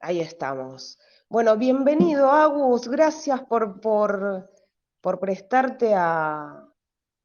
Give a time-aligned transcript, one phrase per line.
[0.00, 0.96] Ahí estamos.
[1.28, 2.88] Bueno, bienvenido, Agus.
[2.88, 4.48] Gracias por, por,
[5.00, 6.68] por prestarte a,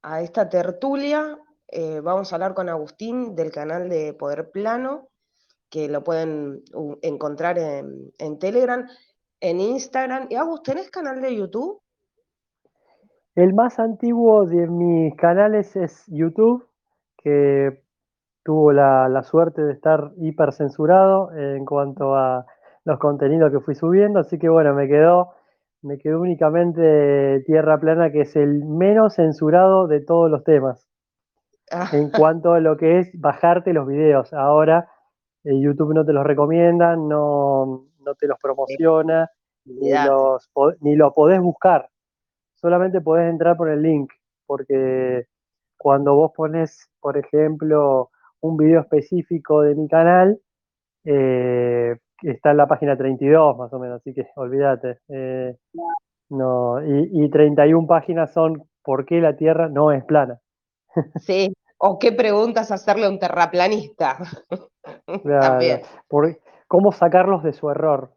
[0.01, 1.37] a, esta tertulia.
[1.67, 5.09] Eh, vamos a hablar con Agustín del canal de Poder Plano,
[5.69, 6.63] que lo pueden
[7.03, 8.87] encontrar en, en Telegram,
[9.39, 10.25] en Instagram.
[10.31, 11.79] Y Agus, ¿tenés canal de YouTube?
[13.35, 16.67] El más antiguo de mis canales es YouTube,
[17.17, 17.83] que
[18.43, 22.47] tuvo la, la suerte de estar hipercensurado en cuanto a
[22.85, 25.33] los contenidos que fui subiendo, así que bueno, me quedó,
[25.81, 30.87] me quedó únicamente Tierra Plana, que es el menos censurado de todos los temas.
[31.71, 31.89] Ah.
[31.93, 34.33] En cuanto a lo que es bajarte los videos.
[34.33, 34.89] Ahora
[35.43, 39.29] eh, YouTube no te los recomienda, no, no te los promociona,
[39.65, 40.49] ni, los,
[40.81, 41.89] ni lo podés buscar.
[42.55, 44.11] Solamente podés entrar por el link,
[44.45, 45.25] porque
[45.77, 48.09] cuando vos pones, por ejemplo,
[48.41, 50.39] un video específico de mi canal,
[51.05, 54.99] eh, está en la página 32 más o menos, así que olvídate.
[55.09, 55.55] Eh,
[56.29, 60.39] no, y, y 31 páginas son ¿por qué la Tierra no es plana?
[61.21, 64.17] Sí, o qué preguntas hacerle a un terraplanista.
[65.23, 66.37] Claro, por,
[66.67, 68.11] ¿Cómo sacarlos de su error?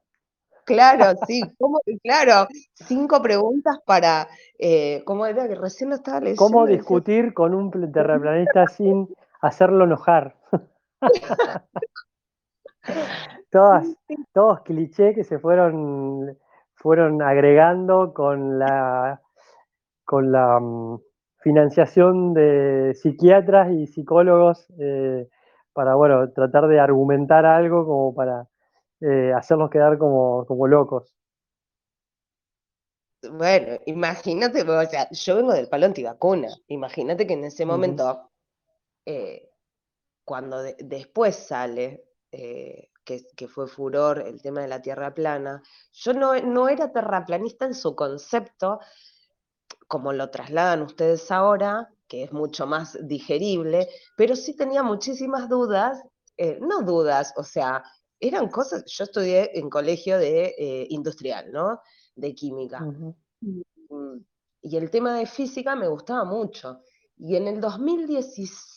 [0.64, 4.26] Claro, sí, ¿cómo, claro, cinco preguntas para,
[4.58, 6.42] eh, ¿cómo era que recién lo estaba leyendo?
[6.42, 10.34] ¿Cómo discutir con un terraplanista sin hacerlo enojar?
[13.50, 13.86] Todas,
[14.33, 16.36] todos clichés que se fueron,
[16.75, 19.20] fueron agregando con la,
[20.05, 21.00] con la um,
[21.38, 25.28] financiación de psiquiatras y psicólogos eh,
[25.72, 28.48] para, bueno, tratar de argumentar algo como para
[29.00, 31.14] eh, hacerlos quedar como, como locos.
[33.31, 38.31] Bueno, imagínate, o sea, yo vengo del palo antivacuna, imagínate que en ese momento,
[39.05, 39.48] eh,
[40.25, 45.62] cuando de, después sale eh, que, fue furor el tema de la tierra plana,
[45.92, 48.80] yo no, no era terraplanista en su concepto,
[49.86, 56.03] como lo trasladan ustedes ahora, que es mucho más digerible, pero sí tenía muchísimas dudas,
[56.36, 57.84] eh, no dudas, o sea,
[58.20, 61.81] eran cosas, yo estudié en colegio de eh, industrial, ¿no?
[62.14, 62.84] De química.
[64.62, 66.81] Y el tema de física me gustaba mucho.
[67.19, 68.75] Y en el 2016,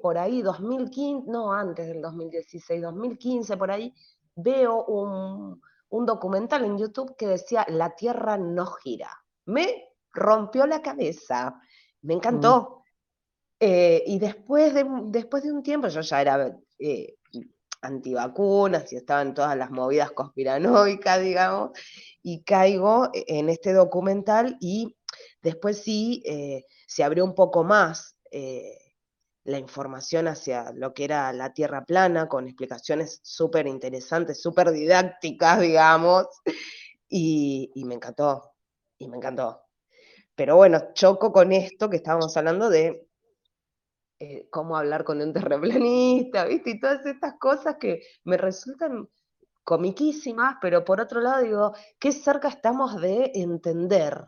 [0.00, 3.94] por ahí, 2015, no, antes del 2016, 2015, por ahí,
[4.34, 5.60] veo un,
[6.06, 9.10] documental en YouTube que decía La Tierra no gira.
[9.44, 11.60] Me rompió la cabeza,
[12.02, 12.78] me encantó.
[12.78, 12.82] Mm.
[13.60, 17.14] Eh, y después de, después de un tiempo, yo ya era eh,
[17.82, 21.70] antivacunas y estaba en todas las movidas conspiranoicas, digamos,
[22.22, 24.96] y caigo en este documental y
[25.42, 28.78] después sí eh, se abrió un poco más eh,
[29.44, 35.60] la información hacia lo que era la Tierra plana, con explicaciones súper interesantes, súper didácticas,
[35.60, 36.26] digamos,
[37.08, 38.54] y, me encantó,
[38.98, 39.62] y me encantó.
[40.34, 43.06] Pero bueno, choco con esto que estábamos hablando de
[44.18, 46.70] eh, cómo hablar con un terraplanista, ¿viste?
[46.70, 49.08] Y todas estas cosas que me resultan
[49.64, 54.24] comiquísimas, pero por otro lado digo, qué cerca estamos de entender.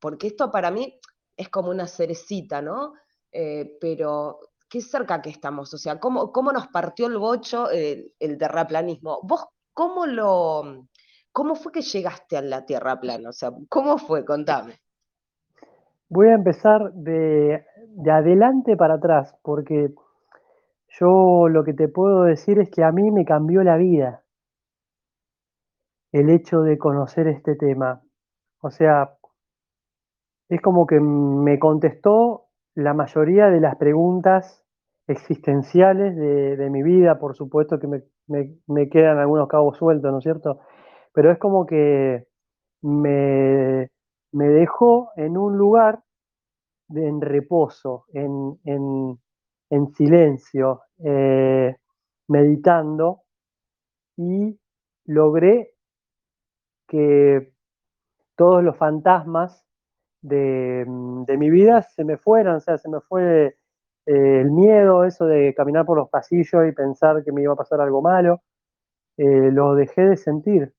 [0.00, 0.98] Porque esto para mí
[1.36, 2.94] es como una cerecita, ¿no?
[3.32, 8.38] Eh, pero qué cerca que estamos, o sea, ¿cómo, cómo nos partió el bocho el,
[8.38, 9.20] terraplanismo?
[9.22, 10.86] ¿Vos cómo lo,
[11.32, 13.30] cómo fue que llegaste a la Tierra plana?
[13.30, 14.24] O sea, ¿cómo fue?
[14.24, 14.80] Contame.
[16.08, 19.92] Voy a empezar de, de adelante para atrás, porque
[20.98, 24.22] yo lo que te puedo decir es que a mí me cambió la vida
[26.12, 28.02] el hecho de conocer este tema.
[28.60, 29.14] O sea,
[30.48, 32.47] es como que me contestó
[32.78, 34.64] la mayoría de las preguntas
[35.08, 40.60] existenciales de, mi vida, por supuesto que me, quedan algunos cabos sueltos, ¿no es cierto?
[41.12, 42.28] Pero es como que
[42.82, 43.90] me,
[44.30, 46.04] dejó en un lugar
[46.90, 49.18] en reposo, en,
[49.96, 51.74] silencio, eh,
[52.28, 53.22] meditando,
[54.16, 54.56] y
[55.04, 55.72] logré
[56.86, 57.54] que
[58.36, 59.67] todos los fantasmas
[60.22, 63.56] Mm, de, mi vida se me fueron, o sea, se me fue
[64.06, 67.56] eh, el miedo, eso de caminar por los pasillos y pensar que me iba a
[67.56, 68.42] pasar algo malo,
[69.16, 70.72] eh, lo dejé de sentir.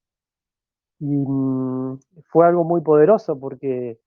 [1.00, 2.00] Y mm,
[2.30, 4.00] fue algo muy poderoso porque,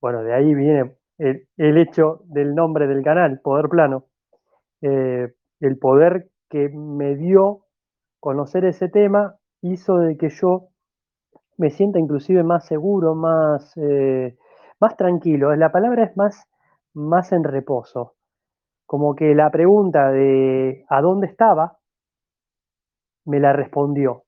[0.00, 1.46] bueno, de ahí viene el,
[1.78, 4.06] hecho del nombre del canal, Poder Plano.
[4.82, 7.64] Eh, el poder que me dio
[8.20, 10.68] conocer ese tema hizo de que yo
[11.58, 13.74] me sienta inclusive más seguro, más
[14.80, 16.44] más tranquilo, la palabra es más,
[16.94, 18.14] más en reposo.
[18.86, 21.78] Como que la pregunta de ¿a dónde estaba?
[23.26, 24.22] me la respondió.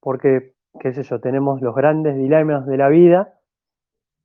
[0.00, 3.34] porque, qué sé yo, tenemos los grandes dilemas de la vida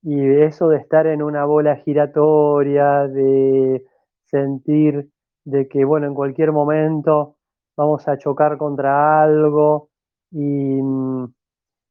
[0.01, 3.85] y eso de estar en una bola giratoria, de
[4.25, 5.09] sentir
[5.45, 7.35] de que, bueno, en cualquier momento
[7.77, 9.89] vamos a chocar contra algo
[10.31, 11.33] y mm,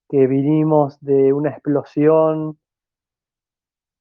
[0.08, 2.58] que vinimos de una explosión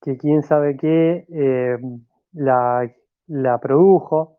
[0.06, 1.78] que quién sabe qué eh,
[2.32, 2.88] la,
[3.26, 4.38] la, produjo.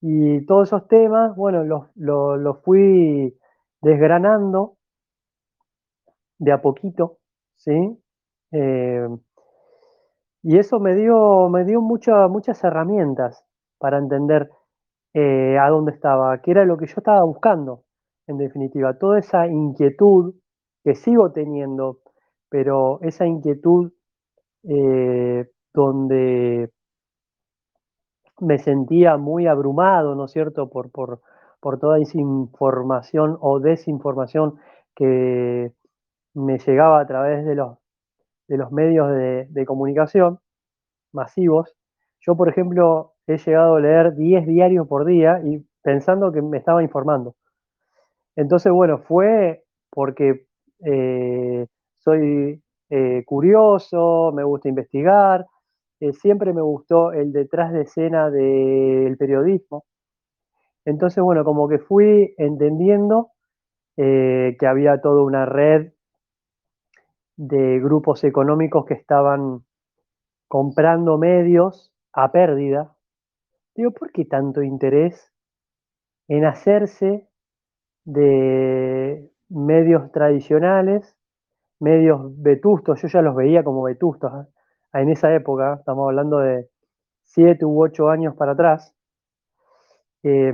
[0.00, 3.38] Y todos esos temas, bueno, los, los, los fui
[3.82, 4.78] desgranando
[6.38, 7.18] de a poquito,
[7.56, 8.02] ¿sí?
[8.52, 9.06] Eh,
[10.42, 13.44] y eso me dio, me dio mucha, muchas herramientas
[13.78, 14.50] para entender
[15.12, 17.84] eh, a dónde estaba, qué era lo que yo estaba buscando,
[18.26, 18.98] en definitiva.
[18.98, 20.34] Toda esa inquietud
[20.82, 22.00] que sigo teniendo,
[22.48, 23.92] pero esa inquietud
[24.68, 26.70] eh, donde
[28.40, 31.20] me sentía muy abrumado, ¿no es cierto?, por, por,
[31.60, 34.58] por toda esa información o desinformación
[34.94, 35.72] que
[36.34, 37.78] me llegaba a través de los,
[38.48, 40.40] de los medios de, comunicación
[41.12, 41.74] masivos.
[42.20, 46.58] Yo, por ejemplo, he llegado a leer 10 diarios por día y pensando que me
[46.58, 47.36] estaba informando.
[48.36, 50.46] Entonces, bueno, fue porque
[50.84, 51.66] eh,
[51.98, 52.63] soy
[52.96, 55.44] eh, curioso, me gusta investigar,
[55.98, 59.84] eh, siempre me gustó el detrás de escena del periodismo.
[60.84, 63.32] Entonces, bueno, como que fui entendiendo
[63.96, 65.92] eh, que había toda una red
[67.36, 69.64] de grupos económicos que estaban
[70.46, 72.94] comprando medios a pérdida.
[73.74, 75.32] Digo, ¿por qué tanto interés
[76.28, 77.26] en hacerse
[78.04, 81.16] de medios tradicionales,
[81.84, 83.00] medios vetustos?
[83.02, 84.48] Yo ya los veía como vetustos ¿eh?
[84.94, 86.68] en esa época, estamos hablando de
[87.22, 88.94] siete u ocho años para atrás.
[90.22, 90.52] Eh,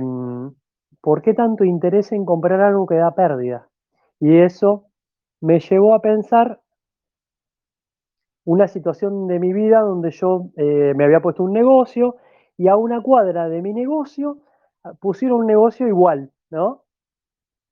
[1.01, 3.67] ¿Por qué tanto interés en comprar algo que da pérdida?
[4.19, 4.85] Y eso
[5.39, 6.59] me llevó a pensar
[8.45, 12.17] una situación de mi vida donde yo eh, me había puesto un negocio
[12.57, 14.37] y a una cuadra de mi negocio
[14.83, 16.83] ah, pusieron un negocio igual, ¿no?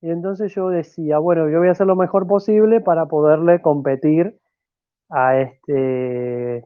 [0.01, 4.39] Y entonces yo decía, bueno, yo voy a hacer lo mejor posible para poderle competir
[5.09, 6.65] a este,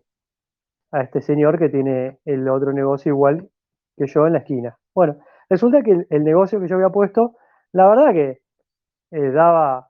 [0.91, 3.49] a este señor que tiene el otro negocio igual
[3.97, 4.77] que yo en la esquina.
[4.93, 5.17] Bueno,
[5.49, 7.35] resulta que el, negocio que yo había puesto,
[7.71, 8.41] la verdad que
[9.11, 9.89] eh, daba,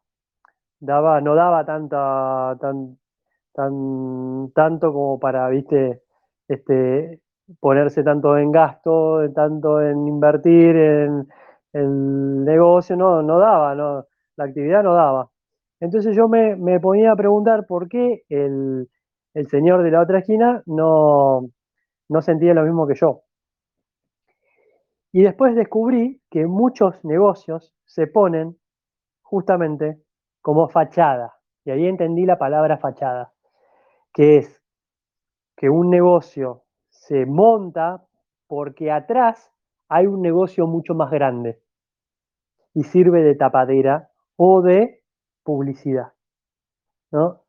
[0.80, 2.98] daba, no daba tanta, tan,
[3.54, 6.02] tan, tanto como para, viste,
[6.48, 7.22] este,
[7.60, 11.28] ponerse tanto en gasto, tanto en invertir en
[11.74, 14.06] el negocio, no, no daba, no,
[14.36, 15.30] la actividad no daba.
[15.80, 18.90] Entonces yo me, me ponía a preguntar por qué el,
[19.34, 21.50] el, señor de la otra esquina no,
[22.10, 23.24] no sentía lo mismo que yo.
[25.12, 28.58] Y después descubrí que muchos negocios se ponen
[29.22, 30.00] justamente
[30.42, 31.34] como fachada.
[31.66, 33.34] Y ahí entendí la palabra fachada
[34.14, 34.62] que es
[35.58, 38.06] que un negocio se monta
[38.48, 39.52] porque atrás
[39.90, 41.60] hay un negocio mucho más grande
[42.74, 45.02] y sirve de tapadera o de
[45.44, 46.14] publicidad.
[47.12, 47.42] ¿no?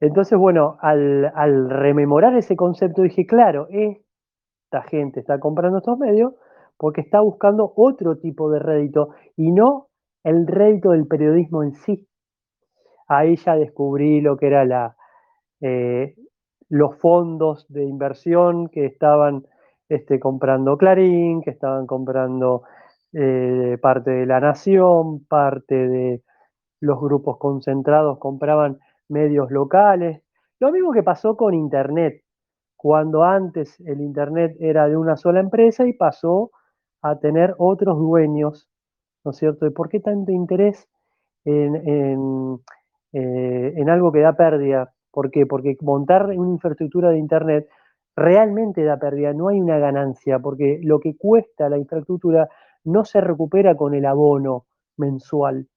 [0.00, 6.34] Entonces, bueno, al, rememorar ese concepto dije, claro, esta gente está comprando estos medios
[6.76, 9.88] porque está buscando otro tipo de rédito y no
[10.22, 12.06] el rédito del periodismo en sí.
[13.08, 14.96] Ahí ya descubrí lo que era
[15.60, 16.14] eh,
[16.68, 19.46] los fondos de inversión que estaban
[19.88, 22.62] este, comprando Clarín, que estaban comprando
[23.14, 26.22] eh, parte de la Nación, parte de
[26.80, 28.78] los grupos concentrados compraban
[29.08, 30.22] medios locales.
[30.60, 32.22] Lo mismo que pasó con Internet,
[32.76, 36.50] cuando antes el Internet era de una sola empresa y pasó
[37.02, 38.68] a tener otros dueños,
[39.24, 39.66] ¿no es cierto?
[39.66, 40.88] ¿Y por qué tanto interés
[41.44, 42.58] en, en,
[43.12, 44.92] eh, en algo que da pérdida?
[45.10, 45.46] ¿Por qué?
[45.46, 47.68] Porque montar una infraestructura de Internet
[48.16, 52.48] realmente da pérdida, no hay una ganancia, porque lo que cuesta la infraestructura
[52.84, 55.68] no se recupera con el abono mensual.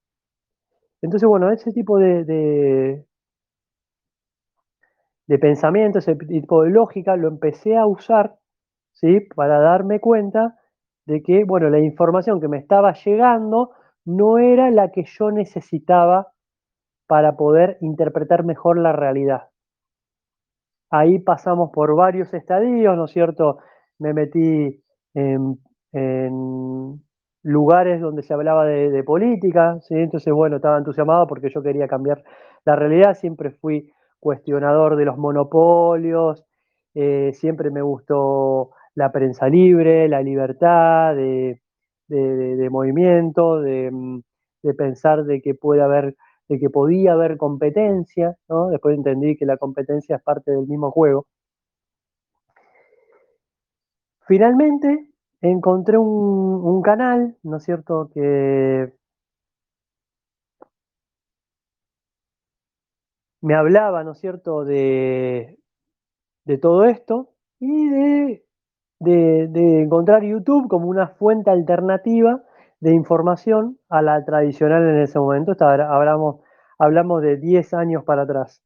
[1.02, 2.24] Entonces, bueno, ese tipo de,
[5.26, 8.36] de, pensamiento, ese tipo de lógica, lo empecé a usar,
[8.92, 9.20] ¿sí?
[9.34, 10.56] Para darme cuenta
[11.06, 13.72] de que, bueno, la información que me estaba llegando
[14.04, 16.32] no era la que yo necesitaba
[17.06, 19.48] para poder interpretar mejor la realidad.
[20.90, 23.58] Ahí pasamos por varios estadios, ¿no es cierto?
[23.98, 24.82] Me metí
[25.14, 25.58] en,
[25.92, 27.02] en
[27.42, 32.22] lugares donde se hablaba de, política, entonces bueno, estaba entusiasmado porque yo quería cambiar
[32.64, 33.90] la realidad, siempre fui
[34.20, 36.44] cuestionador de los monopolios,
[36.94, 41.60] eh, siempre me gustó la prensa libre, la libertad de,
[42.70, 43.90] movimiento, de,
[44.62, 46.16] de pensar de que puede haber,
[46.48, 48.36] de que podía haber competencia.
[48.70, 51.26] Después entendí que la competencia es parte del mismo juego.
[54.26, 55.08] Finalmente
[55.40, 58.92] encontré un, canal, ¿no es cierto?, que
[63.40, 65.58] me hablaba, ¿no es cierto?, de,
[66.44, 68.44] de todo esto y de,
[69.00, 72.42] de, encontrar YouTube como una fuente alternativa
[72.80, 75.54] de información a la tradicional en ese momento.
[75.60, 76.40] hablamos,
[76.78, 78.62] hablamos de 10 años para atrás,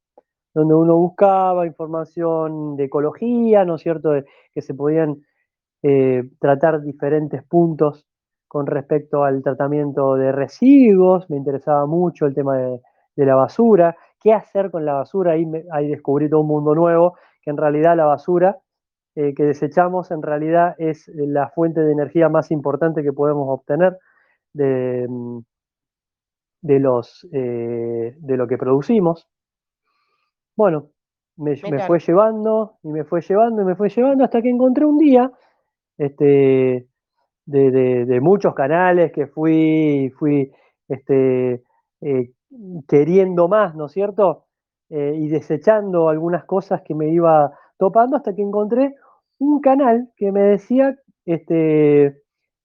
[0.54, 4.12] donde uno buscaba información de ecología, ¿no es cierto?,
[4.52, 5.22] que se podían
[5.82, 8.06] eh, tratar diferentes puntos
[8.46, 12.80] con respecto al tratamiento de residuos, me interesaba mucho el tema de,
[13.16, 16.74] de la basura, qué hacer con la basura, ahí, me, ahí, descubrí todo un mundo
[16.74, 18.58] nuevo, que en realidad la basura
[19.14, 23.98] eh, que desechamos en realidad es la fuente de energía más importante que podemos obtener
[24.54, 25.06] de,
[26.62, 29.28] de, los, eh, de lo que producimos.
[30.56, 30.90] Bueno,
[31.36, 34.86] me, me, fue llevando y me fue llevando y me fue llevando hasta que encontré
[34.86, 35.30] un día
[36.02, 36.88] este,
[37.46, 40.50] de, muchos canales que fui, fui
[40.88, 41.62] este,
[42.00, 42.32] eh,
[42.88, 44.46] queriendo más, ¿no es cierto?
[44.90, 48.96] Eh, y desechando algunas cosas que me iba topando hasta que encontré
[49.38, 52.22] un canal que me decía este,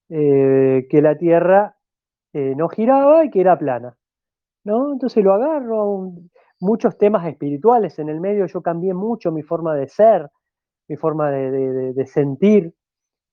[0.09, 1.73] eh, que la Tierra
[2.33, 3.97] no giraba y que era plana.
[4.63, 4.93] ¿no?
[4.93, 6.11] Entonces lo agarro,
[6.59, 10.29] muchos temas espirituales en el medio, yo cambié mucho mi forma de ser,
[10.87, 12.75] mi forma de sentir,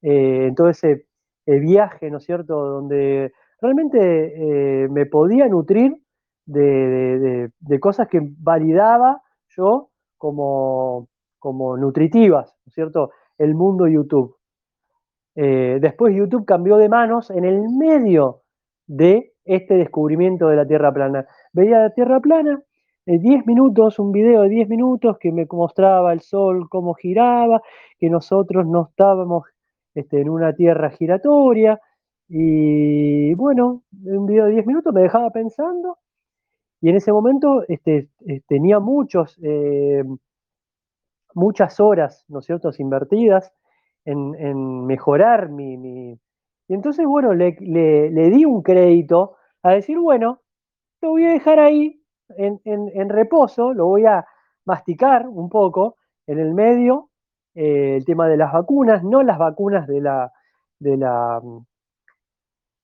[0.04, 1.06] eh, en todo ese
[1.46, 5.96] viaje, ¿no es cierto?, donde realmente me podía nutrir
[6.46, 9.22] de, cosas que validaba
[9.56, 11.08] yo como,
[11.78, 13.10] nutritivas, ¿no es cierto?
[13.38, 14.36] El mundo YouTube.
[15.36, 18.42] Eh, después YouTube cambió de manos en el medio
[18.86, 21.26] de este descubrimiento de la Tierra plana.
[21.52, 22.62] Veía la Tierra plana,
[23.06, 27.60] eh, 10 minutos, un video de 10 minutos que me mostraba el Sol cómo giraba,
[27.98, 29.44] que nosotros no estábamos
[29.94, 31.80] este, en una Tierra giratoria.
[32.28, 35.98] Y bueno, un video de 10 minutos me dejaba pensando
[36.84, 40.04] y en ese momento este, eh, tenía muchos, eh,
[41.32, 43.54] muchas horas, ¿no es invertidas
[44.04, 46.12] en, en mejorar mi, mi,
[46.68, 50.42] Y entonces, bueno, le, le, le, di un crédito a decir, bueno,
[51.00, 52.02] lo voy a dejar ahí
[52.36, 54.26] en, en reposo, lo voy a
[54.66, 55.96] masticar un poco
[56.26, 57.08] en el medio,
[57.54, 60.32] eh, el tema de las vacunas, no las vacunas de la,
[60.78, 61.40] de la,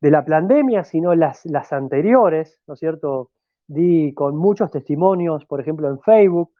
[0.00, 3.30] de la pandemia, sino las, las anteriores, ¿no es cierto?,
[3.66, 6.50] di con muchos testimonios, por ejemplo en Facebook,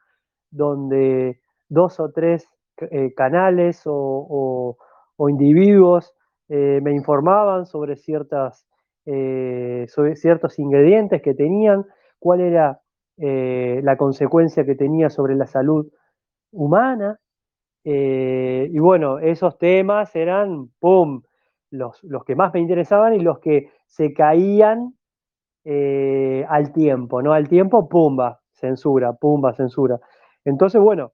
[0.49, 4.77] donde dos o tres eh, canales o,
[5.17, 6.13] o, individuos
[6.49, 8.65] eh, me informaban sobre, ciertas,
[9.05, 11.85] sobre ciertos ingredientes que tenían,
[12.17, 12.81] cuál era
[13.17, 15.91] la consecuencia que tenía sobre la salud
[16.51, 17.19] humana.
[17.83, 21.23] Eh, y bueno, esos temas eran, ¡pum!,
[21.71, 24.95] los, los que más me interesaban y los que se caían
[25.63, 27.33] eh, al tiempo, ¿no?
[27.33, 29.99] Al tiempo, pumba, censura, pumba, censura.
[30.45, 31.13] Entonces, bueno,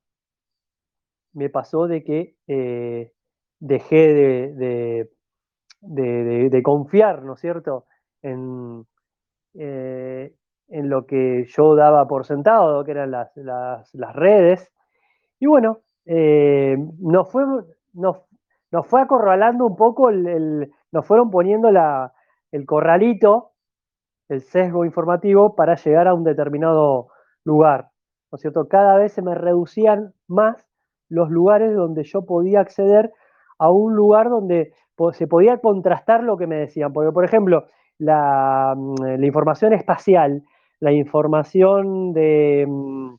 [1.34, 3.14] me pasó de que eh,
[3.60, 5.10] dejé de,
[5.82, 7.86] de, de, confiar, ¿no es cierto?,
[8.22, 8.86] en,
[9.54, 14.72] en, lo que yo daba por sentado, que eran las, las redes.
[15.40, 17.44] Y bueno, eh, nos, fue,
[17.94, 18.18] nos,
[18.72, 22.14] nos, fue acorralando un poco, el, nos fueron poniendo la,
[22.52, 23.52] el corralito
[24.30, 27.08] el sesgo informativo para llegar a un determinado
[27.44, 27.90] lugar.
[28.32, 28.68] ¿No es cierto?
[28.68, 30.68] Cada vez se me reducían más
[31.10, 33.12] los lugares donde yo podía acceder
[33.58, 34.74] a un lugar donde
[35.14, 36.92] se podía contrastar lo que me decían.
[36.92, 40.44] Porque, por ejemplo, la, mm, la información espacial,
[40.80, 43.16] la información de, mm,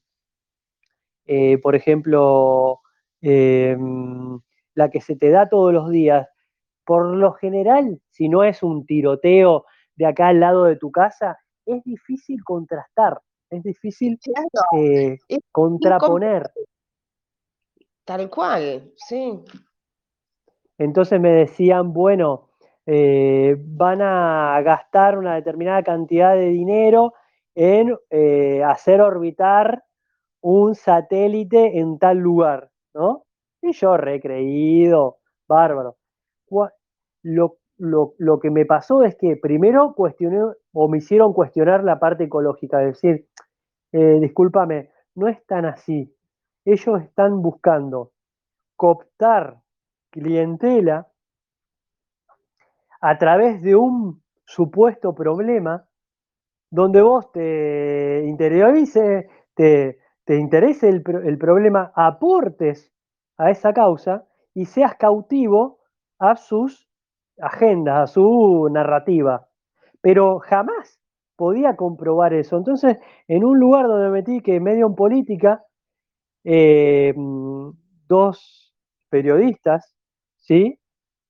[1.28, 2.80] eh, por ejemplo,
[3.20, 3.76] eh,
[4.74, 6.26] la que se te da todos los días,
[6.84, 11.38] por lo general, si no es un tiroteo de acá al lado de tu casa,
[11.66, 13.20] es difícil contrastar,
[13.50, 14.48] es difícil claro,
[14.82, 16.50] eh, es contraponer.
[18.04, 19.44] Tal cual, sí.
[20.78, 22.48] Entonces me decían, bueno,
[22.86, 27.12] eh, van a gastar una determinada cantidad de dinero
[27.54, 29.84] en eh, hacer orbitar
[30.40, 33.24] un satélite en tal lugar, ¿no?
[33.60, 35.18] Y yo recreído,
[35.48, 35.96] bárbaro.
[37.22, 40.40] Lo, lo, lo, que me pasó es que primero cuestioné
[40.72, 43.28] o me hicieron cuestionar la parte ecológica, es decir,
[43.92, 46.14] eh, discúlpame, no es tan así.
[46.64, 48.12] Ellos están buscando
[48.76, 49.60] cooptar
[50.10, 51.08] clientela
[53.00, 55.84] a través de un supuesto problema
[56.70, 62.92] donde vos te interiorices, te, te interese el, problema, aportes
[63.38, 65.78] a esa causa y seas cautivo
[66.18, 66.86] a sus
[67.40, 69.48] agendas, a su narrativa.
[70.02, 71.00] Pero jamás
[71.34, 72.58] podía comprobar eso.
[72.58, 75.64] Entonces, en un lugar donde me metí que medio en política,
[76.44, 77.14] eh,
[78.06, 78.74] dos
[79.08, 79.96] periodistas,
[80.36, 80.78] ¿sí?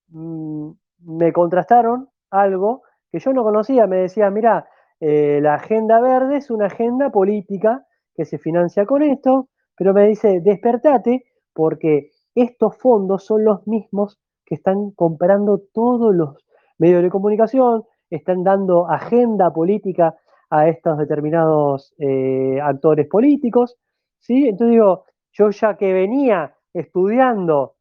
[0.09, 0.71] Mm,
[1.05, 3.87] me contrastaron algo que yo no conocía.
[3.87, 7.85] Me decía, mira, eh, la agenda verde es una agenda política
[8.19, 14.19] que se financia con esto, pero me dice, despertate porque estos fondos son los mismos
[14.45, 16.45] que están comprando todos los
[16.79, 20.17] medios de comunicación, están dando agenda política
[20.51, 23.77] a estos determinados eh, actores políticos,
[24.19, 24.49] ¿sí?
[24.49, 27.77] Entonces digo, yo ya que venía estudiando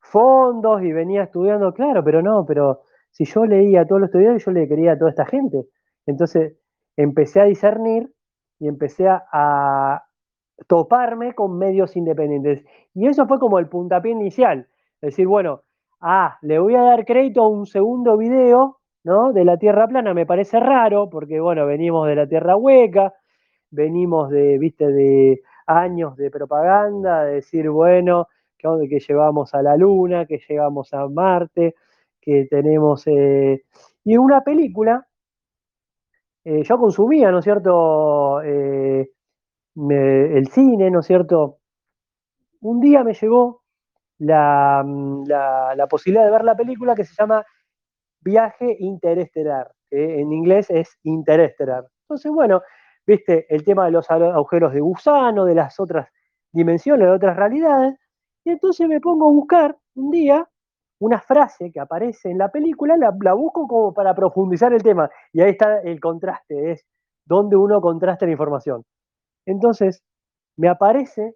[0.00, 2.80] fondos y venía estudiando, claro, pero no, pero
[3.12, 5.68] si yo leía a todos los estudiantes, yo le quería a toda esta gente.
[6.04, 6.56] Entonces
[6.96, 8.12] empecé a discernir
[8.62, 10.04] y empecé a,
[10.68, 12.64] toparme con medios independientes.
[12.94, 14.68] Y eso fue como el puntapié inicial.
[15.00, 15.62] Es decir, bueno,
[16.00, 19.32] ah, le voy a dar crédito a un segundo video, ¿no?
[19.32, 23.12] De la Tierra plana, me parece raro, porque bueno, venimos de la Tierra hueca,
[23.70, 29.76] venimos de, viste, de años de propaganda, de decir, bueno, que, que llevamos a la
[29.76, 31.74] Luna, que llegamos a Marte,
[32.20, 33.04] que tenemos...
[33.08, 33.64] Eh,
[34.04, 35.08] y una película,
[36.44, 39.10] eh, yo consumía, ¿no es cierto?, eh,
[39.74, 41.58] el cine, ¿no es cierto?
[42.60, 43.62] Un día me llegó
[44.18, 44.84] la,
[45.26, 47.44] la, la, posibilidad de ver la película que se llama
[48.20, 51.86] Viaje Interestelar, que en inglés es Interestelar.
[52.04, 52.62] Entonces, bueno,
[53.06, 56.08] viste el tema de los agujeros de gusano, de las otras
[56.52, 57.98] dimensiones, de otras realidades,
[58.44, 60.48] y entonces me pongo a buscar un día
[61.02, 65.10] una frase que aparece en la película, la, la, busco como para profundizar el tema.
[65.32, 66.86] Y ahí está el contraste, es
[67.24, 68.84] donde uno contrasta la información.
[69.44, 70.00] Entonces,
[70.56, 71.34] me aparece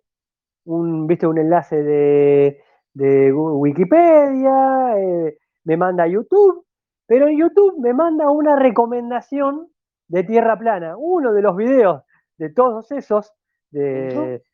[0.67, 1.27] un, ¿viste?
[1.27, 2.63] un enlace de,
[2.95, 6.65] de Wikipedia, eh, me manda a YouTube,
[7.05, 9.69] pero en YouTube me manda una recomendación
[10.07, 12.03] de Tierra Plana, uno de los videos
[12.39, 13.33] de todos esos
[13.73, 14.45] de,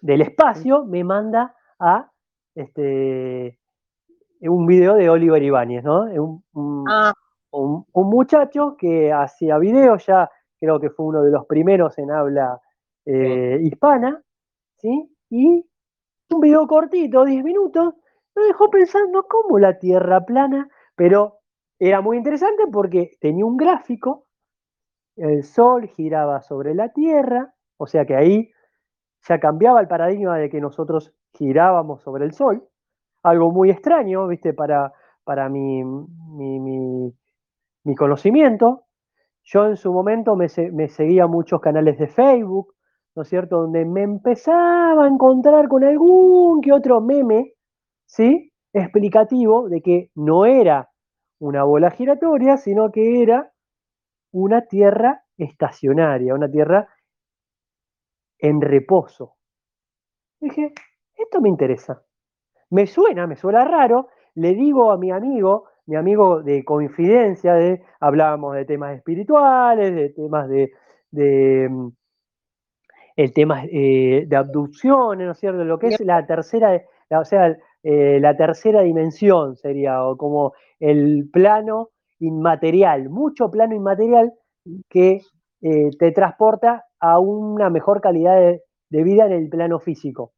[0.00, 2.10] del espacio, me manda a
[2.56, 3.57] este,
[4.40, 6.02] un video de Oliver Ibáñez, ¿no?
[6.02, 7.12] Un, un, ah.
[7.50, 12.10] un, un muchacho que hacía videos ya creo que fue uno de los primeros en
[12.10, 12.60] habla
[13.06, 14.22] eh, hispana,
[14.78, 15.16] ¿sí?
[15.30, 15.64] Y
[16.30, 17.94] un video cortito, 10 minutos,
[18.34, 21.38] me dejó pensando cómo la Tierra plana, pero
[21.78, 24.26] era muy interesante porque tenía un gráfico,
[25.16, 28.52] el Sol giraba sobre la Tierra, o sea que ahí
[29.26, 32.68] ya cambiaba el paradigma de que nosotros girábamos sobre el Sol,
[33.22, 34.92] algo muy extraño, viste, para,
[35.24, 37.12] para mi, mi, mi,
[37.84, 38.84] mi conocimiento,
[39.44, 42.74] yo en su momento me, me, seguía muchos canales de Facebook,
[43.16, 47.54] ¿no es cierto?, donde me empezaba a encontrar con algún que otro meme,
[48.06, 50.90] ¿sí?, explicativo de que no era
[51.40, 53.50] una bola giratoria, sino que era
[54.32, 56.88] una tierra estacionaria, una tierra
[58.38, 59.36] en reposo.
[60.40, 60.72] Dije,
[61.16, 62.02] esto me interesa.
[62.70, 64.08] Me suena, me suena raro.
[64.34, 70.10] Le digo a mi amigo, mi amigo de confidencia, de, hablábamos de temas espirituales, de
[70.10, 70.72] temas de,
[71.10, 71.88] de mm,
[73.16, 75.64] el tema eh, de abducciones, ¿no es cierto?
[75.64, 80.52] Lo que es la tercera, la, o sea, eh, la tercera dimensión sería, o como
[80.78, 84.32] el plano inmaterial, mucho plano inmaterial
[84.88, 85.22] que
[85.62, 90.32] eh, te transporta a una mejor calidad de, de, vida en el plano físico,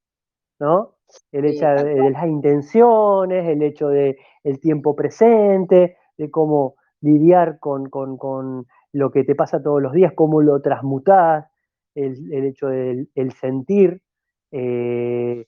[0.58, 0.94] ¿no?
[1.32, 7.58] El hecho de, de, las intenciones, el hecho de el tiempo presente, de cómo lidiar
[7.58, 11.46] con, con, con, lo que te pasa todos los días, cómo lo transmutás,
[11.94, 14.02] el, el hecho del el sentir,
[14.50, 15.46] eh,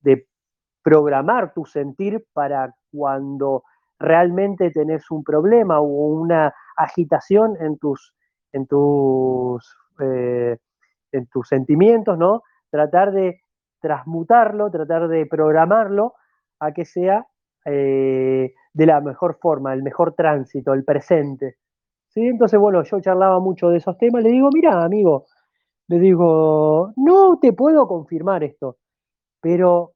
[0.00, 0.26] de
[0.82, 3.62] programar tu sentir para cuando
[3.98, 8.14] realmente tenés un problema o una agitación en tus,
[8.52, 10.56] en tus, eh,
[11.12, 12.42] en tus sentimientos, ¿no?
[12.70, 13.40] Tratar de
[13.80, 16.14] transmutarlo, tratar de programarlo
[16.60, 17.26] a que sea
[17.64, 21.56] eh, de la mejor forma, el mejor tránsito, el presente.
[22.08, 22.26] ¿Sí?
[22.26, 25.26] Entonces, bueno, yo charlaba mucho de esos temas, le digo, mira, amigo,
[25.88, 28.78] le digo, no te puedo confirmar esto,
[29.40, 29.92] pero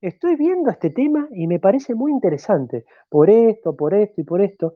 [0.00, 4.40] estoy viendo este tema y me parece muy interesante, por esto, por esto y por
[4.40, 4.74] esto.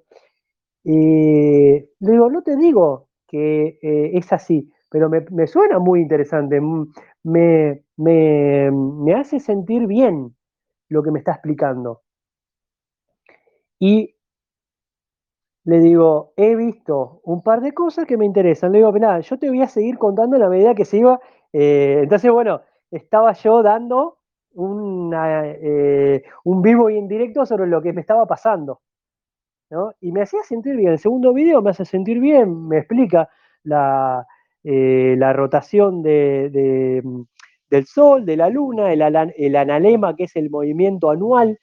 [0.84, 6.00] Eh, le digo, no te digo que eh, es así, pero me, me, suena muy
[6.00, 6.60] interesante,
[7.22, 10.34] me, me, me hace sentir bien
[10.88, 12.02] lo que me está explicando.
[13.78, 14.14] Y
[15.64, 18.72] le digo, he visto un par de cosas que me interesan.
[18.72, 21.20] Le digo, nada, yo te voy a seguir contando la medida que se iba.
[21.52, 24.18] Eh, entonces, bueno, estaba yo dando
[24.56, 28.82] eh, un vivo y en directo sobre lo que me estaba pasando.
[29.70, 29.92] ¿no?
[30.00, 30.92] Y me hacía sentir bien.
[30.92, 33.28] El segundo video me hace sentir bien, me explica
[33.62, 34.26] la,
[34.62, 37.02] eh, la rotación de,
[37.74, 41.58] del Sol, de la Luna, el, analema, que es el movimiento anual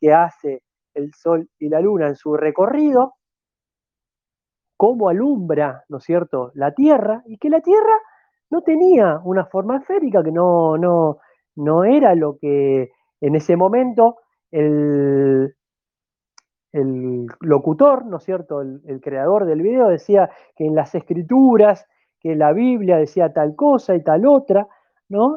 [0.00, 0.62] que hace
[0.94, 3.14] el Sol y la Luna en su recorrido,
[4.76, 7.98] cómo alumbra, ¿no es cierto?, la Tierra, y que la Tierra
[8.50, 11.18] no tenía una forma esférica, que no, no,
[11.56, 14.18] no era lo que en ese momento
[14.52, 15.56] el,
[16.70, 21.84] el locutor, ¿no es cierto?, el, creador del video decía que en las escrituras,
[22.20, 24.68] que la Biblia decía tal cosa y tal otra,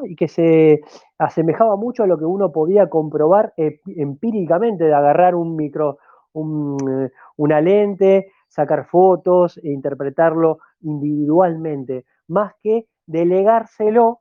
[0.04, 0.80] Y que se
[1.18, 5.98] asemejaba mucho a lo que uno podía comprobar empíricamente de agarrar un micro,
[6.32, 14.20] un, una lente, sacar fotos e interpretarlo individualmente, más que delegárselo,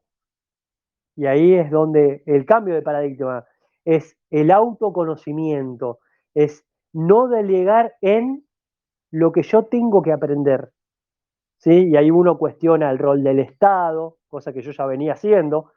[1.15, 3.45] y ahí es donde el cambio de paradigma
[3.83, 5.99] es el autoconocimiento,
[6.33, 8.45] es no delegar en
[9.11, 10.71] lo que yo tengo que aprender.
[11.61, 11.89] ¿Sí?
[11.89, 15.71] Y ahí uno cuestiona el rol del Estado, cosa que yo ya venía haciendo,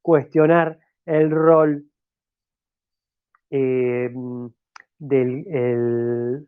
[0.00, 1.84] cuestionar el rol
[3.50, 4.10] eh,
[4.98, 6.46] de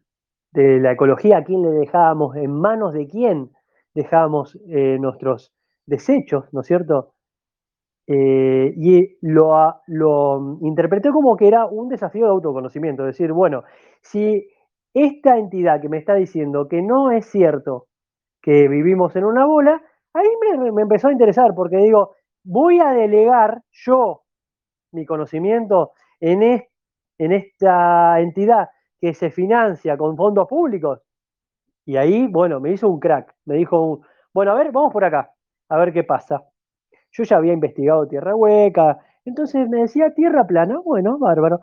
[0.81, 3.51] la ecología, a quién le dejábamos, en manos de quién
[3.95, 5.53] dejábamos eh, nuestros
[5.87, 7.15] desechos, ¿no es cierto?
[8.07, 13.65] Eh, y lo, lo interpreté como que era un desafío de autoconocimiento, decir, bueno,
[14.03, 14.49] si
[14.95, 17.89] esta entidad que me está diciendo que no es cierto
[18.49, 19.83] que vivimos en una bola,
[20.15, 24.23] ahí me, empezó a interesar, porque digo, voy a delegar yo
[24.93, 26.43] mi conocimiento en,
[27.19, 31.03] en esta entidad que se financia con fondos públicos.
[31.85, 33.35] Y ahí, bueno, me hizo un crack.
[33.45, 34.01] Me dijo, un,
[34.33, 35.31] bueno, a ver, vamos por acá,
[35.69, 36.43] a ver qué pasa.
[37.11, 41.61] Yo ya había investigado tierra hueca, entonces me decía tierra plana, bueno, bárbaro.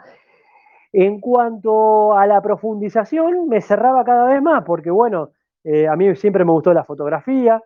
[0.94, 5.32] En cuanto a la profundización, me cerraba cada vez más, porque bueno,
[5.66, 7.60] eh, a mí siempre me gustó la fotografía,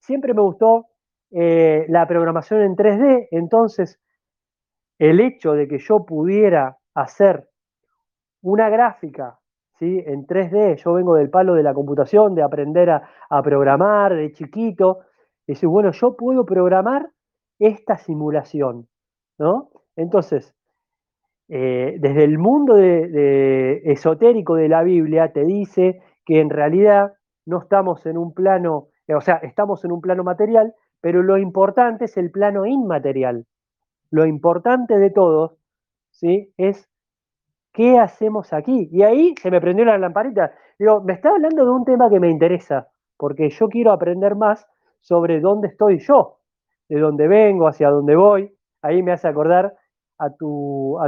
[0.00, 0.86] siempre me gustó
[1.30, 4.00] eh, la programación en 3D, entonces
[4.98, 7.48] el hecho de que yo pudiera hacer
[8.42, 9.38] una gráfica
[9.78, 10.02] ¿sí?
[10.04, 15.02] en 3D, yo vengo del palo de la computación, de aprender a, programar de chiquito,
[15.46, 17.08] y decir, bueno, yo puedo programar
[17.60, 18.88] esta simulación,
[19.38, 19.70] ¿no?
[19.94, 20.52] Entonces,
[21.48, 27.12] eh, desde el mundo esotérico de la Biblia te dice que en realidad
[27.46, 32.06] no estamos en un plano, o sea, estamos en un plano material, pero lo importante
[32.06, 33.46] es el plano inmaterial.
[34.10, 35.58] Lo importante de todo,
[36.10, 36.52] ¿sí?
[36.56, 36.88] Es
[37.74, 38.88] ¿qué hacemos aquí?
[38.90, 40.52] Y ahí se me prendió la lamparita.
[40.78, 44.66] Digo, me está hablando de un tema que me interesa, porque yo quiero aprender más
[45.00, 46.38] sobre dónde estoy yo,
[46.88, 48.54] de dónde vengo, hacia dónde voy.
[48.80, 49.74] Ahí me hace acordar
[50.18, 50.98] a tu,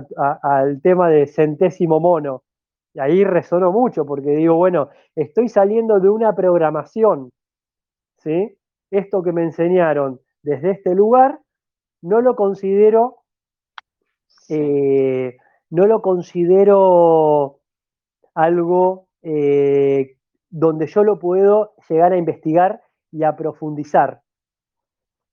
[0.42, 2.42] al tema de centésimo mono.
[2.96, 7.30] Y ahí resonó mucho, porque digo, bueno, estoy saliendo de una programación,
[8.16, 8.56] ¿sí?
[8.90, 11.38] Esto que me enseñaron desde este lugar,
[12.00, 13.18] no lo considero
[14.48, 15.36] eh,
[15.68, 17.60] no lo considero
[18.34, 20.16] algo eh,
[20.48, 22.80] donde yo lo puedo llegar a investigar
[23.12, 24.22] y a profundizar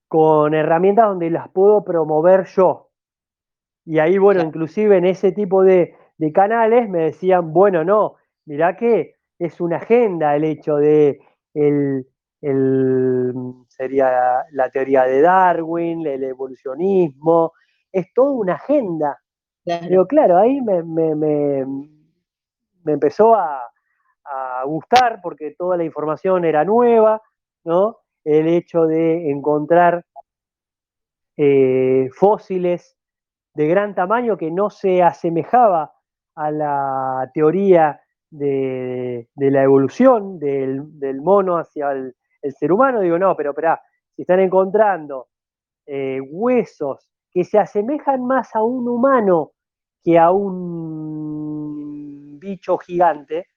[0.09, 2.89] con herramientas donde las puedo promover yo.
[3.85, 8.75] Y ahí, bueno, inclusive en ese tipo de, de, canales me decían, bueno, no, mirá
[8.75, 11.19] que es una agenda el hecho de
[11.53, 12.07] el,
[12.41, 13.33] el,
[13.67, 17.53] sería la teoría de Darwin, el evolucionismo,
[17.91, 19.19] es toda una agenda
[19.63, 19.85] Claro.
[19.87, 21.65] Pero claro, ahí me, me, me,
[22.83, 23.61] me empezó a,
[24.25, 27.21] a, gustar porque toda la información era nueva,
[27.63, 27.99] ¿no?
[28.25, 30.05] El hecho de encontrar
[31.37, 32.97] eh, fósiles
[33.53, 35.92] de gran tamaño que no se asemejaba
[36.35, 43.01] a la teoría de, la evolución del, mono hacia el, el, ser humano.
[43.01, 43.81] Digo, no, pero espera,
[44.15, 45.27] si están encontrando
[45.85, 49.51] eh, huesos que se asemejan más a un humano
[50.03, 53.47] que a un bicho gigante,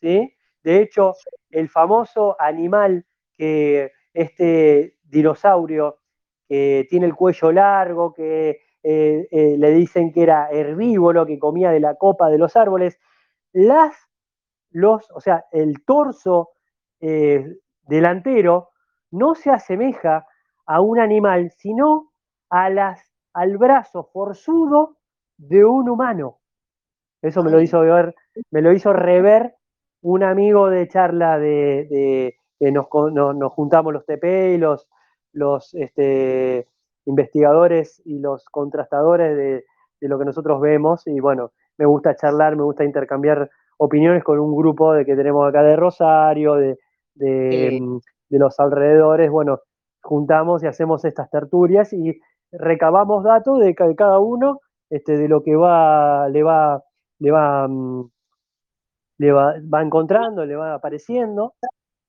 [0.00, 0.32] ¿sí?
[0.62, 1.14] De hecho,
[1.50, 3.04] el famoso animal
[3.36, 5.98] que este dinosaurio
[6.48, 11.70] que tiene el cuello largo, que eh, eh, le dicen que era herbívoro, que comía
[11.70, 12.98] de la copa de los árboles,
[13.52, 13.94] las,
[14.70, 16.50] los, o sea, el torso
[17.00, 18.70] eh, delantero
[19.10, 20.26] no se asemeja
[20.66, 22.12] a un animal, sino
[22.50, 23.00] a las,
[23.32, 24.96] al brazo forzudo
[25.36, 26.40] de un humano.
[27.20, 28.14] Eso me lo hizo ver,
[28.50, 29.54] me lo hizo rever
[30.00, 34.88] un amigo de charla de, de, nos, nos, juntamos los TP y los,
[35.32, 36.66] los este,
[37.06, 39.64] investigadores y los contrastadores de,
[40.00, 41.06] de, lo que nosotros vemos.
[41.06, 45.48] Y bueno, me gusta charlar, me gusta intercambiar opiniones con un grupo de que tenemos
[45.48, 46.78] acá de Rosario, de,
[47.14, 49.30] de, mm, de los alrededores.
[49.30, 49.60] Bueno,
[50.02, 54.60] juntamos y hacemos estas tertulias y recabamos datos de, cada uno,
[54.90, 56.82] este, de lo que va, le va,
[57.18, 58.10] le va, mm,
[59.18, 61.54] le va, va encontrando, le va apareciendo.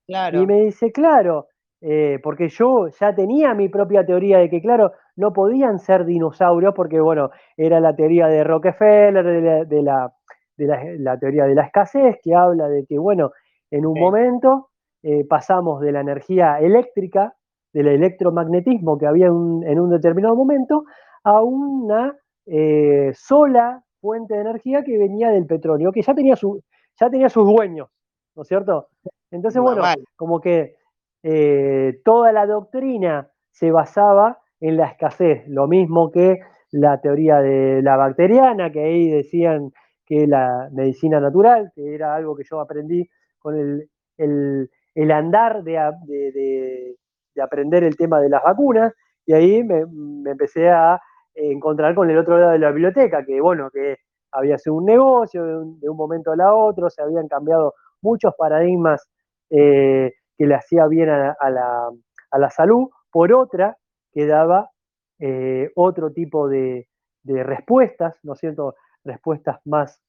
[0.05, 0.41] Claro.
[0.41, 1.47] Y me dice, claro,
[1.85, 6.73] eh, porque yo ya tenía mi propia teoría de que, claro, no podían ser dinosaurios,
[6.73, 9.25] porque, bueno, era la teoría de Rockefeller,
[9.67, 10.13] de la,
[10.55, 13.31] de la, teoría de la escasez, que habla de que, bueno,
[13.69, 14.69] en un momento
[15.01, 17.35] eh, pasamos de la energía eléctrica
[17.73, 19.33] del electromagnetismo que había en
[19.79, 20.85] un determinado momento
[21.25, 22.15] a una
[22.45, 26.61] eh, sola fuente de energía que venía del petróleo, que ya tenía, su,
[26.97, 27.89] ya tenía sus dueños,
[28.35, 28.87] ¿no es cierto?
[29.31, 29.81] Entonces, bueno,
[30.15, 30.75] como que
[31.23, 36.39] eh, toda la doctrina se basaba en la escasez, lo mismo que
[36.71, 39.71] la teoría de la bacteriana, que ahí decían
[40.05, 43.07] que la medicina natural, que era algo que yo aprendí
[43.39, 45.73] con el, andar de,
[46.05, 46.95] de,
[47.35, 48.93] de aprender el tema de las vacunas,
[49.25, 49.85] y ahí me,
[50.29, 50.99] empecé a
[51.35, 53.97] encontrar con el otro lado de la biblioteca, que bueno, que
[54.31, 59.07] había sido un negocio de un, momento a otro, se habían cambiado muchos paradigmas
[59.49, 60.13] eh,
[60.45, 63.77] le hacía bien a, la, salud, por otra
[64.11, 64.71] que daba
[65.19, 66.87] eh, otro tipo de,
[67.23, 68.75] respuestas, ¿no es cierto?
[69.03, 70.01] Respuestas más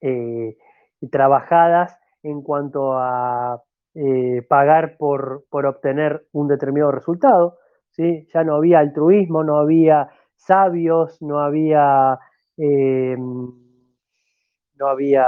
[0.00, 0.56] eh,
[1.10, 3.62] trabajadas en cuanto a
[3.94, 7.58] eh, pagar por, obtener un determinado resultado.
[7.90, 8.26] ¿sí?
[8.32, 12.18] Ya no había altruismo, no había sabios, no había,
[12.56, 13.58] no
[14.88, 15.26] había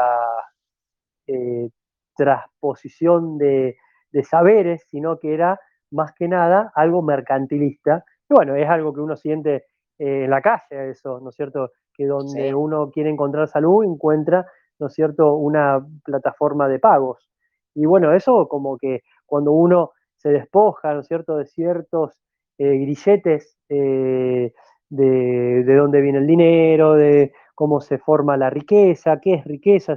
[2.16, 3.76] transposición de,
[4.22, 8.04] saberes, sino que era más que nada algo mercantilista.
[8.28, 9.66] Y bueno, es algo que uno siente
[9.98, 11.70] en la calle, eso, ¿no es cierto?
[11.94, 14.46] Que donde uno quiere encontrar salud, encuentra,
[14.78, 17.30] ¿no es cierto?, una plataforma de pagos.
[17.74, 22.18] Y bueno, eso como que cuando uno se despoja, ¿no es cierto?, de ciertos
[22.58, 24.52] eh, grilletes eh,
[24.88, 29.94] de, dónde viene el dinero, de cómo se forma la riqueza, qué es riqueza,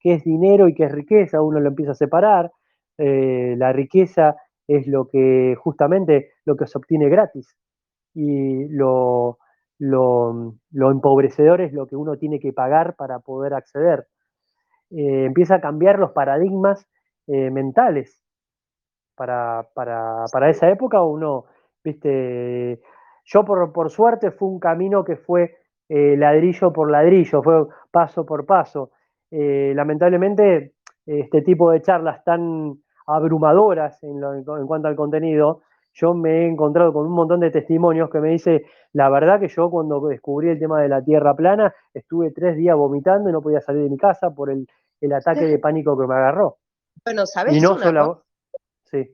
[0.00, 2.50] qué es dinero y qué es riqueza, uno lo empieza a separar.
[3.04, 4.36] Eh, la riqueza
[4.68, 7.56] es lo que justamente lo que se obtiene gratis
[8.14, 9.38] y lo,
[9.78, 14.06] lo, lo empobrecedor es lo que uno tiene que pagar para poder acceder.
[14.90, 16.86] empieza a cambiar los paradigmas
[17.28, 18.20] eh, mentales
[19.14, 21.46] para, para, para, esa época uno,
[21.84, 22.80] viste,
[23.24, 25.56] yo por, por suerte fue un camino que fue
[25.88, 28.90] eh, ladrillo por ladrillo, fue paso por paso.
[29.30, 30.74] Eh, lamentablemente,
[31.06, 35.62] este tipo de charlas tan abrumadoras en, en, cuanto al contenido,
[35.92, 39.48] yo me he encontrado con un montón de testimonios que me dice, la verdad que
[39.48, 43.42] yo cuando descubrí el tema de la tierra plana, estuve tres días vomitando y no
[43.42, 44.66] podía salir de mi casa por el,
[45.00, 46.58] el ataque de pánico que me agarró.
[47.04, 47.54] Bueno, ¿sabes?
[47.54, 48.24] Y no solo
[48.84, 49.10] Sí.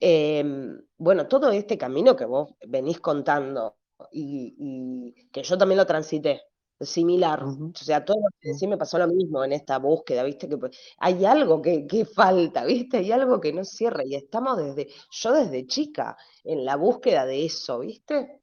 [0.00, 3.76] Em, bueno, todo este camino que vos venís contando
[4.10, 6.42] y, que yo también lo transité,
[6.80, 7.42] similar.
[7.44, 10.48] O sea, todo sí me pasó lo mismo en esta búsqueda, ¿viste?
[10.48, 12.98] Que pues, hay algo que, falta, ¿viste?
[12.98, 17.44] Hay algo que no cierra y estamos desde, yo desde chica, en la búsqueda de
[17.46, 18.40] eso, ¿viste?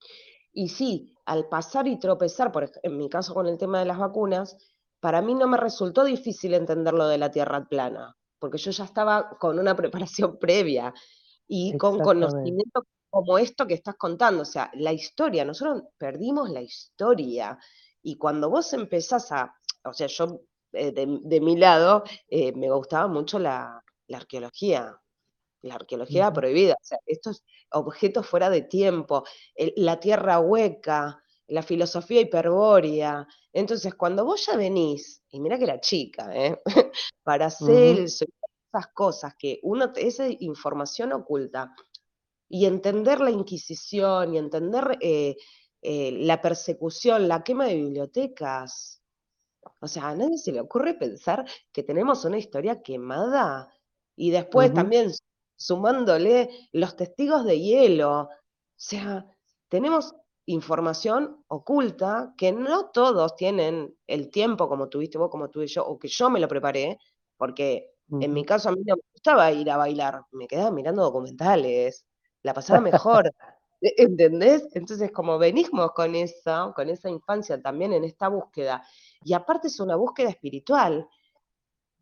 [0.53, 3.97] Y sí, al pasar y tropezar, por, en mi caso con el tema de las
[3.97, 4.57] vacunas,
[4.99, 8.83] para mí no me resultó difícil entender lo de la Tierra plana porque yo ya
[8.83, 10.93] estaba con una preparación previa
[11.47, 16.61] y con conocimiento como esto que estás contando, o sea, la historia, nosotros perdimos la
[16.61, 17.57] historia
[18.03, 20.41] y cuando vos empezás a, o sea, yo
[20.73, 24.95] eh, de, mi lado eh, me gustaba mucho la, arqueología,
[25.61, 29.23] la arqueología prohibida, o sea, estos objetos fuera de tiempo,
[29.75, 33.27] la tierra hueca, la filosofía hiperbórea.
[33.51, 36.61] Entonces, cuando vos ya venís, y mira que era chica, ¿eh?
[37.23, 41.73] para hacer esas cosas que uno, esa información oculta,
[42.49, 45.35] y entender la Inquisición y entender eh,
[45.83, 49.01] eh, la persecución, la quema de bibliotecas.
[49.79, 53.69] O sea, a nadie se le ocurre pensar que tenemos una historia quemada
[54.15, 55.11] y después también
[55.55, 58.21] sumándole los testigos de hielo.
[58.21, 58.29] O
[58.75, 59.25] sea,
[59.69, 60.15] tenemos
[60.45, 65.99] información oculta que no todos tienen el tiempo como tuviste vos, como tuve yo, o
[65.99, 66.97] que yo me lo preparé,
[67.37, 71.03] porque en mi caso a mí no me gustaba ir a bailar, me quedaba mirando
[71.03, 72.05] documentales,
[72.41, 73.31] la pasaba mejor, ¿e-,
[73.97, 74.67] ¿entendés?
[74.75, 78.83] Entonces, como venimos con eso, con esa infancia también en esta búsqueda,
[79.23, 81.07] y aparte es una búsqueda espiritual,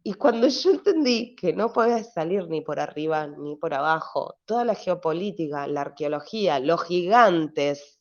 [0.04, 4.66] Y cuando yo entendí que no podía salir ni por arriba ni por abajo, toda
[4.66, 8.00] la geopolítica, la arqueología, los gigantes,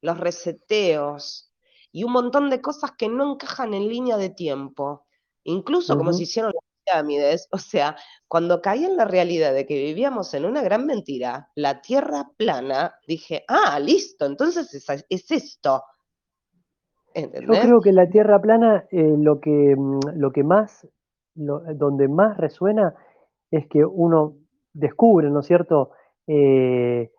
[0.00, 1.52] los reseteos
[1.92, 5.06] y un montón de cosas que no encajan en línea de tiempo,
[5.44, 6.49] incluso como se hicieron
[6.90, 7.96] pirámides, o sea,
[8.28, 12.94] cuando caí en la realidad de que vivíamos en una gran mentira, la tierra plana,
[13.06, 14.72] dije, ah, listo, entonces
[15.08, 15.82] es, esto.
[17.14, 20.86] Yo creo que la tierra plana eh, lo, que, mm, lo que más
[21.34, 22.94] donde más resuena
[23.50, 24.36] es que uno
[24.72, 25.92] descubre, ¿no es cierto?,
[26.26, 27.10] eh,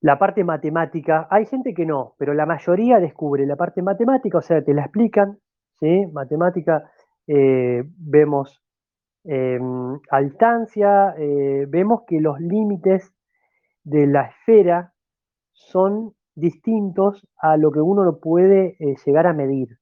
[0.00, 1.26] la parte matemática.
[1.30, 4.82] Hay gente que no, pero la mayoría descubre la parte matemática, o sea, te la
[4.82, 5.38] explican,
[5.80, 6.06] ¿sí?
[6.12, 6.90] Matemática,
[7.26, 8.62] eh, vemos
[9.24, 9.58] eh,
[10.10, 11.14] a distancia,
[11.68, 13.12] vemos que los límites
[13.82, 14.94] de la esfera
[15.52, 19.78] son distintos a lo que uno lo puede llegar a medir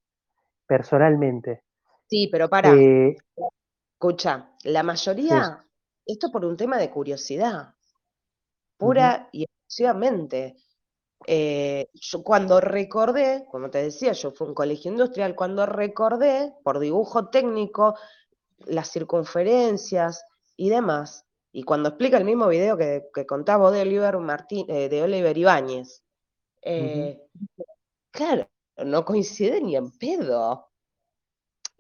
[0.67, 1.63] personalmente.
[2.13, 2.75] Sí, pero para.
[2.75, 3.17] Eh,
[3.95, 5.65] Escucha, la mayoría,
[6.05, 7.75] esto por un tema de curiosidad,
[8.77, 10.57] pura y exclusivamente.
[11.27, 16.79] Eh, yo cuando recordé, como te decía, yo fui un colegio industrial, cuando recordé por
[16.79, 17.95] dibujo técnico
[18.67, 20.25] las circunferencias
[20.57, 25.03] y demás, y cuando explica el mismo video que, contaba de Oliver Martín, eh, de
[25.03, 26.03] Oliver Ibáñez,
[28.11, 28.49] claro,
[28.85, 30.69] no coincide ni en pedo.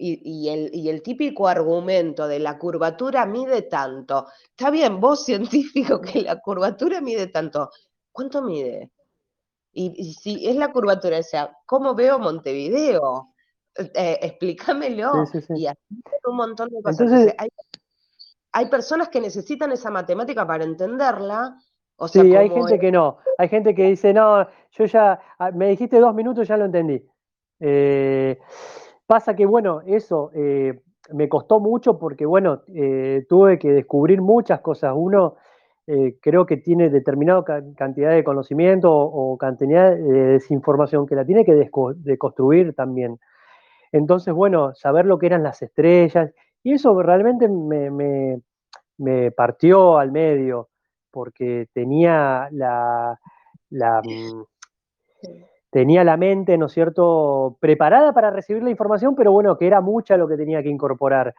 [0.05, 0.49] Y,
[0.89, 4.27] el, típico argumento de la curvatura mide tanto.
[4.51, 7.71] Está bien, vos científico, que la curvatura mide tanto.
[8.11, 8.91] ¿Cuánto mide?
[9.73, 13.29] Y, si es la curvatura, o sea, ¿cómo veo Montevideo?
[13.77, 15.13] Eh, explícamelo.
[15.57, 17.35] Y así un montón de cosas.
[18.53, 21.59] hay, personas que necesitan esa matemática para entenderla.
[21.97, 23.19] O sea, sí, hay gente que no.
[23.39, 27.03] Hay gente que dice, no, yo ya, ah, me dijiste dos minutos, ya lo entendí.
[27.61, 28.39] Eh,
[29.13, 30.81] Pasa que, bueno, eso eh,
[31.13, 34.95] me costó mucho porque, bueno, eh, tuve que descubrir muchas cosas.
[34.97, 35.37] Uno
[35.87, 37.45] eh, creo que tiene determinada
[37.77, 43.19] cantidad de conocimiento o, cantidad de desinformación que la tiene que deconstruir también.
[43.91, 47.91] Entonces, bueno, saber lo que eran las estrellas, y eso realmente me,
[48.99, 50.69] me partió al medio,
[51.11, 53.19] porque tenía la,
[53.71, 54.45] la, mm,
[55.71, 59.81] tenía la mente, ¿no es cierto?, preparada para recibir la información, pero bueno, que era
[59.81, 61.35] mucha lo que tenía que incorporar,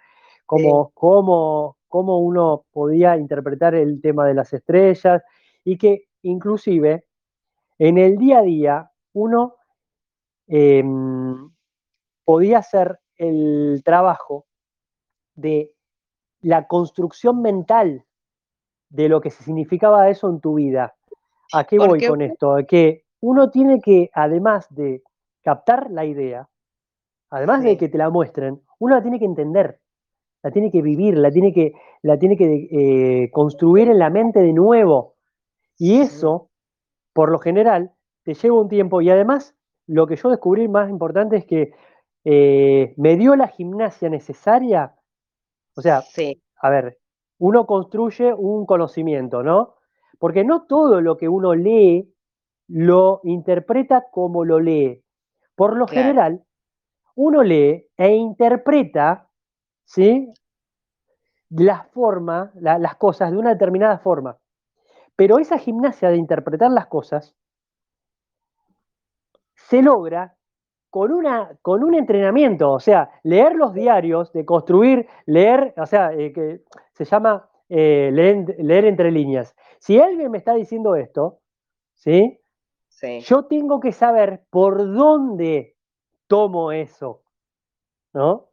[0.94, 5.22] como cómo, uno podía interpretar el tema de las estrellas
[5.64, 7.06] y que inclusive
[7.78, 9.58] en el día a día uno
[10.48, 11.52] em,
[12.26, 14.48] podía hacer el trabajo
[15.36, 15.72] de
[16.42, 18.04] la construcción mental
[18.90, 20.96] de lo que significaba eso en tu vida.
[21.54, 22.56] ¿A qué voy con esto?
[22.68, 25.04] Que uno tiene que, además de
[25.44, 26.50] captar la idea,
[27.30, 29.80] además de que te la muestren, uno la tiene que entender,
[30.44, 34.40] la tiene que vivir, la tiene que, la tiene que eh, construir en la mente
[34.42, 35.16] de nuevo.
[35.78, 36.50] Y eso,
[37.14, 39.02] por lo general, te lleva un tiempo.
[39.02, 39.56] Y además,
[39.88, 41.72] lo que yo descubrí más importante es que
[42.26, 44.94] eh, me dio la gimnasia necesaria.
[45.76, 46.04] O sea,
[46.62, 47.00] a ver,
[47.40, 49.76] uno construye un conocimiento, ¿no?
[50.20, 52.14] Porque no todo lo que uno lee
[52.68, 55.04] lo interpreta como lo lee.
[55.56, 56.44] Por lo general,
[57.16, 59.30] uno lee e interpreta,
[59.86, 60.32] ¿sí?
[61.50, 64.38] La forma, las cosas de una determinada forma.
[65.16, 67.36] Pero esa gimnasia de interpretar las cosas
[69.56, 70.36] se logra
[70.90, 76.14] con, una, con un entrenamiento, o sea, leer los diarios, de construir, leer, o sea,
[76.14, 76.62] eh, que
[76.94, 79.56] se llama eh, leer, leer, entre líneas.
[79.80, 81.40] Si alguien me está diciendo esto,
[81.96, 82.40] ¿sí?
[83.22, 85.76] Yo tengo que saber por dónde
[86.28, 87.24] tomo eso,
[88.14, 88.50] ¿no?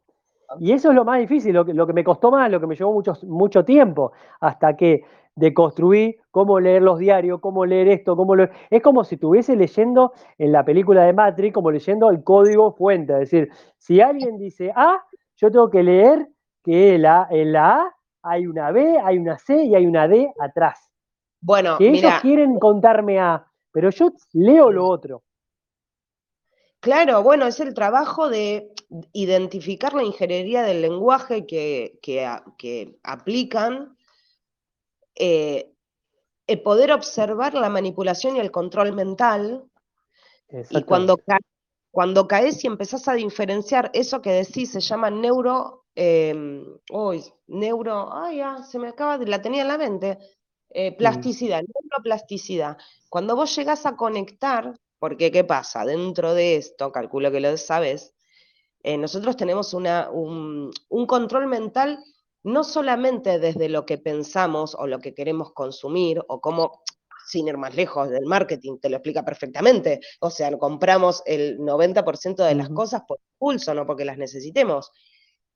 [0.59, 2.67] Y eso es lo más difícil, lo que, lo que me costó más, lo que
[2.67, 5.03] me llevó mucho, mucho tiempo, hasta que
[5.35, 8.51] deconstruí cómo leer los diarios, cómo leer esto, cómo leer...
[8.69, 13.13] Es como si estuviese leyendo en la película de Matrix, como leyendo el código fuente.
[13.13, 15.01] Es decir, si alguien dice A,
[15.37, 16.27] yo tengo que leer
[16.63, 20.07] que en la, en la A hay una B, hay una C y hay una
[20.07, 20.91] D atrás.
[21.41, 25.23] Bueno, que ellos quieren contarme A, pero yo leo lo otro.
[26.81, 28.73] Claro, bueno, es el trabajo de
[29.13, 33.95] identificar la ingeniería del lenguaje que, que, aplican,
[35.13, 35.71] eh,
[36.47, 39.63] el poder observar la manipulación y el control mental,
[40.71, 41.19] y cuando,
[41.91, 46.33] cuando caes y empezás a diferenciar eso que decís, se llama neuro, eh,
[47.45, 50.17] neuro, ay, ya, se me acaba de, la tenía en la mente,
[50.71, 52.75] eh, plasticidad, neuroplasticidad.
[53.07, 55.85] Cuando vos llegás a conectar, porque ¿qué pasa?
[55.85, 58.13] Dentro de esto, calculo que lo sabes,
[58.83, 61.99] Eh, nosotros tenemos una, un, un control mental
[62.43, 66.83] no solamente desde lo que pensamos o lo que queremos consumir o cómo
[67.27, 69.99] sin ir más lejos del marketing, te lo explica perfectamente.
[70.21, 74.91] O sea, compramos el 90% de las cosas por impulso, no porque las necesitemos.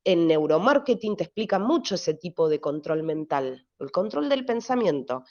[0.04, 5.24] En neuromarketing te explica mucho ese tipo de control mental, el control del pensamiento.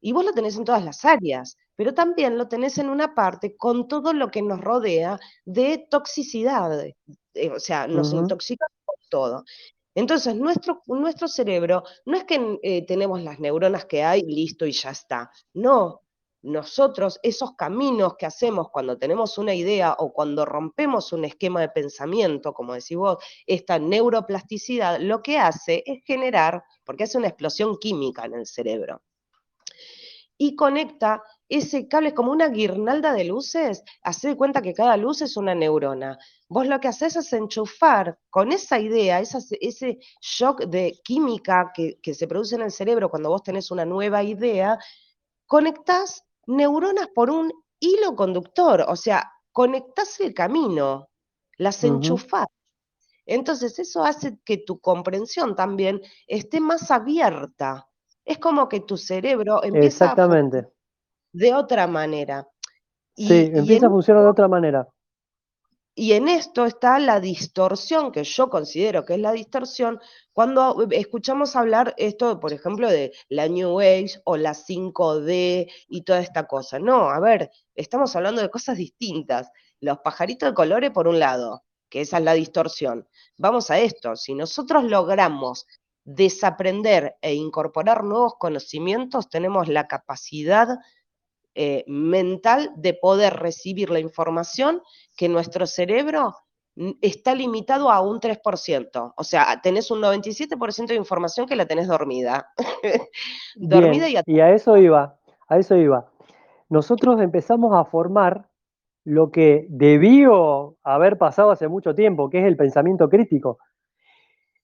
[0.00, 3.56] Y vos lo tenés en todas las áreas, pero también lo tenés en una parte
[3.56, 6.86] con todo lo que nos rodea de toxicidad.
[7.34, 8.72] Eh, o sea, nos intoxicamos
[9.08, 9.44] todo.
[9.94, 14.72] Entonces, nuestro, nuestro cerebro no es que eh, tenemos las neuronas que hay, listo y
[14.72, 15.30] ya está.
[15.54, 16.02] No,
[16.42, 21.70] nosotros esos caminos que hacemos cuando tenemos una idea o cuando rompemos un esquema de
[21.70, 27.76] pensamiento, como decís vos, esta neuroplasticidad, lo que hace es generar, porque hace una explosión
[27.78, 29.02] química en el cerebro
[30.38, 33.82] y conecta ese cable como una guirnalda de luces.
[34.02, 36.18] Hacé de cuenta que cada luz es una neurona.
[36.48, 42.14] Vos lo que haces es enchufar con esa idea, ese shock de química que, que
[42.14, 44.78] se produce en el cerebro cuando vos tenés una nueva idea,
[45.46, 51.08] conectás neuronas por un hilo conductor, o sea, conectás el camino,
[51.58, 52.46] las enchufás.
[53.24, 57.88] Entonces eso hace que tu comprensión también esté más abierta
[58.26, 60.68] es como que tu cerebro empieza a funcionar
[61.32, 62.46] de otra manera.
[63.16, 64.86] sí, empieza a funcionar de otra manera.
[65.98, 69.98] Y en esto está la distorsión, que yo considero que es la distorsión,
[70.34, 76.20] cuando escuchamos hablar esto, por ejemplo, de la New Age o la 5D y toda
[76.20, 76.78] esta cosa.
[76.78, 79.50] No, a ver, estamos hablando de cosas distintas.
[79.80, 83.08] Los pajaritos de colores por un lado, que esa es la distorsión.
[83.38, 85.66] Vamos a esto, si nosotros logramos
[86.06, 90.78] desaprender e incorporar nuevos conocimientos, tenemos la capacidad
[91.54, 94.82] eh, mental de poder recibir la información
[95.16, 96.36] que nuestro cerebro
[97.00, 99.14] está limitado a un 3%.
[99.16, 102.52] O sea, tenés un 97% de información que la tenés dormida.
[103.56, 104.22] dormida y, a...
[104.26, 106.06] y a eso iba, a eso iba.
[106.68, 108.48] Nosotros empezamos a formar
[109.04, 113.58] lo que debió haber pasado hace mucho tiempo, que es el pensamiento crítico.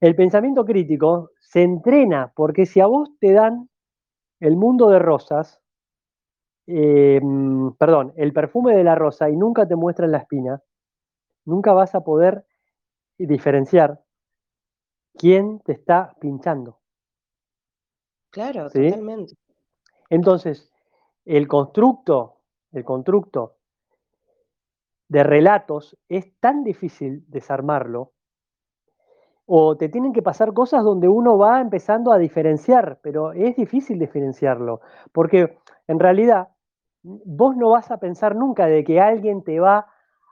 [0.02, 3.70] El pensamiento crítico se entrena porque si a vos te dan
[4.40, 5.62] el mundo de rosas,
[6.66, 10.60] em, perdón, el perfume de la rosa y nunca te muestran la espina,
[11.44, 12.44] nunca vas a poder
[13.16, 14.02] diferenciar
[15.16, 16.80] quién te está pinchando.
[18.30, 19.36] Claro, totalmente.
[20.10, 20.72] Entonces,
[21.24, 22.38] el constructo,
[22.72, 23.58] el constructo
[25.06, 28.14] de relatos es tan difícil desarmarlo
[29.46, 33.98] o te tienen que pasar cosas donde uno va empezando a diferenciar, pero es difícil
[33.98, 34.80] diferenciarlo,
[35.12, 36.48] porque en realidad
[37.02, 39.86] vos no vas a pensar nunca de que alguien te va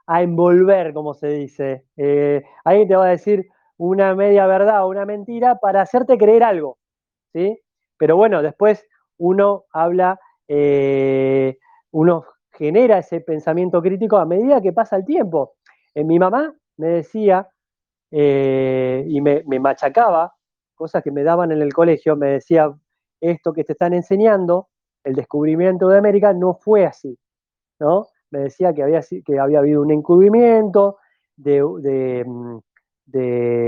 [0.07, 3.47] a envolver, como se dice, eh, alguien te va a decir
[3.77, 6.77] una media verdad o una mentira para hacerte creer algo,
[7.33, 7.59] ¿sí?
[7.97, 8.85] Pero bueno, después
[9.17, 11.57] uno habla, eh,
[11.91, 15.53] uno genera ese pensamiento crítico a medida que pasa el tiempo.
[15.95, 17.49] En mi mamá me decía,
[18.11, 20.35] eh, y me, machacaba,
[20.75, 22.73] cosas que me daban en el colegio, me decía,
[23.21, 24.67] esto que te están enseñando,
[25.03, 27.17] el descubrimiento de América, no fue así,
[27.79, 28.07] ¿no?
[28.29, 30.97] Me decía que había, que había habido un encubrimiento
[31.35, 32.59] de, mm,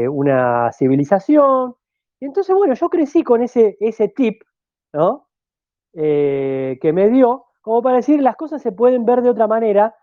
[0.10, 1.76] una civilización.
[2.20, 4.44] Y entonces, bueno, yo crecí con ese, ese tip,
[4.94, 5.28] ¿no?
[5.94, 9.96] Eh, que me dio, como para decir, las cosas se pueden ver de otra manera,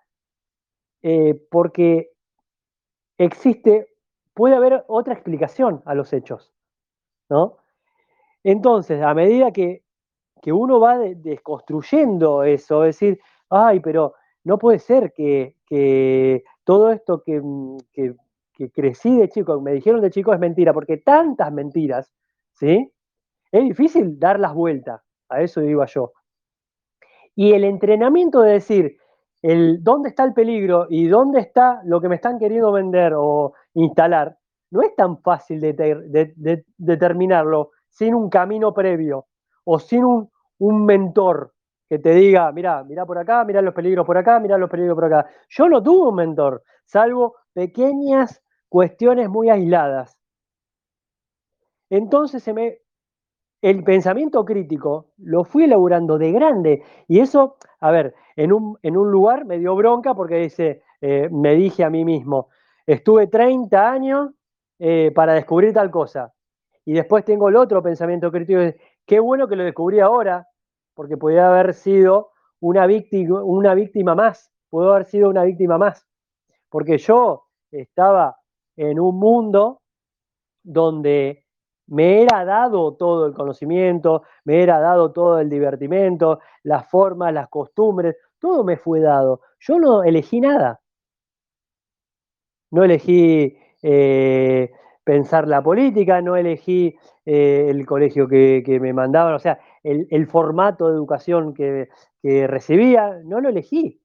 [1.02, 2.12] eh, porque
[3.18, 3.89] existe
[4.40, 6.50] puede haber otra explicación a los hechos,
[7.28, 7.58] ¿no?
[8.42, 9.82] Entonces, a medida que,
[10.46, 13.20] uno va desconstruyendo eso, es decir,
[13.50, 14.14] ay, pero
[14.44, 17.42] no puede ser que, todo esto que,
[17.92, 22.10] que, crecí de chico, me dijeron de chico es mentira, porque tantas mentiras,
[22.54, 22.90] ¿sí?
[23.52, 26.14] Es difícil dar las vueltas, a eso digo yo.
[27.34, 28.96] Y el entrenamiento de decir,
[29.42, 33.52] el dónde está el peligro y dónde está lo que me están queriendo vender o
[33.74, 34.36] instalar,
[34.70, 39.26] no es tan fácil de, determinarlo sin un camino previo
[39.64, 40.30] o sin un,
[40.84, 41.54] mentor
[41.88, 44.94] que te diga, mira, mira por acá, mira los peligros por acá, mira los peligros
[44.94, 45.28] por acá.
[45.48, 50.16] Yo no tuve un mentor, salvo pequeñas cuestiones muy aisladas.
[51.88, 52.78] Entonces se me,
[53.62, 59.44] el pensamiento crítico lo fui elaborando de grande y eso, a ver, en un, lugar
[59.44, 60.50] me dio bronca porque
[61.00, 62.48] eh, me dije a mí mismo,
[62.92, 64.30] estuve 30 años
[64.78, 66.32] eh, para descubrir tal cosa.
[66.84, 68.60] Y después tengo el otro pensamiento crítico,
[69.06, 70.48] qué bueno que lo descubrí ahora,
[70.94, 72.30] porque podría haber sido
[72.60, 76.06] una víctima, una víctima más, pudo haber sido una víctima más,
[76.68, 78.38] porque yo estaba
[78.76, 79.82] en un mundo
[80.62, 81.44] donde
[81.86, 87.48] me era dado todo el conocimiento, me era dado todo el divertimento, las formas, las
[87.48, 89.40] costumbres, todo me fue dado.
[89.58, 90.80] Yo no elegí nada.
[92.70, 94.72] No elegí eh,
[95.04, 100.88] pensar la política, no elegí eh, el colegio que, me mandaban, o sea, el, formato
[100.88, 101.88] de educación que,
[102.22, 104.00] recibía, no lo elegí.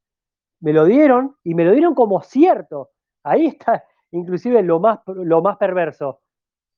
[0.62, 2.92] Me lo dieron y me lo dieron como cierto.
[3.24, 6.22] Ahí está inclusive lo más, lo más perverso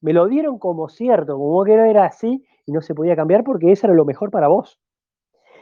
[0.01, 3.43] me lo dieron como cierto, como que no era así y no se podía cambiar
[3.43, 4.79] porque eso era lo mejor para vos.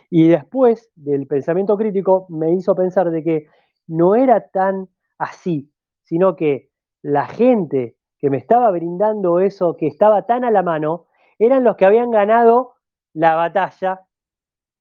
[0.10, 3.48] Y después del pensamiento crítico me hizo pensar de que
[3.88, 5.72] no era tan así,
[6.06, 6.70] sino que
[7.02, 11.76] la gente que me estaba brindando eso, que estaba tan a la mano, eran los
[11.76, 12.76] que habían ganado
[13.14, 14.02] la batalla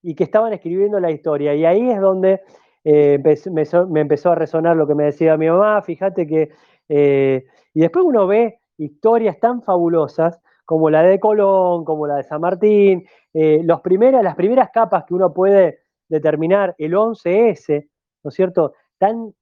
[0.03, 1.55] y que estaban escribiendo la historia.
[1.55, 2.43] Y ahí es donde
[2.85, 3.18] eh,
[3.51, 6.51] me, empezó a resonar lo que me decía mi mamá, fíjate que...
[6.89, 12.25] Eh, y después uno ve historias tan fabulosas como la de Colón, como la de
[12.25, 17.89] San Martín, eh, las primeras capas que uno puede determinar, el 11S,
[18.22, 18.75] ¿no es cierto?
[18.99, 19.35] Tan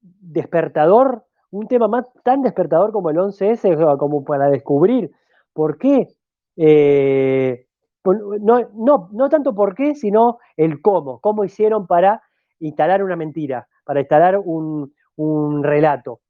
[0.00, 5.10] despertador, un tema más tan despertador como el 11S, como para descubrir
[5.52, 6.08] por qué.
[6.56, 7.66] Eh,
[8.04, 12.22] no, no, no tanto por qué, sino el cómo, cómo hicieron para
[12.60, 16.20] instalar una mentira, para instalar un, un relato.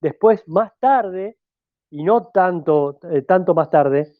[0.00, 1.38] Después, más tarde,
[1.90, 4.12] y no tanto, eh, tanto más tarde,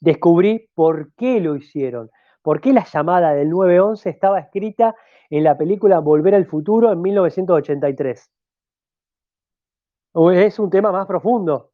[0.00, 2.10] descubrí por qué lo hicieron,
[2.44, 4.94] por qué la llamada del 911 estaba escrita
[5.30, 8.30] en la película Volver al Futuro en 1983.
[10.34, 11.70] Es un tema más profundo.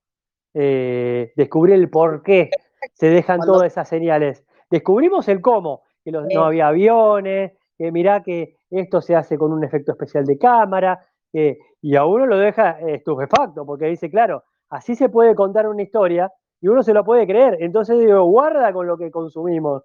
[0.54, 2.50] Eh, descubrir el por qué
[2.94, 4.46] se dejan todas esas señales.
[4.70, 9.64] Descubrimos el cómo, que no había aviones, que mirá que esto se hace con un
[9.64, 15.08] efecto especial de cámara, y a uno lo deja estupefacto, porque dice, claro, así se
[15.08, 17.56] puede contar una historia y uno se lo puede creer.
[17.58, 19.82] Entonces digo, guarda con lo que consumimos.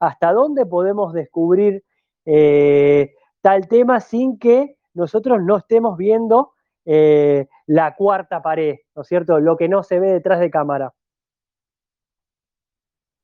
[0.00, 1.84] ¿Hasta dónde podemos descubrir
[2.24, 6.52] eh, tal tema sin que nosotros no estemos viendo
[6.84, 9.40] eh, la cuarta pared, ¿no es cierto?
[9.40, 10.92] Lo que no se ve detrás de cámara.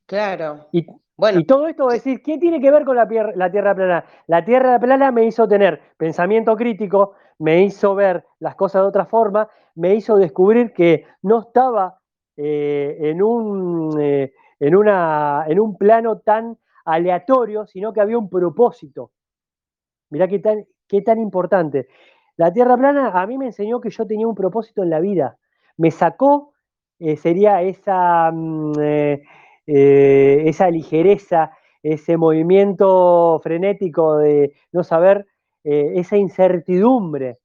[0.07, 0.66] Claro.
[0.73, 4.05] Y, bueno, y todo esto, decir, ¿qué tiene que ver con la, la Tierra plana?
[4.27, 9.07] La Tierra plana me hizo tener pensamiento crítico, me hizo ver las cosas de otra
[9.07, 11.99] forma, me hizo descubrir que no estaba
[12.37, 18.30] eh, en, un, eh, en, una, en un plano tan aleatorio, sino que había un
[18.30, 19.10] propósito.
[20.10, 21.88] Mirá qué tan, qué tan importante.
[22.36, 25.36] La Tierra plana a mí me enseñó que yo tenía un propósito en la vida.
[25.76, 26.52] Me sacó,
[27.00, 28.72] eh, sería esa, mm,
[29.66, 31.50] esa ligereza,
[31.82, 35.26] ese movimiento frenético de no saber
[35.64, 37.38] eh, esa incertidumbre.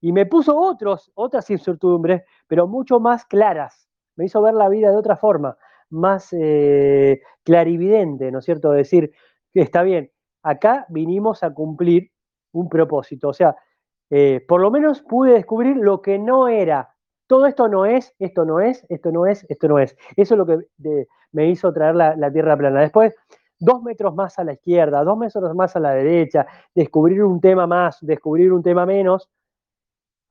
[0.00, 3.88] Y me puso otros, otras incertidumbres, pero mucho más claras.
[4.14, 5.56] Me hizo ver la vida de otra forma,
[5.92, 8.70] más eh, clarividente, ¿no es cierto?
[8.72, 9.12] Decir,
[9.54, 10.10] está bien,
[10.42, 12.10] acá vinimos a cumplir
[12.52, 13.28] un propósito.
[13.28, 13.56] O sea,
[14.10, 16.94] eh, por lo menos pude descubrir lo que no era.
[17.26, 19.96] Todo esto no es, esto no es, esto no es, esto no es.
[20.16, 20.58] Eso es lo que
[21.32, 22.80] me hizo traer la, la Tierra plana.
[22.80, 23.14] Después,
[23.58, 27.66] dos metros más a la izquierda, dos metros más a la derecha, descubrir un tema
[27.66, 29.30] más, descubrir un tema menos,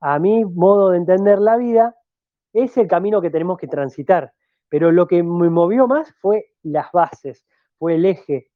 [0.00, 1.96] a mi modo de entender la vida,
[2.52, 4.32] es el camino que tenemos que transitar.
[4.72, 7.44] Pero lo que me movió más fue las bases,
[7.78, 8.48] fue el eje,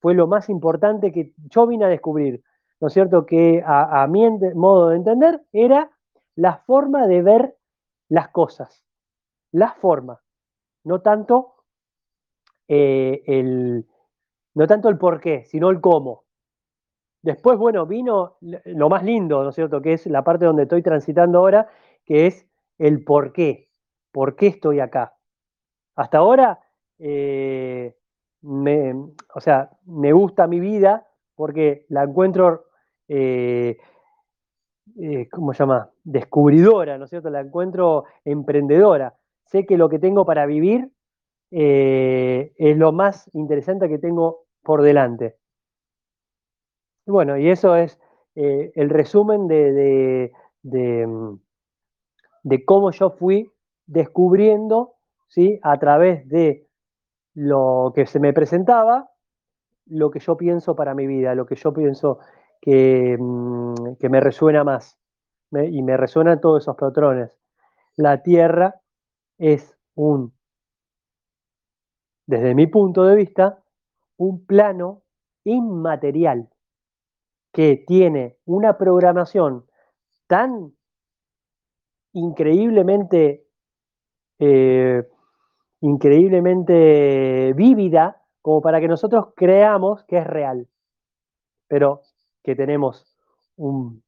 [0.00, 2.42] fue lo más importante que yo vine a descubrir,
[2.80, 3.24] ¿no es cierto?
[3.24, 5.88] Que a, mi modo de entender era
[6.34, 7.56] la forma de ver
[8.08, 8.82] las cosas,
[9.52, 10.20] la forma,
[10.82, 11.54] no tanto
[12.66, 13.86] eh, el,
[14.54, 16.24] no tanto el por qué, sino el cómo.
[17.22, 19.80] Después, bueno, vino lo más lindo, ¿no es cierto?
[19.80, 21.68] Que es la parte donde estoy transitando ahora,
[22.04, 22.44] que es
[22.76, 23.70] el por qué.
[24.10, 25.14] ¿Por qué estoy acá?
[26.00, 26.58] Hasta ahora,
[26.98, 27.94] eh,
[28.40, 28.94] me,
[29.34, 32.64] o sea, me gusta mi vida porque la encuentro,
[33.06, 33.76] eh,
[34.98, 35.90] eh, ¿cómo se llama?
[36.02, 37.28] Descubridora, ¿no es cierto?
[37.28, 39.14] La encuentro emprendedora.
[39.44, 40.90] Sé que lo que tengo para vivir
[41.50, 45.36] eh, es lo más interesante que tengo por delante.
[47.04, 48.00] Bueno, y eso es
[48.36, 50.32] eh, el resumen de,
[50.62, 51.34] mm,
[52.44, 53.52] de, cómo yo fui
[53.84, 54.94] descubriendo,
[55.30, 55.58] ¿sí?
[55.62, 56.68] a través de
[57.34, 59.10] lo que se me presentaba,
[59.86, 62.18] lo que yo pienso para mi vida, lo que yo pienso
[62.60, 64.96] que, mm, que me resuena más.
[65.52, 67.36] y me resuenan todos esos patrones.
[67.96, 68.80] La Tierra
[69.36, 70.32] es un
[72.30, 73.58] desde mi punto de vista,
[74.16, 75.02] un plano
[75.42, 76.48] inmaterial
[77.52, 79.66] que tiene una programación
[80.28, 80.72] tan
[82.12, 83.48] increíblemente,
[84.38, 85.08] eh,
[85.80, 90.68] increíblemente vívida como para que nosotros creamos que es real,
[91.68, 92.02] pero
[92.42, 93.16] que tenemos
[93.56, 94.02] un,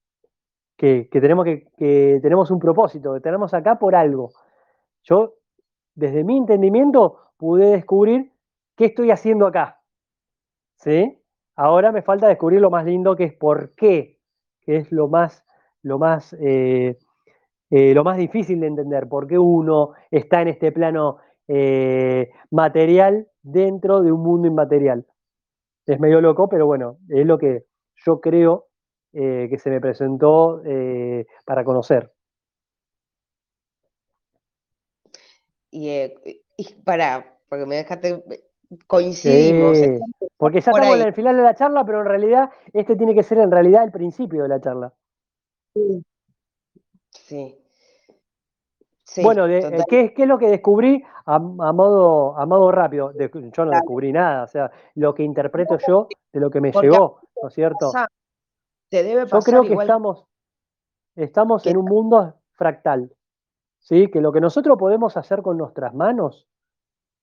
[0.76, 4.32] que, tenemos que, tenemos un propósito, que tenemos acá por algo.
[5.04, 5.34] Yo,
[5.94, 8.32] desde mi entendimiento, pude descubrir
[8.76, 9.80] qué estoy haciendo acá.
[10.76, 11.22] ¿Sí?
[11.54, 14.18] Ahora me falta descubrir lo más lindo que es por qué,
[14.62, 15.44] que es lo más,
[15.82, 16.98] lo más, eh,
[17.70, 21.18] eh, lo más difícil de entender, por qué uno está en este plano
[21.54, 25.06] eh, material dentro de un mundo inmaterial.
[25.84, 27.66] Es medio loco, pero bueno, es lo que
[28.06, 28.68] yo creo
[29.12, 30.62] que se me presentó
[31.44, 32.10] para conocer.
[35.70, 36.10] Y,
[36.84, 38.24] para, porque me dejaste
[38.86, 39.78] coincidimos.
[40.38, 43.22] porque ya estamos en el final de la charla, pero en realidad este tiene que
[43.22, 44.94] ser en realidad el principio de la charla.
[47.10, 47.61] Sí.
[49.22, 49.46] Bueno,
[49.88, 53.12] ¿qué, es lo que descubrí a, modo, a modo rápido?
[53.12, 57.20] yo no descubrí nada, o sea, lo que interpreto yo de lo que me llegó,
[57.40, 57.92] ¿no es cierto?
[58.88, 60.26] te debe yo creo que estamos,
[61.16, 63.10] estamos en un mundo fractal,
[63.80, 64.10] ¿sí?
[64.10, 66.46] Que lo que nosotros podemos hacer con nuestras manos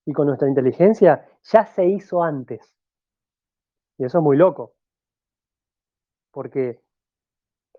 [0.04, 2.74] y con nuestra inteligencia ya se hizo antes.
[3.98, 4.74] Y eso es muy loco.
[6.32, 6.82] Porque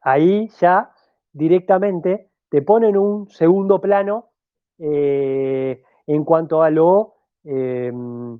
[0.02, 0.94] ahí ya
[1.34, 4.32] directamente te ponen un segundo plano
[4.78, 8.38] eh, en cuanto a lo em,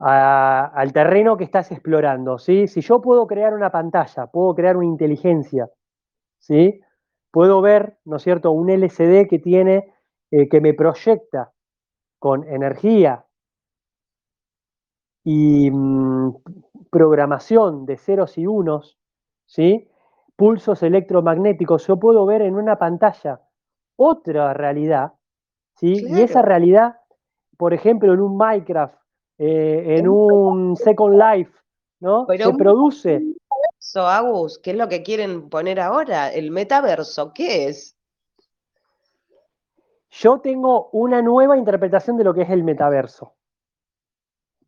[0.00, 2.38] al terreno que estás explorando.
[2.38, 2.66] ¿sí?
[2.66, 5.70] Si yo puedo crear una pantalla, puedo crear una inteligencia,
[6.40, 6.80] ¿sí?
[7.30, 9.94] puedo ver, ¿no es cierto?, un LCD que tiene,
[10.32, 11.52] eh, que me proyecta
[12.18, 13.26] con energía
[15.22, 16.34] y mm,
[16.90, 18.98] programación de ceros y unos,
[19.44, 19.88] ¿sí?
[20.36, 23.40] Pulsos electromagnéticos, yo puedo ver en una pantalla
[23.96, 25.12] otra realidad,
[25.76, 26.04] ¿sí?
[26.06, 26.96] y esa realidad,
[27.56, 28.94] por ejemplo, en un Minecraft,
[29.38, 31.52] eh, en un Second Life,
[32.00, 32.26] ¿no?
[32.26, 33.22] se produce.
[33.94, 36.30] Agus, ¿qué es lo que quieren poner ahora?
[36.32, 37.96] El metaverso, ¿qué es?
[40.10, 43.34] Yo tengo una nueva interpretación de lo que es el metaverso.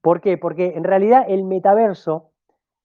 [0.00, 0.38] ¿Por qué?
[0.38, 2.32] Porque en realidad el metaverso,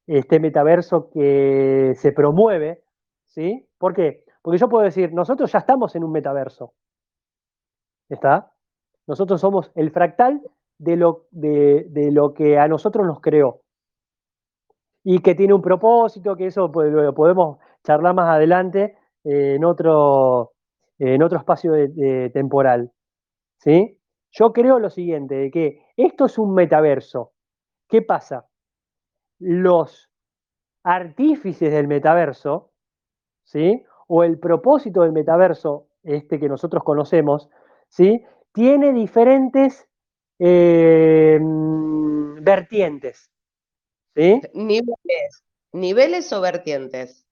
[0.08, 2.84] este metaverso que se promueve,
[3.28, 3.68] ¿sí?
[3.78, 4.24] ¿Por qué?
[4.42, 6.74] Porque yo puedo decir, nosotros ya estamos en un metaverso.
[8.10, 8.52] ¿Está?
[9.08, 10.42] Nosotros somos el fractal
[10.78, 13.62] de lo, de, lo que a nosotros nos creó.
[15.04, 20.54] Y que tiene un propósito, que eso pues, lo podemos charlar más adelante en otro,
[21.00, 21.74] en otro espacio
[22.34, 22.92] temporal.
[23.58, 23.98] ¿sí?
[24.32, 27.32] Yo creo lo siguiente, de que esto es un metaverso.
[27.88, 28.48] ¿Qué pasa?
[29.40, 30.10] Los
[30.84, 32.72] artífices del metaverso,
[33.44, 33.84] ¿sí?
[34.08, 37.50] o el propósito del metaverso, este que nosotros conocemos,
[37.88, 38.24] ¿sí?
[38.52, 39.88] tiene diferentes
[40.40, 41.40] eh,
[42.42, 43.32] vertientes.
[44.16, 44.42] ¿sí?
[44.54, 45.44] Niveles.
[45.72, 47.26] ¿Niveles o vertientes?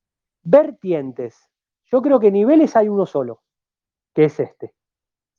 [0.44, 1.50] Vertientes.
[1.92, 3.42] Yo creo que niveles hay uno solo
[4.14, 4.74] que es este.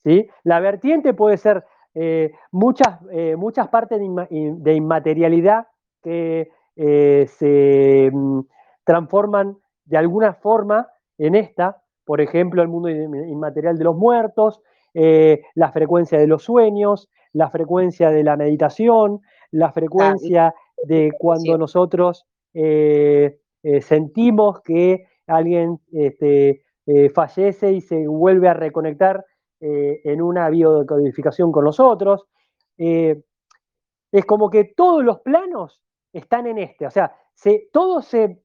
[0.05, 0.29] ¿sí?
[0.45, 5.67] La vertiente puede ser eh, muchas, eh, muchas partes de, inmaterialidad
[6.03, 8.41] que eh, se mm,
[8.85, 10.89] transforman de alguna forma
[11.19, 14.61] en esta, por ejemplo, el mundo inmaterial de los muertos,
[14.95, 22.27] la frecuencia de los sueños, la frecuencia de la meditación, la frecuencia de cuando nosotros
[23.81, 29.25] sentimos que alguien este, eh, fallece y se vuelve a reconectar
[29.61, 32.25] eh, en una biodecodificación con nosotros.
[32.77, 33.23] Eh,
[34.11, 35.81] es como que todos los planos
[36.13, 38.41] están en este, o sea, se, todo se,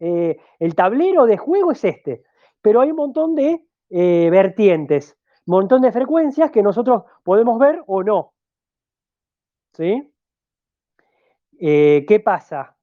[0.59, 2.23] el tablero de juego es este,
[2.61, 8.03] pero hay un montón de vertientes, un montón de frecuencias que nosotros podemos ver o
[8.03, 8.33] no.
[9.73, 10.13] ¿Sí?
[11.59, 12.77] ¿Qué pasa?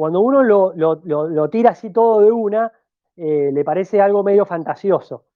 [0.00, 2.72] Cuando uno lo, tira así todo de una,
[3.16, 5.26] eh, le parece algo medio fantasioso.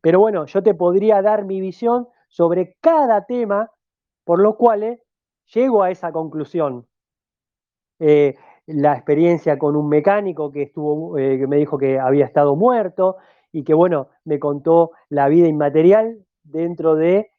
[0.00, 3.70] Pero bueno, yo te podría dar mi visión sobre cada tema,
[4.24, 4.98] por lo cual
[5.52, 6.86] llego a esa conclusión.
[7.98, 8.36] Eh,
[8.66, 13.16] la experiencia con un mecánico que estuvo, eh, que me dijo que había estado muerto
[13.52, 17.30] y que bueno, me contó la vida inmaterial dentro de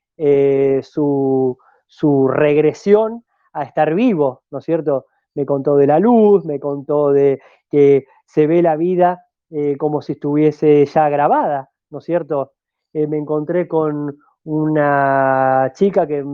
[0.82, 5.08] su, su regresión a estar vivo, ¿no es cierto?
[5.34, 10.02] Me contó de la luz, me contó de que se ve la vida eh, como
[10.02, 12.54] si estuviese ya grabada, ¿no es cierto?
[12.94, 16.26] Eh, me encontré con una chica que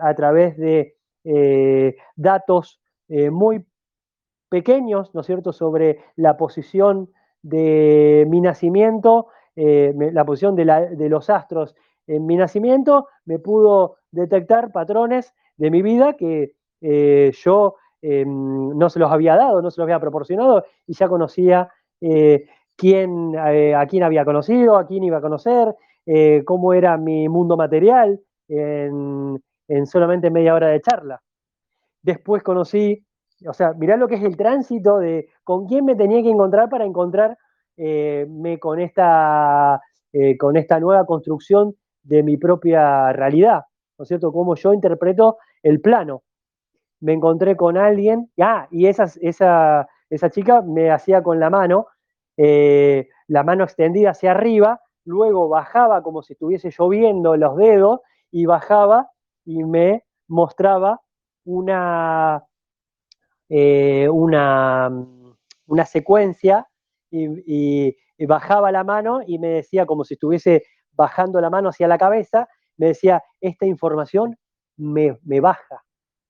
[0.00, 3.64] a través de eh, datos muy
[4.48, 7.10] pequeños, ¿no es cierto?, sobre la posición
[7.42, 11.74] de mi nacimiento, la posición de, los astros
[12.06, 16.54] en mi nacimiento, me pudo detectar patrones de mi vida que
[17.32, 21.68] yo no se los había dado, no se los había proporcionado y ya conocía
[22.76, 25.74] quién, a quién había conocido, a quién iba a conocer,
[26.44, 31.20] cómo era mi mundo material en solamente media hora de charla.
[32.02, 33.04] Después conocí,
[33.46, 36.68] o sea, mirá lo que es el tránsito de con quién me tenía que encontrar
[36.68, 37.36] para encontrarme
[37.76, 38.26] eh,
[38.60, 39.80] con, esta,
[40.12, 43.62] eh, con esta nueva construcción de mi propia realidad,
[43.98, 44.32] ¿no es cierto?
[44.32, 46.22] Cómo yo interpreto el plano.
[47.00, 51.86] Me encontré con alguien, ah, y esa, esa, esa chica me hacía con la mano,
[52.36, 58.46] eh, la mano extendida hacia arriba, luego bajaba como si estuviese lloviendo los dedos y
[58.46, 59.10] bajaba
[59.44, 61.00] y me mostraba
[61.48, 62.44] una,
[63.48, 64.90] eh, una,
[65.66, 66.68] una, secuencia
[67.10, 67.96] y,
[68.26, 72.48] bajaba la mano y me decía como si estuviese bajando la mano hacia la cabeza,
[72.76, 74.36] me decía, esta información
[74.76, 75.82] me, baja,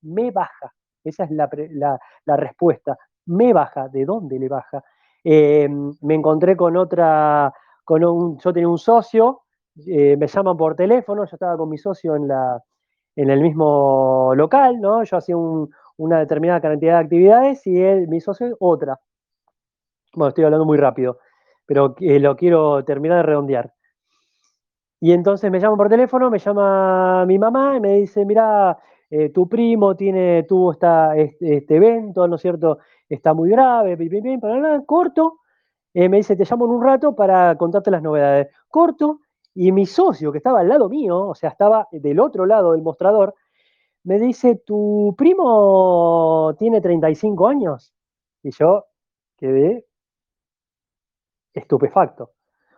[0.02, 0.72] me baja.
[1.02, 1.48] Esa es la,
[2.36, 2.96] respuesta.
[3.26, 3.88] Me baja.
[3.88, 4.84] ¿De dónde le baja?
[5.24, 5.68] Eh,
[6.02, 7.52] me encontré con otra,
[7.84, 9.42] con un, yo tenía un socio,
[9.86, 12.62] eh, me llaman por teléfono, yo estaba con mi socio en la,
[13.18, 15.02] en el mismo local, ¿no?
[15.02, 19.00] Yo hacía una determinada cantidad de actividades y él, mi socio, otra.
[20.14, 21.18] Bueno, estoy hablando muy rápido,
[21.66, 23.74] pero eh, lo quiero terminar de redondear.
[25.00, 28.78] Y entonces me llaman por teléfono, me llama mi mamá y me dice, mira,
[29.10, 32.78] eh, tu primo tiene, tuvo esta, este, evento, ¿no es cierto?
[33.08, 34.40] Está muy grave, pim, pim,
[34.86, 35.40] corto.
[35.92, 38.46] Eh, me dice, te llamo en un rato para contarte las novedades.
[38.68, 39.22] Corto,
[39.60, 42.82] y mi socio, que estaba al lado mío, o sea, estaba del otro lado del
[42.82, 43.34] mostrador,
[44.04, 47.92] me dice, ¿tu primo tiene 35 años?
[48.44, 48.84] Y yo
[49.36, 49.84] quedé
[51.52, 52.30] estupefacto.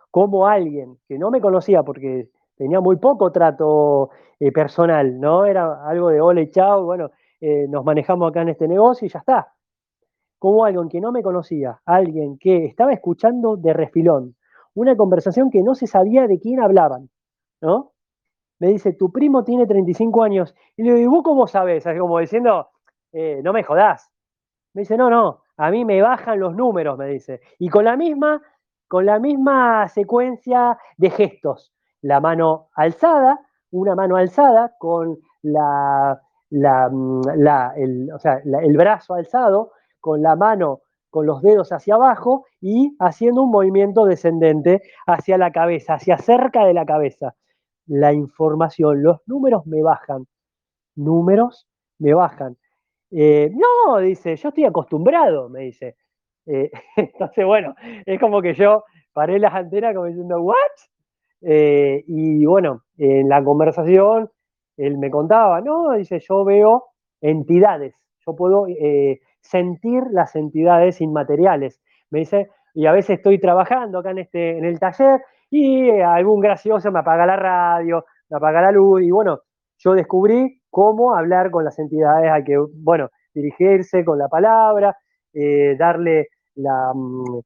[0.09, 4.09] Como alguien que no me conocía porque tenía muy poco trato
[4.39, 5.45] eh, personal, ¿no?
[5.45, 9.09] Era algo de hola y chao, bueno, eh, nos manejamos acá en este negocio y
[9.11, 9.53] ya está.
[10.39, 14.35] Como alguien que no me conocía, alguien que estaba escuchando de refilón,
[14.73, 17.09] una conversación que no se sabía de quién hablaban,
[17.61, 17.93] ¿no?
[18.59, 20.55] Me dice, tu primo tiene 35 años.
[20.77, 21.83] Y le digo, ¿vos cómo sabes?
[21.99, 22.69] como diciendo,
[23.11, 24.11] eh, no me jodás.
[24.73, 27.41] Me dice, no, no, a mí me bajan los números, me dice.
[27.59, 28.41] Y con la misma,
[28.87, 31.73] con la misma secuencia de gestos.
[32.01, 33.39] La mano alzada,
[33.71, 37.21] una mano alzada con la, la, mm,
[37.77, 40.81] el, sea, el brazo alzado, con la mano
[41.11, 46.65] con los dedos hacia abajo y haciendo un movimiento descendente hacia la cabeza, hacia cerca
[46.65, 47.35] de la cabeza.
[47.85, 50.25] La información, los números me bajan.
[50.95, 51.67] Números
[51.99, 52.57] me bajan.
[53.11, 55.97] Eh, no, dice, yo estoy acostumbrado, me dice.
[56.45, 60.55] Eh, entonces, bueno, es como que yo paré las antenas como diciendo, ¿what?
[61.41, 64.29] Eh, y bueno, en la conversación,
[64.77, 66.85] él me contaba, no, dice, yo veo
[67.19, 67.93] entidades,
[68.25, 68.67] yo puedo
[69.41, 71.81] sentir las entidades inmateriales.
[72.09, 76.39] Me dice, y a veces estoy trabajando acá en, este, en el taller y algún
[76.39, 79.41] gracioso me apaga la radio, me apaga la luz y bueno,
[79.77, 84.95] yo descubrí cómo hablar con las entidades, hay que, bueno, dirigirse con la palabra,
[85.33, 87.41] eh, darle la, mm,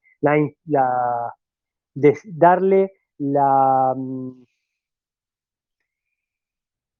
[2.36, 4.44] darle la, mm,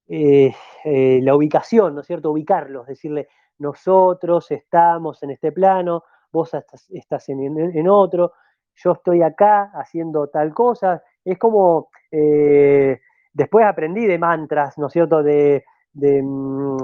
[0.08, 0.54] eh,
[0.84, 2.32] eh, la ubicación, ¿no es cierto?
[2.32, 3.28] Ubicarlos, decirle,
[3.60, 6.52] nosotros estamos en este plano, vos
[6.90, 8.34] estás, en, otro,
[8.76, 11.02] yo estoy acá haciendo tal cosa.
[11.24, 13.00] Es como, eh,
[13.32, 15.24] después aprendí de mantras, ¿no es cierto?
[15.24, 16.78] De, de, mm,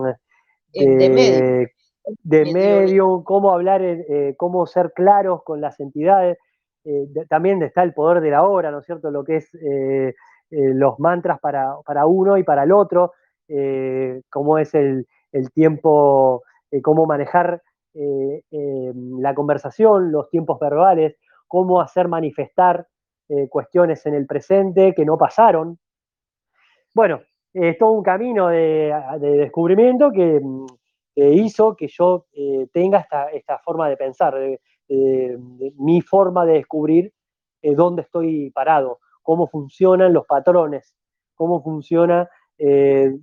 [0.73, 6.37] de, medio, cómo hablar, eh, cómo ser claros con las entidades.
[6.85, 9.11] Eh, también está el poder de la hora, ¿no es cierto?
[9.11, 9.49] Lo que es
[10.49, 13.13] los mantras para, uno y para el otro,
[14.29, 17.61] cómo es el, el tiempo eh, cómo manejar
[17.93, 21.17] eh, em, la conversación, los tiempos verbales,
[21.47, 22.87] cómo hacer manifestar
[23.27, 25.77] eh, cuestiones en el presente que no pasaron.
[26.95, 27.21] Bueno,
[27.53, 30.65] es todo un camino de, descubrimiento que, mm,
[31.15, 32.25] hizo que yo
[32.73, 34.33] tenga esta, forma de pensar,
[34.87, 37.13] mi forma de descubrir
[37.61, 40.95] dónde estoy parado, cómo funcionan los patrones,
[41.35, 43.21] cómo funciona em,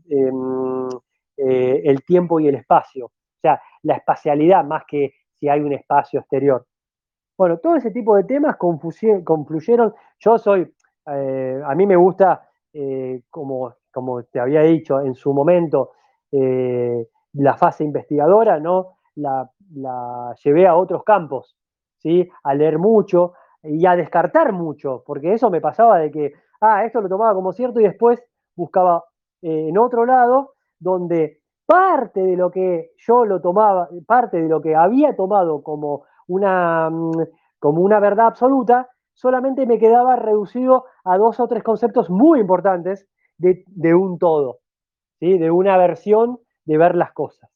[1.37, 3.11] el tiempo y el espacio.
[3.39, 6.67] O sea, la espacialidad más que si hay un espacio exterior.
[7.37, 9.95] Bueno, todo ese tipo de temas confluyeron.
[10.19, 10.75] Yo soy,
[11.07, 15.93] eh, a mí me gusta, eh, como, como te había dicho en su momento,
[16.33, 18.97] eh, la fase investigadora, ¿no?
[19.15, 19.49] La,
[20.43, 21.57] llevé a otros campos,
[21.99, 22.29] ¿sí?
[22.43, 27.01] A leer mucho, y a descartar mucho, porque eso me pasaba de que, ah, esto
[27.01, 28.25] lo tomaba como cierto y después
[28.57, 29.05] buscaba
[29.43, 31.38] en otro lado donde
[31.69, 36.89] parte de lo que yo lo tomaba, parte de lo que había tomado como una,
[36.89, 37.13] mm,
[37.59, 43.07] como una verdad absoluta, solamente me quedaba reducido a dos o tres conceptos muy importantes
[43.37, 44.61] de, de un todo,
[45.21, 45.37] ¿sí?
[45.37, 47.51] de una versión de ver las cosas.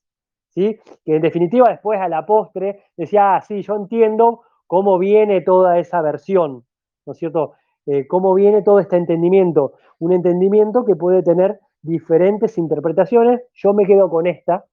[0.51, 0.79] ¿sí?
[1.07, 5.79] Que en definitiva después a la postre decía, ah, sí, yo entiendo cómo viene toda
[5.79, 6.67] esa versión,
[7.07, 7.55] ¿no es cierto?
[7.87, 9.73] Eh, cómo viene todo este entendimiento.
[9.99, 13.43] Un entendimiento que puede tener diferentes interpretaciones.
[13.55, 14.65] Yo me quedo con esta,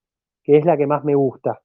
[0.43, 1.62] que es la que más me gusta.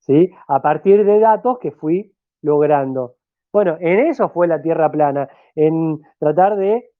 [0.00, 0.30] ¿sí?
[0.48, 2.12] A partir de datos que fui
[2.42, 3.16] logrando.
[3.52, 6.90] Bueno, en eso fue la Tierra plana, en tratar de,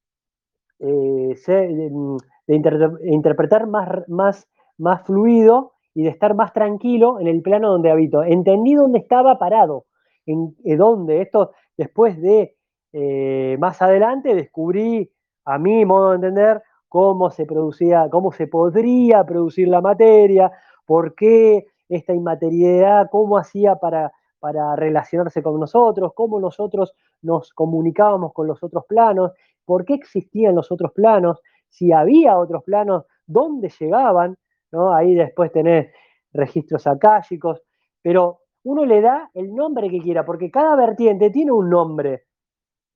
[0.80, 2.58] eh, de,
[3.04, 8.22] interpretar más, más, más fluido y de estar más tranquilo en el plano donde habito.
[8.22, 9.86] Entendí dónde estaba parado,
[10.26, 11.22] en, en dónde.
[11.22, 12.56] Esto después de
[12.92, 15.10] eh, más adelante descubrí,
[15.44, 20.50] a mi modo de entender, cómo se producía, cómo se podría producir la materia,
[20.84, 28.32] por qué esta inmaterialidad, cómo hacía para, para relacionarse con nosotros, cómo nosotros nos comunicábamos
[28.32, 29.30] con los otros planos,
[29.64, 34.36] por qué existían los otros planos, si había otros planos, dónde llegaban,
[34.72, 34.92] ¿no?
[34.92, 35.92] Ahí después tenés
[36.32, 37.62] registros akáshicos,
[38.02, 42.24] pero uno le da el nombre que quiera, porque cada vertiente tiene un nombre.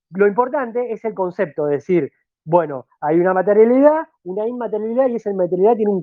[0.09, 2.11] Lo importante es el concepto, de decir,
[2.45, 6.01] bueno, hay una materialidad, una inmaterialidad, y esa inmaterialidad tiene un,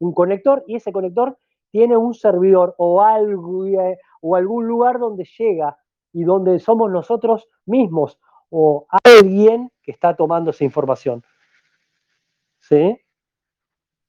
[0.00, 1.38] un conector, y ese conector
[1.70, 5.76] tiene un servidor o, algo, eh, o algún lugar donde llega
[6.12, 8.18] y donde somos nosotros mismos
[8.48, 11.22] o alguien que está tomando esa información.
[12.60, 12.98] ¿Sí?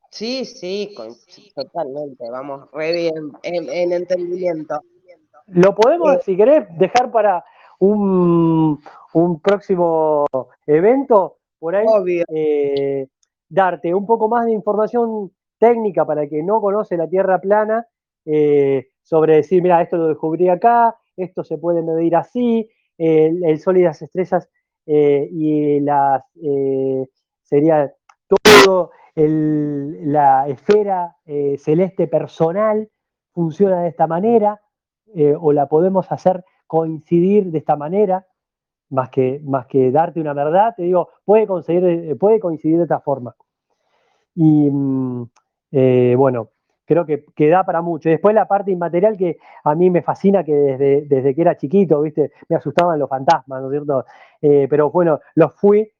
[0.10, 0.96] Sí, sí,
[1.54, 4.82] totalmente, vamos, re bien, en, entendimiento.
[5.48, 7.44] Lo podemos, eh, si querés, dejar para
[7.80, 8.82] un,
[9.44, 10.26] próximo
[10.66, 11.86] evento, por ahí,
[12.34, 13.08] eh,
[13.50, 17.88] darte un poco más de información técnica para el que no conoce la Tierra plana,
[18.26, 23.78] eh, sobre decir, mira, esto lo descubrí acá, esto se puede medir así, el, Sol
[23.78, 24.50] y las estrellas
[24.86, 26.24] y las,
[27.44, 27.94] sería
[28.28, 28.92] todo
[29.26, 32.90] la esfera eh, celeste personal
[33.34, 34.62] funciona de esta manera,
[35.16, 38.28] eh, o la podemos hacer coincidir de esta manera,
[38.90, 43.00] más que, más que darte una verdad, te digo, puede, conseguir, puede coincidir de esta
[43.00, 43.36] forma.
[44.36, 45.30] Y mm,
[45.72, 46.50] eh, bueno,
[46.86, 48.10] creo que, que, da para mucho.
[48.10, 52.02] Después la parte inmaterial que a mí me fascina, que desde, desde que era chiquito,
[52.02, 52.32] ¿viste?
[52.50, 54.06] Me asustaban los fantasmas, ¿no es cierto?
[54.40, 55.92] pero bueno, los fui,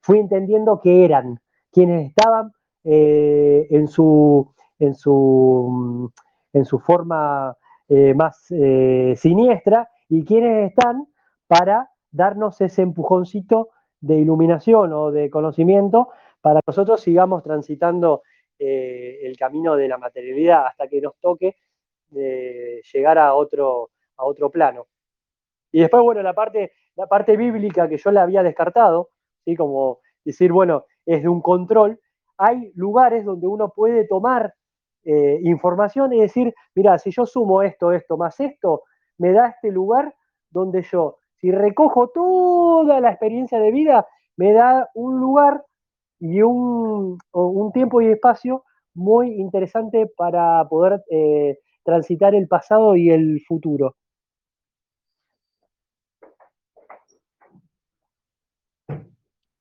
[0.00, 1.40] fui entendiendo que eran,
[1.72, 2.52] quienes estaban
[2.84, 6.10] eh, en, su, en, su,
[6.52, 7.56] en su forma
[7.88, 11.06] eh, más eh, siniestra y quienes están
[11.46, 16.08] para darnos ese empujoncito de iluminación o de conocimiento
[16.40, 18.22] para que nosotros sigamos transitando
[18.60, 21.56] el camino de la materialidad hasta que nos toque
[22.10, 24.86] llegar a otro, a otro plano.
[25.70, 29.10] Y después, bueno, la parte, la parte bíblica que yo la había descartado,
[29.44, 29.56] ¿sí?
[29.56, 32.00] como decir, bueno, es de un control,
[32.36, 34.54] hay lugares donde uno puede tomar
[35.04, 38.82] eh, información y decir, mira, si yo sumo esto, esto, más esto,
[39.16, 40.14] me da este lugar
[40.50, 45.64] donde yo, si recojo toda la experiencia de vida, me da un lugar
[46.20, 48.64] y un, un tiempo y espacio
[48.94, 53.94] muy interesante para poder eh, transitar el pasado y el futuro.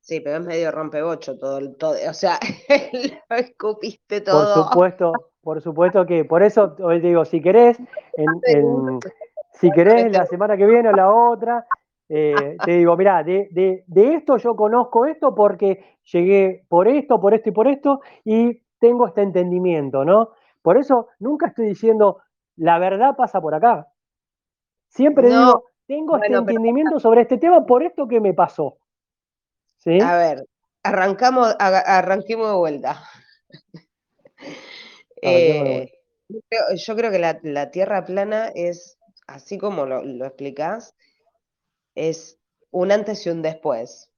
[0.08, 2.40] Sí, pero es medio rompebocho todo, todo o sea,
[3.30, 4.56] lo escupiste todo.
[4.56, 7.78] Por supuesto, por supuesto que, por eso hoy digo, si querés,
[9.60, 11.66] si querés la semana que viene o la otra,
[12.10, 13.50] eh, te digo, mira, de,
[13.86, 18.62] de, esto yo conozco esto porque llegué por esto, por esto y por esto, y
[18.80, 20.32] tengo este entendimiento, ¿no?
[20.62, 22.22] Por eso nunca estoy diciendo,
[22.56, 23.88] la verdad pasa por acá.
[24.90, 28.78] Siempre digo, tengo este entendimiento sobre este tema por esto que me pasó.
[30.04, 30.46] A ver,
[30.84, 33.04] arrancamos, arranquemos de vuelta.
[35.24, 35.92] Eh,
[36.76, 38.97] yo creo que la, Tierra plana es,
[39.28, 40.96] así como lo, lo explicás,
[41.96, 42.40] es
[42.72, 44.12] un antes y un después.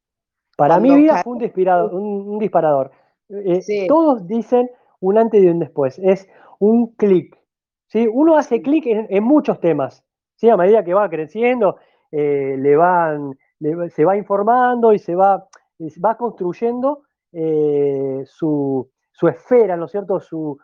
[0.58, 2.92] Para mi vida fue un, disparador.
[3.30, 6.00] Eh, todos dicen un antes y un después.
[6.00, 6.28] Es
[6.60, 7.38] un clic.
[7.88, 8.08] ¿sí?
[8.12, 10.04] Uno hace clic en, muchos temas.
[10.36, 10.50] ¿sí?
[10.50, 11.78] A medida que va creciendo,
[12.12, 13.38] eh, le van,
[13.90, 15.48] se va informando y se va
[16.04, 18.90] va construyendo eh, su,
[19.22, 20.20] esfera, ¿no es cierto?
[20.20, 20.58] Su,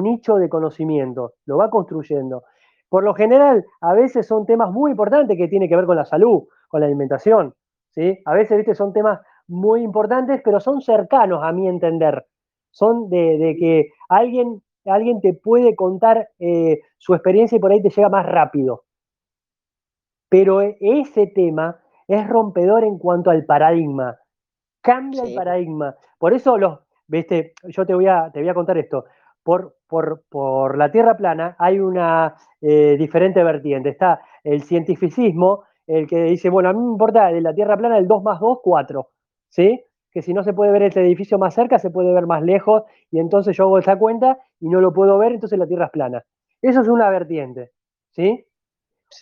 [0.00, 2.44] nicho de conocimiento, lo va construyendo.
[2.92, 6.04] Por lo general, a veces son temas muy importantes que tienen que ver con la
[6.04, 7.54] salud, con la alimentación,
[7.88, 8.18] ¿sí?
[8.26, 9.18] A veces, viste, son temas
[9.48, 12.26] muy importantes, pero son cercanos a mi entender.
[12.70, 17.88] Son de, que alguien, alguien te puede contar eh, su experiencia y por ahí te
[17.88, 18.84] llega más rápido.
[20.28, 24.18] Pero e, ese tema es rompedor en cuanto al paradigma.
[24.82, 25.96] Cambia el paradigma.
[26.18, 29.06] Por eso los, viste, yo te voy a, te voy a contar esto.
[29.42, 33.90] Por, por, la Tierra plana hay una eh, diferente vertiente.
[33.90, 37.98] Está el cientificismo, el que dice, bueno, a mí me importa de la Tierra plana
[37.98, 39.08] el 2 más 2, 4.
[39.48, 39.84] ¿Sí?
[40.10, 42.82] Que si no se puede ver este edificio más cerca, se puede ver más lejos,
[43.10, 45.90] y entonces yo hago esa cuenta y no lo puedo ver, entonces la Tierra es
[45.90, 46.22] plana.
[46.60, 47.70] Eso es una vertiente.
[48.10, 48.46] ¿Sí?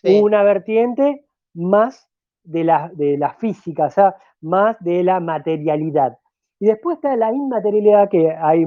[0.05, 2.09] una vertiente más
[2.45, 6.19] de la, de la física, o sea, más de la materialidad.
[6.59, 8.67] Y después está la inmaterialidad, que hay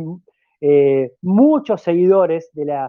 [0.66, 2.88] eh, muchos seguidores de,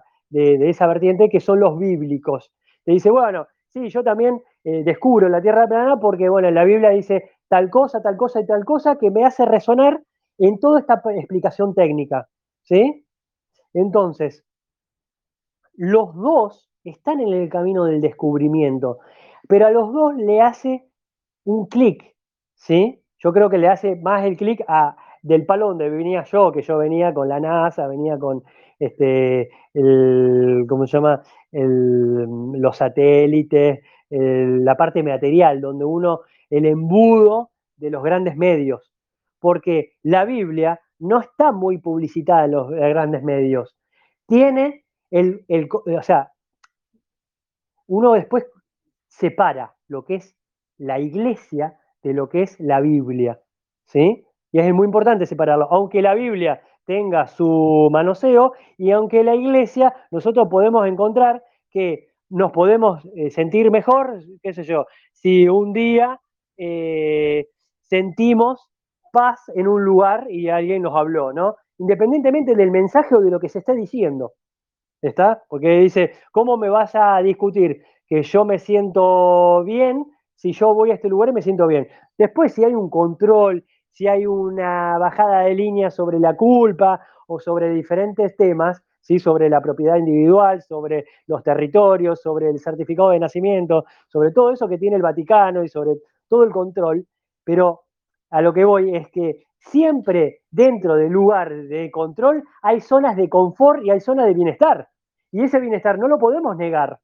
[0.71, 2.53] esa vertiente que son los bíblicos.
[2.85, 6.91] Te dice, bueno, sí, yo también eh, descubro la tierra plana porque, bueno, la Biblia
[6.91, 10.01] dice tal cosa, tal cosa y tal cosa que me hace resonar
[10.39, 12.29] en toda esta explicación técnica.
[12.63, 13.05] ¿Sí?
[13.73, 14.45] Entonces,
[15.73, 19.01] los dos están en el camino del descubrimiento,
[19.49, 20.89] pero a los dos le hace
[21.43, 22.15] un clic,
[22.55, 23.03] ¿sí?
[23.19, 26.61] Yo creo que le hace más el clic a del palo donde venía yo, que
[26.61, 28.45] yo venía con la NASA, venía con
[28.79, 31.23] este, el, ¿cómo se llama?
[31.51, 36.21] los satélites, la parte material, donde uno,
[36.51, 38.93] el embudo de los grandes medios,
[39.41, 43.77] porque la Biblia no está muy publicitada en los grandes medios.
[44.27, 46.33] Tiene el, el, o sea,
[47.87, 48.47] uno después
[49.09, 50.37] separa lo que es
[50.77, 53.41] la iglesia de lo que es la Biblia,
[53.87, 54.27] ¿sí?
[54.55, 59.93] Y es muy importante separarlo, aunque la Biblia tenga su manoseo y aunque la iglesia
[60.13, 61.43] nosotros podemos encontrar
[61.73, 66.21] que nos podemos eh, sentir mejor, qué sé yo, si un día
[66.57, 67.49] eh,
[67.81, 68.71] sentimos
[69.13, 71.57] paz en un lugar y alguien nos habló, ¿no?
[71.79, 74.35] Independientemente del mensaje o de lo que se está diciendo.
[75.03, 75.43] ¿Está?
[75.49, 80.93] Porque dice, ¿cómo me vas a discutir que yo me siento bien si yo voy
[80.93, 81.89] a este lugar y me siento bien?
[82.17, 83.65] Después, si hay un control,
[83.95, 89.21] si hay una bajada de línea sobre la culpa o sobre diferentes temas, ¿sí?
[89.21, 94.67] sobre la propiedad individual, sobre los territorios, sobre el certificado de nacimiento, sobre todo eso
[94.67, 95.93] que tiene el Vaticano y sobre
[96.29, 97.07] todo el control,
[97.45, 97.83] pero
[98.31, 103.29] a lo que voy es que siempre dentro del lugar de control hay zonas de
[103.29, 104.89] confort y hay zonas de bienestar.
[105.31, 106.99] Y ese bienestar no lo podemos negar.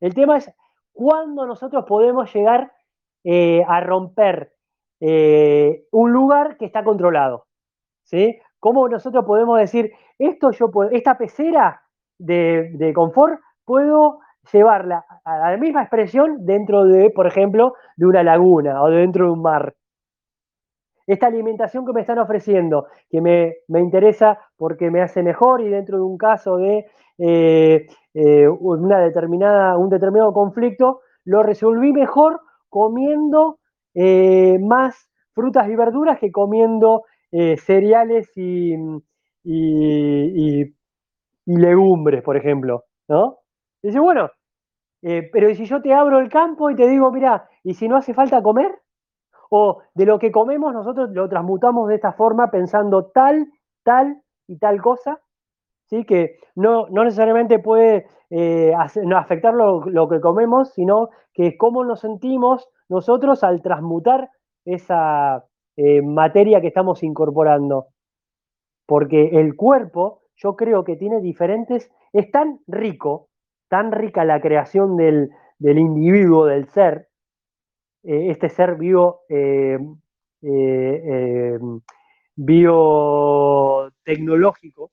[0.00, 0.50] El tema es
[0.92, 2.72] cuándo nosotros podemos llegar
[3.22, 4.53] eh, a romper
[5.00, 7.46] eh, un lugar que está controlado.
[8.04, 8.38] ¿sí?
[8.60, 11.82] ¿Cómo nosotros podemos decir, esto yo esta pecera
[12.18, 14.20] de, confort, puedo
[14.52, 19.32] llevarla a la misma expresión dentro de, por ejemplo, de una laguna o dentro de
[19.32, 19.74] un mar?
[21.06, 25.98] esta alimentación que me están ofreciendo, que me, interesa porque me hace mejor y dentro
[25.98, 26.86] de un caso de
[27.18, 33.58] eh, eh, una determinada, un determinado conflicto, lo resolví mejor comiendo
[33.94, 37.04] eh, más frutas y verduras que comiendo
[37.66, 38.76] cereales y,
[41.46, 43.38] legumbres, por ejemplo, ¿no?
[43.82, 44.30] dice, bueno,
[45.02, 48.14] pero si yo te abro el campo y te digo, mira, ¿y si no hace
[48.14, 48.78] falta comer?
[49.56, 53.46] o de lo que comemos nosotros lo transmutamos de esta forma pensando tal,
[53.84, 55.20] tal y tal cosa,
[55.86, 56.04] ¿sí?
[56.04, 63.44] que no, necesariamente puede eh, afectar lo, que comemos, sino que cómo nos sentimos nosotros
[63.44, 64.30] al transmutar
[64.64, 65.44] esa
[65.76, 67.88] eh, materia que estamos incorporando.
[68.86, 73.28] Porque el cuerpo, yo creo que tiene diferentes, es tan rico,
[73.68, 77.08] tan rica la creación del, del individuo, del ser,
[78.04, 79.78] eh, este ser vivo, eh,
[80.42, 81.58] eh,
[82.36, 84.90] biotecnológico.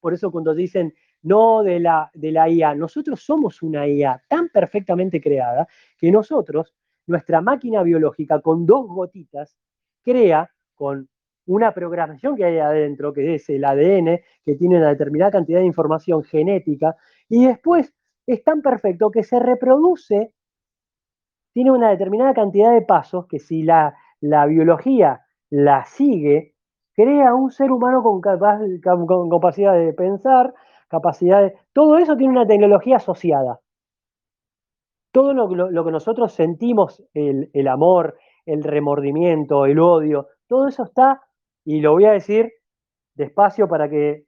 [0.00, 4.48] Por eso cuando dicen no de la, de la IA, nosotros somos una IA tan
[4.48, 5.66] perfectamente creada
[5.96, 6.74] que nosotros,
[7.06, 9.56] nuestra máquina biológica con dos gotitas,
[10.02, 11.08] crea con
[11.46, 15.66] una programación que hay adentro, que es el ADN, que tiene una determinada cantidad de
[15.66, 16.96] información genética,
[17.28, 17.94] y después
[18.26, 20.32] es tan perfecto que se reproduce
[21.58, 26.54] tiene una determinada cantidad de pasos que si la, biología la sigue,
[26.94, 30.54] crea un ser humano con, capacidad de pensar,
[30.88, 31.54] capacidad de...
[31.72, 33.60] Todo eso tiene una tecnología asociada.
[35.12, 41.22] Todo lo, que nosotros sentimos, el, amor, el remordimiento, el odio, todo eso está,
[41.64, 42.52] y lo voy a decir
[43.14, 44.24] despacio para que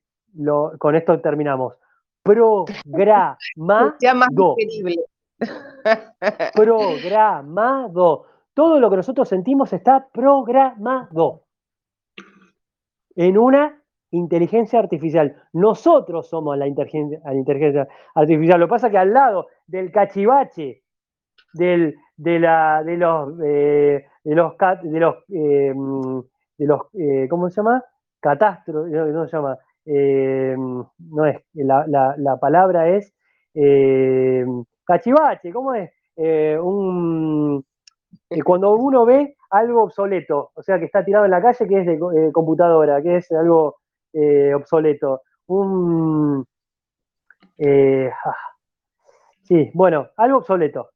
[0.79, 1.75] con esto terminamos,
[2.23, 3.37] programado.
[3.55, 4.57] Programado.
[8.55, 11.45] Todo lo que nosotros sentimos está programado
[13.15, 13.80] en una
[14.11, 15.37] inteligencia artificial.
[15.53, 18.61] Nosotros somos la inteligencia, artificial.
[18.61, 20.83] Lo que pasa es que al lado del cachivache,
[21.53, 25.75] del, de, la, de los, eh, de los, de los, eh,
[26.95, 27.85] eh, ¿cómo se llama?
[28.21, 29.57] Catastro, no, se llama,
[29.87, 33.15] no es, la, la, la palabra es
[34.85, 35.91] cachivache, ¿cómo es?
[36.63, 37.65] un,
[38.45, 41.87] cuando uno ve algo obsoleto, o sea, que está tirado en la calle, que es
[41.87, 43.77] de computadora, que es algo
[44.13, 45.23] eh, obsoleto.
[45.47, 46.47] Un.
[47.59, 48.37] Eh, ah,
[49.43, 50.91] sí, bueno, algo obsoleto.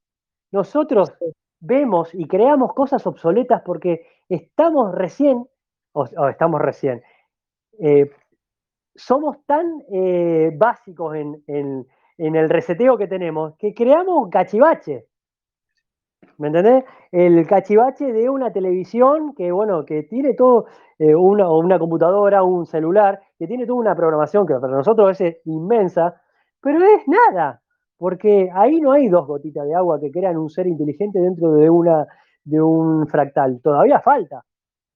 [0.53, 1.13] Nosotros
[1.61, 5.47] vemos y creamos cosas obsoletas porque estamos recién,
[5.93, 7.03] o, estamos recién,
[8.95, 9.83] somos tan
[10.57, 11.43] básicos en,
[12.19, 15.07] en el reseteo que tenemos que creamos cachivache.
[16.39, 16.85] ¿Me entendés?
[17.13, 20.67] El cachivache de una televisión que, bueno, que tiene todo,
[20.99, 25.21] eh, una, o una computadora, un celular, que tiene toda una programación que para nosotros
[25.21, 26.21] es inmensa,
[26.61, 27.61] pero es nada,
[27.99, 31.71] porque ahí no hay dos gotitas de agua que crean un ser inteligente dentro de,
[31.71, 32.07] una,
[32.45, 33.61] de un fractal.
[33.63, 34.45] Todavía falta.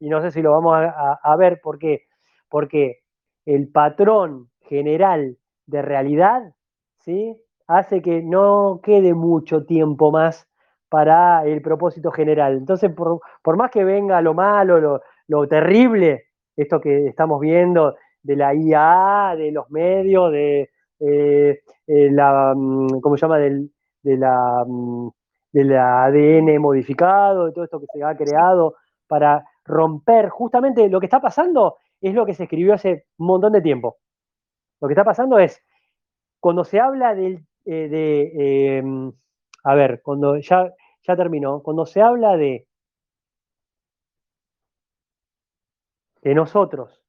[0.01, 2.03] Y no sé si lo vamos a, a ver por qué.
[2.49, 3.01] Porque
[3.45, 5.37] el patrón general
[5.67, 6.55] de realidad
[6.99, 7.37] ¿sí?
[7.67, 10.49] hace que no quede mucho tiempo más
[10.89, 12.57] para el propósito general.
[12.57, 16.25] Entonces, por, más que venga lo malo, lo, terrible,
[16.57, 20.71] esto que estamos viendo de la IA, de los medios, de
[21.01, 23.39] eh, eh, la, mm, ¿cómo se llama?
[23.39, 23.71] Del,
[24.03, 25.09] de mm,
[25.53, 28.77] del ADN modificado, de todo esto que se ha creado
[29.07, 33.53] para romper, justamente lo que está pasando es lo que se escribió hace un montón
[33.53, 33.97] de tiempo.
[34.81, 35.63] Lo que está pasando es,
[36.41, 39.13] cuando se habla del, eh, de,
[39.65, 40.73] a ver, cuando ya,
[41.07, 42.67] ya terminó, cuando se habla de
[46.23, 47.03] que nosotros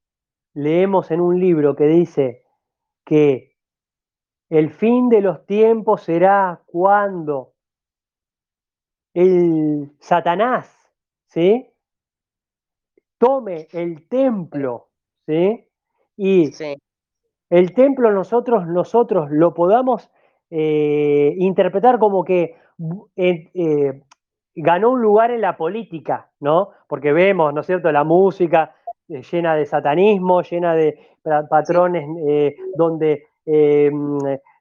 [0.54, 2.44] leemos en un libro que dice
[3.06, 3.56] que
[4.50, 7.54] el fin de los tiempos será cuando
[9.14, 10.76] el Satanás,
[11.28, 11.70] ¿sí?
[13.18, 14.90] Tome el templo,
[15.26, 15.68] ¿sí?
[16.18, 16.52] Y
[17.50, 20.10] el templo nosotros, nosotros lo podamos
[20.52, 22.56] eh, interpretar como que
[23.16, 24.02] eh, eh,
[24.56, 26.72] ganó un lugar en la política, ¿no?
[26.88, 28.76] Porque vemos, ¿no es cierto?, la música
[29.08, 31.00] llena de satanismo, llena de
[31.50, 32.06] patrones
[32.76, 33.28] donde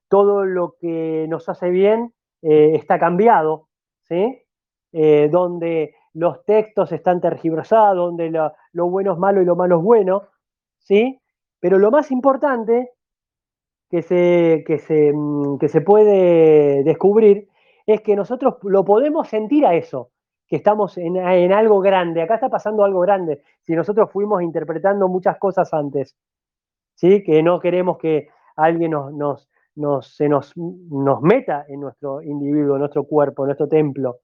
[0.09, 3.68] todo lo que nos hace bien está cambiado,
[4.05, 4.43] ¿sí?
[4.91, 9.82] donde los textos están tergiversados, donde lo, lo, bueno es malo y lo malo es
[9.82, 10.22] bueno,
[10.78, 11.20] ¿sí?
[11.61, 12.93] Pero lo más importante
[13.91, 17.49] que se, que se, mm, que se puede descubrir
[17.86, 20.11] es que nosotros lo podemos sentir a eso,
[20.47, 21.16] que estamos en,
[21.53, 22.22] algo grande.
[22.22, 23.43] Acá está pasando algo grande.
[23.62, 26.16] Si nosotros fuimos interpretando muchas cosas antes,
[26.95, 27.22] ¿sí?
[27.22, 32.80] que no queremos que alguien nos, nos, se nos, nos meta en nuestro individuo, en
[32.80, 34.18] nuestro cuerpo, en nuestro templo.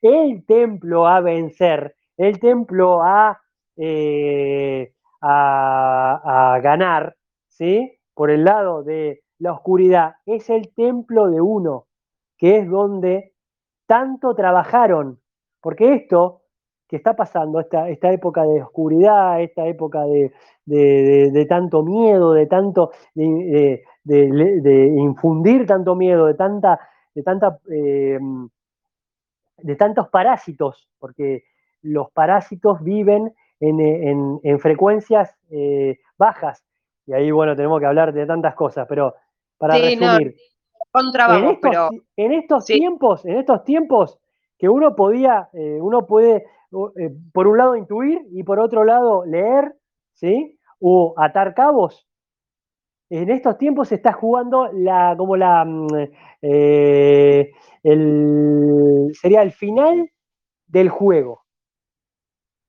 [0.00, 3.38] El templo a vencer, el templo a,
[3.76, 7.14] eh, a ganar,
[7.48, 7.98] ¿sí?
[8.14, 11.86] Por el lado de la oscuridad, es el templo de uno,
[12.36, 13.32] que es donde
[13.86, 15.20] tanto trabajaron,
[15.60, 16.42] porque esto
[16.92, 22.90] que está pasando, esta, esta época de oscuridad, esta época de, tanto miedo, de tanto,
[23.14, 23.82] de,
[24.98, 26.80] infundir tanto miedo, de tanta,
[27.14, 28.46] de tanta, em,
[29.56, 31.44] de tantos parásitos, porque
[31.80, 36.62] los parásitos viven en, frecuencias eh, bajas,
[37.06, 39.14] y ahí, bueno, tenemos que hablar de tantas cosas, pero
[39.58, 40.36] para resumir.
[42.16, 44.18] en estos, tiempos, en estos tiempos
[44.58, 46.44] que uno podía, eh, uno puede,
[46.96, 49.74] eh, por un lado intuir y por otro lado leer,
[50.12, 50.58] ¿sí?
[50.80, 52.06] O atar cabos.
[53.10, 55.86] En estos tiempos se está jugando la, como la, mm,
[56.42, 57.52] eh,
[57.82, 60.10] sería el final
[60.66, 61.42] del juego.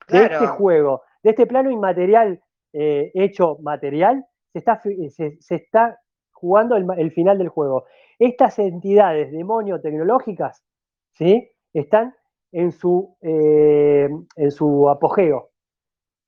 [0.08, 2.42] De este juego, de este plano inmaterial
[2.76, 6.00] eh, hecho material, se está, se, está
[6.32, 7.86] jugando el, final del juego.
[8.18, 10.64] Estas entidades demonio tecnológicas
[11.14, 11.52] ¿sí?
[11.72, 12.16] están
[12.52, 15.50] en su, eh, en su apogeo.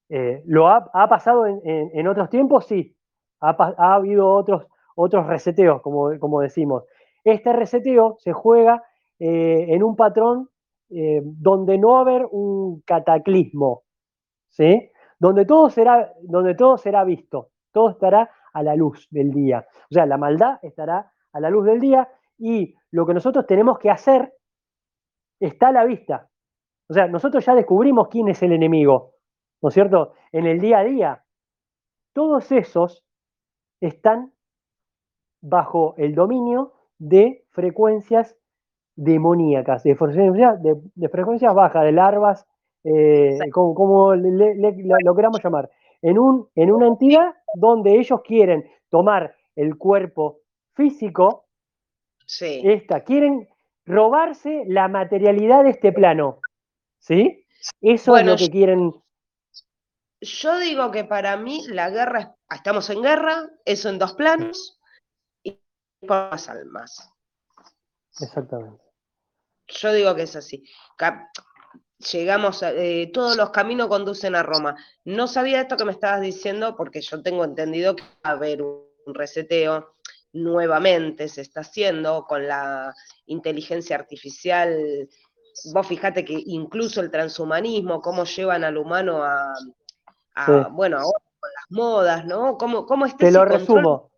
[0.09, 2.67] Eh, ¿Lo ha, pasado en, otros tiempos?
[2.67, 2.95] Sí.
[3.41, 6.83] Ha, habido otros, otros reseteos, como, como, decimos.
[7.23, 8.83] Este reseteo se juega
[9.17, 10.49] en un patrón
[10.89, 13.81] donde no va a haber un cataclismo,
[14.49, 14.91] ¿sí?
[15.19, 19.65] Donde todo será, donde todo será visto, todo estará a la luz del día.
[19.89, 23.79] O sea, la maldad estará a la luz del día y lo que nosotros tenemos
[23.79, 24.33] que hacer
[25.39, 26.29] está a la vista.
[26.89, 29.15] O sea, nosotros ya descubrimos quién es el enemigo,
[29.61, 30.13] ¿no es cierto?
[30.31, 31.23] En el día a día.
[32.13, 33.03] Todos esos
[33.81, 34.33] están
[35.41, 38.37] bajo el dominio de frecuencias
[38.95, 42.47] demoníacas, de frecuencias, de, frecuencias bajas, de larvas,
[42.87, 45.71] eh, como, lo queramos llamar,
[46.01, 50.41] en, un, en una entidad donde ellos quieren tomar el cuerpo
[50.75, 51.45] físico,
[52.27, 53.47] esta, quieren
[53.85, 56.41] robarse la materialidad de este plano.
[56.99, 57.45] ¿Sí?
[57.81, 58.93] Eso es lo que quieren.
[60.21, 64.79] Yo digo que para mí la guerra, estamos en guerra, eso en dos planos,
[65.43, 65.59] y
[66.01, 67.11] por las almas.
[68.19, 68.83] Exactamente.
[69.67, 70.63] Yo digo que es así.
[72.11, 74.75] Llegamos, a, eh, todos los caminos conducen a Roma.
[75.05, 78.61] No sabía esto que me estabas diciendo porque yo tengo entendido que va a haber
[78.61, 79.95] un reseteo
[80.33, 82.93] nuevamente, se está haciendo con la
[83.25, 85.09] inteligencia artificial.
[85.73, 89.53] Vos fijate que incluso el transhumanismo, cómo llevan al humano a,
[90.71, 92.57] bueno, ahora con las modas, ¿no?
[92.57, 94.11] ¿Cómo, cómo Te lo resumo,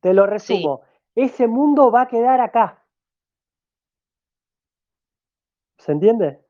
[0.00, 0.82] te lo resumo.
[1.14, 2.84] Ese mundo va a quedar acá.
[5.78, 6.41] ¿Se entiende?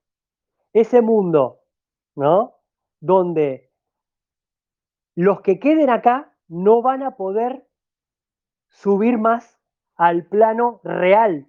[0.73, 1.61] Ese mundo,
[2.15, 2.57] ¿no?
[3.01, 3.71] Donde
[5.15, 7.67] los que queden acá no van a poder
[8.69, 9.59] subir más
[9.97, 11.47] al plano real.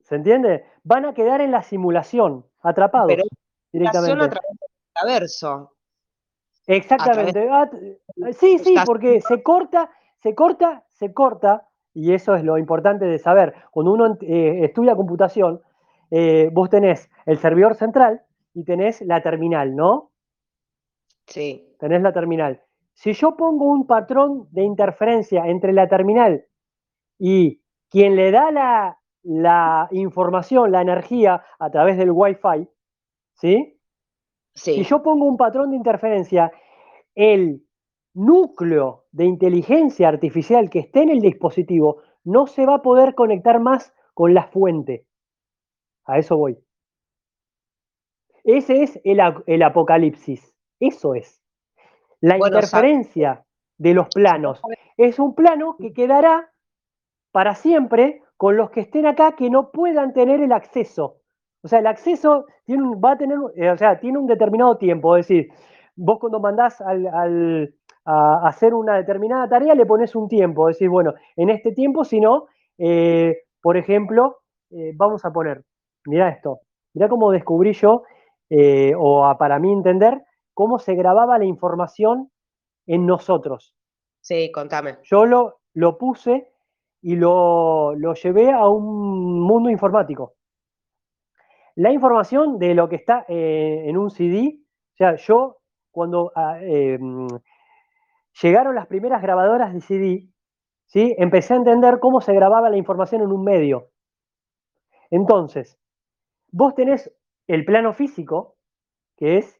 [0.00, 0.64] ¿Se entiende?
[0.82, 3.24] Van a quedar en la simulación, atrapados Pero
[3.72, 4.24] directamente.
[4.24, 5.74] A través del metaverso.
[6.66, 7.48] Exactamente.
[7.50, 7.70] Ah,
[8.32, 9.90] sí, sí, porque se corta,
[10.22, 13.54] se corta, se corta y eso es lo importante de saber.
[13.70, 15.62] Cuando uno eh, estudia computación,
[16.10, 18.22] eh, vos tenés el servidor central
[18.54, 20.12] y tenés la terminal, ¿no?
[21.26, 21.74] Sí.
[21.78, 22.62] Tenés la terminal.
[22.94, 26.46] Si yo pongo un patrón de interferencia entre la terminal
[27.18, 32.68] y quien le da la, la información, la energía a través del Wi-Fi,
[33.34, 33.80] ¿sí?
[34.54, 34.74] Sí.
[34.74, 36.50] Si yo pongo un patrón de interferencia,
[37.14, 37.62] el
[38.14, 43.60] núcleo de inteligencia artificial que esté en el dispositivo no se va a poder conectar
[43.60, 45.06] más con la fuente.
[46.08, 46.58] A eso voy.
[48.42, 50.54] Ese es el, apocalipsis.
[50.80, 51.42] Eso es.
[52.20, 53.44] La interferencia
[53.76, 54.60] de los planos.
[54.96, 56.50] Es un plano que quedará
[57.30, 61.20] para siempre con los que estén acá que no puedan tener el acceso.
[61.62, 65.16] O sea, el acceso tiene va a tener, eh, o sea, tiene un determinado tiempo.
[65.16, 65.50] Es decir,
[65.94, 67.74] vos cuando mandás al,
[68.06, 72.20] a hacer una determinada tarea, le pones un tiempo, decir, bueno, en este tiempo, si
[72.20, 72.46] no,
[72.78, 74.38] eh, por ejemplo,
[74.70, 75.64] eh, vamos a poner,
[76.06, 76.60] mira esto,
[76.94, 78.02] mira cómo descubrí yo,
[78.50, 80.22] eh, o para mí entender,
[80.54, 82.30] cómo se grababa la información
[82.86, 83.74] en nosotros.
[84.20, 84.98] Sí, contame.
[85.04, 86.52] Yo lo, lo puse
[87.00, 90.34] y lo, lo llevé a un mundo informático.
[91.76, 95.58] La información de lo que está en un CD, o sea, yo
[95.92, 96.58] cuando ah,
[98.42, 100.28] llegaron las primeras grabadoras de CD,
[100.86, 101.14] ¿sí?
[101.18, 103.90] empecé a entender cómo se grababa la información en un medio.
[105.10, 105.78] Entonces,
[106.50, 107.12] vos tenés
[107.46, 108.56] el plano físico,
[109.16, 109.56] que es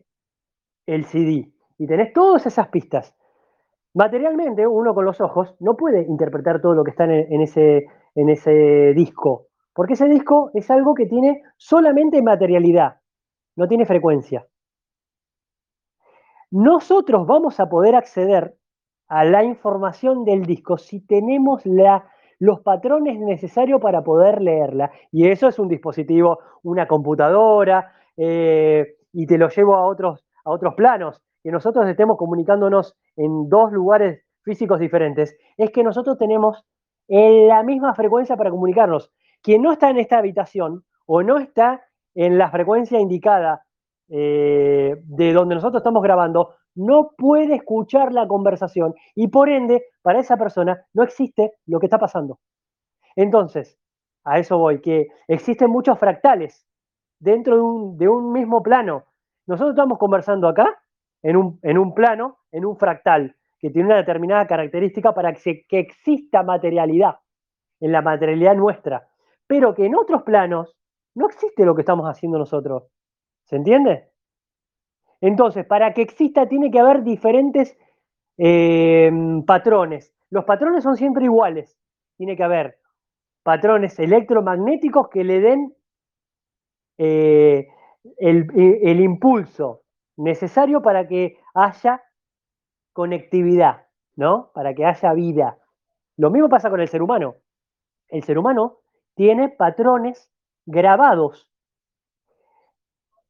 [0.86, 3.14] el CD, y tenés todas esas pistas.
[3.94, 8.28] Materialmente, uno con los ojos no puede interpretar todo lo que está en, ese, en
[8.28, 13.00] ese disco, porque ese disco es algo que tiene solamente materialidad,
[13.56, 14.46] no tiene frecuencia.
[16.50, 18.56] Nosotros vamos a poder acceder
[19.08, 24.90] a la información del disco si tenemos la, los patrones necesarios para poder leerla.
[25.10, 30.50] Y eso es un dispositivo, una computadora, eh, y te lo llevo a otros, a
[30.50, 36.64] otros planos, que nosotros estemos comunicándonos en dos lugares físicos diferentes, es que nosotros tenemos
[37.08, 39.10] la misma frecuencia para comunicarnos.
[39.42, 41.82] Quien no está en esta habitación o no está
[42.14, 43.64] en la frecuencia indicada
[44.10, 50.20] eh, de donde nosotros estamos grabando, no puede escuchar la conversación y por ende, para
[50.20, 52.38] esa persona no existe lo que está pasando.
[53.16, 53.76] Entonces,
[54.24, 56.64] a eso voy, que existen muchos fractales
[57.18, 57.56] dentro
[57.96, 59.06] de un, mismo plano.
[59.46, 60.80] Nosotros estamos conversando acá,
[61.22, 66.44] en un, plano, en un fractal, que tiene una determinada característica para que, que exista
[66.44, 67.16] materialidad,
[67.80, 69.08] en la materialidad nuestra,
[69.48, 70.76] pero que en otros planos
[71.16, 72.84] no existe lo que estamos haciendo nosotros.
[73.46, 74.10] ¿Se entiende?
[75.20, 77.76] Entonces, para que exista tiene que haber diferentes
[78.36, 79.10] eh,
[79.46, 80.14] patrones.
[80.30, 81.76] Los patrones son siempre iguales.
[82.16, 82.78] Tiene que haber
[83.42, 85.74] patrones electromagnéticos que le den
[86.98, 87.68] eh,
[88.18, 89.82] el, impulso
[90.16, 92.02] necesario para que haya
[92.92, 93.86] conectividad,
[94.16, 94.50] ¿no?
[94.52, 95.58] Para que haya vida.
[96.16, 97.36] Lo mismo pasa con el ser humano.
[98.08, 98.78] El ser humano
[99.14, 100.30] tiene patrones
[100.66, 101.50] grabados.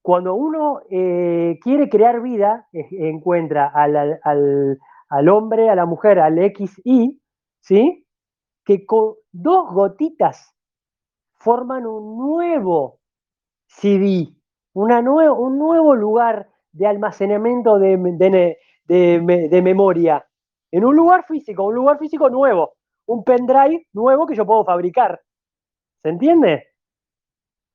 [0.08, 7.20] Cuando uno eh, quiere crear vida, encuentra al, al, hombre, a la mujer, al XY,
[7.60, 8.06] ¿sí?
[8.64, 10.56] Que con dos gotitas
[11.34, 13.00] forman un nuevo
[13.66, 14.30] CD,
[14.72, 17.98] una un nuevo lugar de almacenamiento de,
[18.86, 20.26] de, memoria,
[20.70, 25.20] en un lugar físico, un lugar físico nuevo, un pendrive nuevo que yo puedo fabricar.
[26.02, 26.64] ¿Se entiende?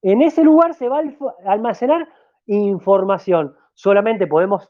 [0.02, 2.10] En ese lugar se va a almacenar
[2.46, 3.56] información.
[3.74, 4.70] Solamente podemos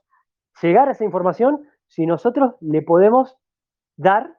[0.62, 3.38] llegar a esa información si nosotros le podemos
[3.98, 4.38] dar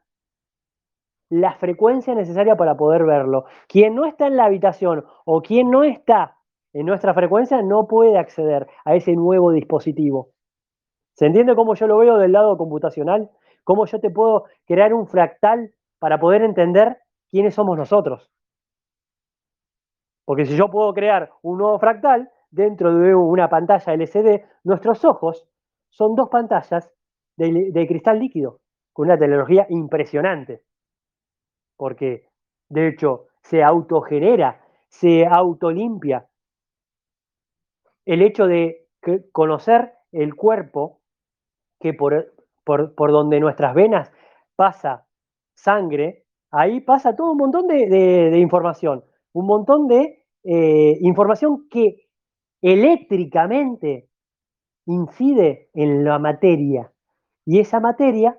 [1.30, 3.44] la frecuencia necesaria para poder verlo.
[3.68, 6.36] Quien no está en la habitación o quien no está
[6.72, 10.30] en nuestra frecuencia no puede acceder a ese nuevo dispositivo.
[11.14, 13.30] ¿Se entiende cómo yo lo veo del lado computacional?
[13.62, 16.98] ¿Cómo yo te puedo crear un fractal para poder entender
[17.30, 18.30] quiénes somos nosotros?
[20.24, 25.46] Porque si yo puedo crear un nuevo fractal dentro de una pantalla LCD, nuestros ojos
[25.90, 26.90] son dos pantallas
[27.36, 28.60] de, cristal líquido,
[28.92, 30.62] con una tecnología impresionante.
[31.76, 32.28] Porque,
[32.68, 36.28] de hecho, se autogenera, se autolimpia.
[38.04, 38.88] El hecho de
[39.32, 41.00] conocer el cuerpo,
[41.80, 44.12] que por, por, donde nuestras venas
[44.56, 45.06] pasa
[45.54, 49.04] sangre, ahí pasa todo un montón de información
[49.34, 52.03] un montón de eh, información que
[52.64, 54.08] eléctricamente
[54.86, 56.90] incide en la materia.
[57.44, 58.38] Y esa materia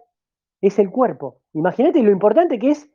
[0.62, 1.42] es el cuerpo.
[1.54, 2.90] Imagínate lo importante que es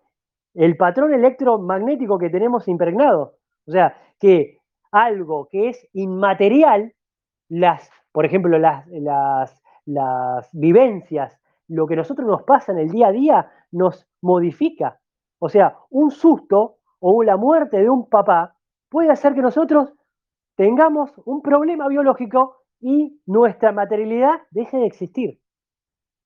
[0.54, 3.36] el patrón electromagnético que tenemos impregnado.
[3.64, 4.58] O sea, que
[4.90, 6.94] algo que es inmaterial,
[7.48, 12.90] las, por ejemplo, las, las, las vivencias, lo que a nosotros nos pasa en el
[12.90, 14.98] día a día, nos modifica.
[15.38, 18.56] O sea, un susto o la muerte de un papá
[18.88, 19.92] puede hacer que nosotros
[20.60, 25.40] tengamos un problema biológico y nuestra materialidad deje de existir,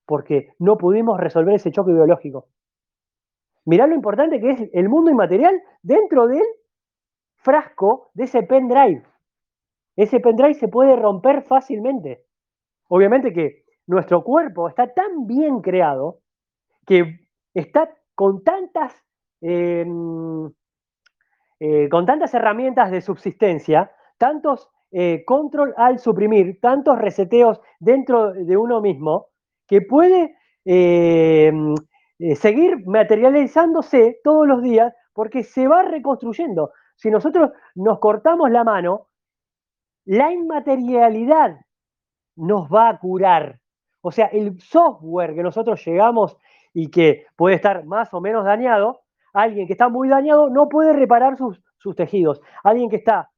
[0.05, 2.49] porque no pudimos resolver ese choque biológico.
[3.63, 6.43] Mirá lo importante que es el mundo inmaterial dentro del
[7.37, 9.03] frasco de ese pendrive.
[9.95, 12.25] Ese pendrive se puede romper fácilmente.
[12.89, 16.19] Obviamente que nuestro cuerpo está tan bien creado
[16.85, 17.21] que
[17.53, 18.93] está con tantas
[19.39, 20.51] em,
[21.61, 28.57] eh, con tantas herramientas de subsistencia, tantos eh, control al suprimir, tantos reseteos dentro de
[28.57, 29.27] uno mismo,
[29.67, 31.51] que puede eh,
[32.35, 36.71] seguir materializándose todos los días porque se va reconstruyendo.
[36.95, 39.07] Si nosotros nos cortamos la mano,
[40.05, 41.57] la inmaterialidad
[42.35, 43.59] nos va a curar.
[44.01, 46.37] O sea, el software que nosotros llegamos
[46.73, 49.05] y que puede estar más o menos dañado,
[49.35, 51.61] Alguien que está muy dañado no puede reparar sus,
[51.97, 52.41] tejidos.
[52.63, 53.29] Alguien que está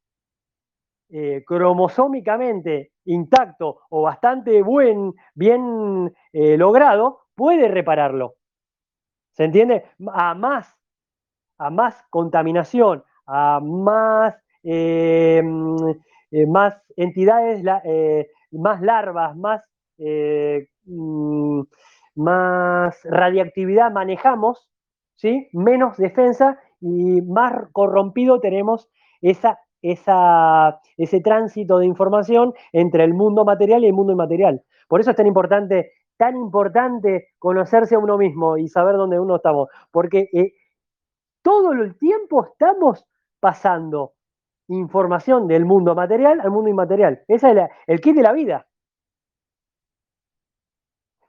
[1.09, 8.35] eh, cromosómicamente intacto o bastante buen, bien eh, logrado, puede repararlo.
[9.31, 9.85] ¿Se entiende?
[10.11, 10.75] A más,
[11.57, 15.41] a más contaminación, a más, eh,
[16.47, 17.63] más entidades,
[18.51, 19.61] más larvas, más,
[19.97, 21.61] mm,
[22.15, 24.69] más radiactividad manejamos,
[25.53, 28.89] menos defensa y más corrompido tenemos
[29.21, 34.63] esa, esa, ese tránsito de información entre el mundo material y el mundo inmaterial.
[34.87, 39.37] Por eso es tan importante, tan importante conocerse a uno mismo y saber dónde uno
[39.37, 40.53] estamos, porque eh,
[41.41, 43.05] todo el tiempo estamos
[43.39, 44.13] pasando
[44.69, 47.23] información del mundo material al mundo inmaterial.
[47.27, 48.67] Ese es el kit de la vida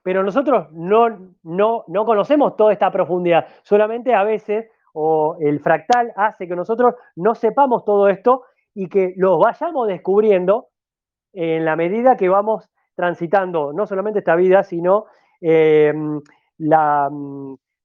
[0.08, 3.46] pero nosotros no, no, no conocemos toda esta profundidad.
[3.62, 4.70] Solamente a veces,
[5.00, 10.70] o el fractal hace que nosotros no sepamos todo esto y que lo vayamos descubriendo
[11.32, 15.06] en la medida que vamos transitando no solamente esta vida, sino
[15.40, 16.20] em,
[16.56, 17.08] la,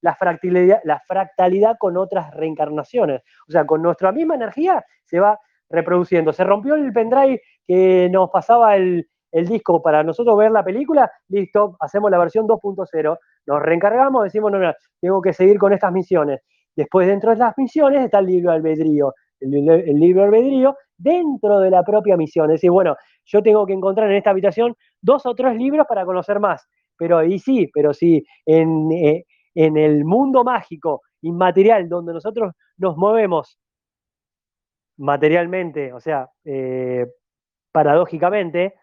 [0.00, 3.22] la, fractalidad, la fractalidad con otras reencarnaciones.
[3.46, 5.38] O sea, con nuestra misma energía se va
[5.70, 6.32] reproduciendo.
[6.32, 11.12] Se rompió el pendrive que nos pasaba el, el disco para nosotros ver la película,
[11.28, 15.92] listo, hacemos la versión 2.0, nos reencargamos, decimos, no, no, tengo que seguir con estas
[15.92, 16.40] misiones.
[16.76, 21.82] Después, dentro de las misiones está el libro albedrío, el, libro albedrío dentro de la
[21.82, 22.46] propia misión.
[22.46, 26.04] Es decir, bueno, yo tengo que encontrar en esta habitación dos o tres libros para
[26.04, 26.66] conocer más.
[26.96, 29.24] Pero ahí sí, pero sí, en, eh,
[29.54, 33.58] en el mundo mágico, inmaterial, donde nosotros nos movemos
[34.96, 37.06] materialmente, o sea, eh,
[37.72, 38.74] paradójicamente,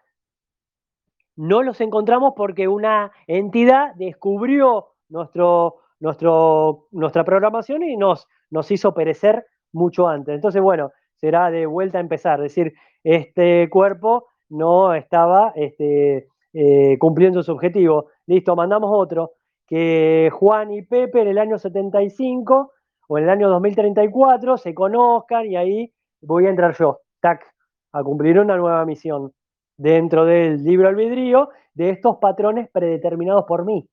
[1.36, 8.92] no los encontramos porque una entidad descubrió nuestro, nuestro, nuestra programación y nos, nos hizo
[8.92, 10.34] perecer mucho antes.
[10.34, 12.74] Entonces, bueno, será de vuelta a empezar, es decir,
[13.04, 18.08] este cuerpo no estaba este, eh, cumpliendo su objetivo.
[18.26, 19.34] Listo, mandamos otro,
[19.66, 22.72] que Juan y Pepe en el año 75
[23.08, 27.46] o en el año 2034 se conozcan y ahí voy a entrar yo, tac,
[27.92, 29.32] a cumplir una nueva misión
[29.76, 33.88] dentro del libro albedrío de estos patrones predeterminados por mí.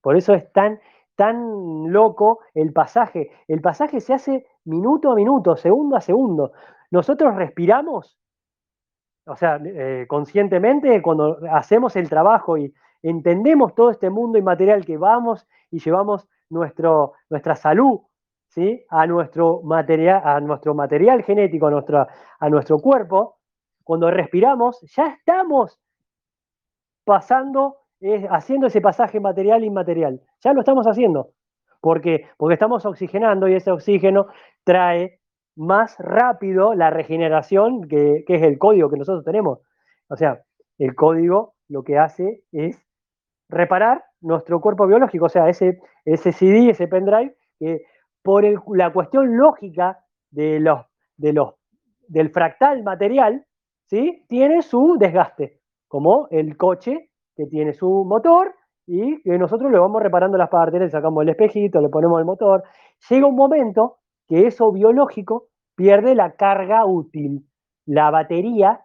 [0.00, 0.80] Por eso es tan,
[1.16, 3.30] tan loco el pasaje.
[3.48, 6.52] El pasaje se hace minuto a minuto, segundo a segundo.
[6.90, 8.18] Nosotros respiramos,
[9.26, 12.72] o sea, eh, conscientemente, cuando hacemos el trabajo y
[13.02, 18.00] entendemos todo este mundo inmaterial que vamos y llevamos nuestro, nuestra salud
[18.48, 18.84] ¿sí?
[18.88, 22.08] a, nuestro material, a nuestro material genético, a,
[22.38, 23.36] a nuestro cuerpo,
[23.84, 25.80] cuando respiramos, ya estamos
[27.04, 27.76] pasando,
[28.30, 30.20] haciendo ese pasaje material inmaterial.
[30.40, 31.32] Ya lo estamos haciendo.
[31.80, 32.26] ¿Por qué?
[32.36, 34.26] Porque estamos oxigenando y ese oxígeno
[34.64, 35.20] trae
[35.56, 39.60] más rápido la regeneración, que, es el código que nosotros tenemos.
[40.08, 40.40] O sea,
[40.78, 42.80] el código lo que hace es
[43.48, 47.82] reparar nuestro cuerpo biológico, o sea, ese, ese CD, ese pendrive, que
[48.22, 48.44] por
[48.76, 49.98] la cuestión lógica
[50.30, 51.54] de los, de los,
[52.08, 53.44] del fractal material,
[53.86, 54.24] ¿sí?
[54.28, 58.52] tiene su desgaste, como el coche que tiene su motor
[58.84, 62.24] y que nosotros le vamos reparando las partes, le sacamos el espejito, le ponemos el
[62.24, 62.64] motor.
[63.08, 65.46] Llega un momento que eso biológico
[65.76, 67.46] pierde la carga útil.
[67.86, 68.82] La batería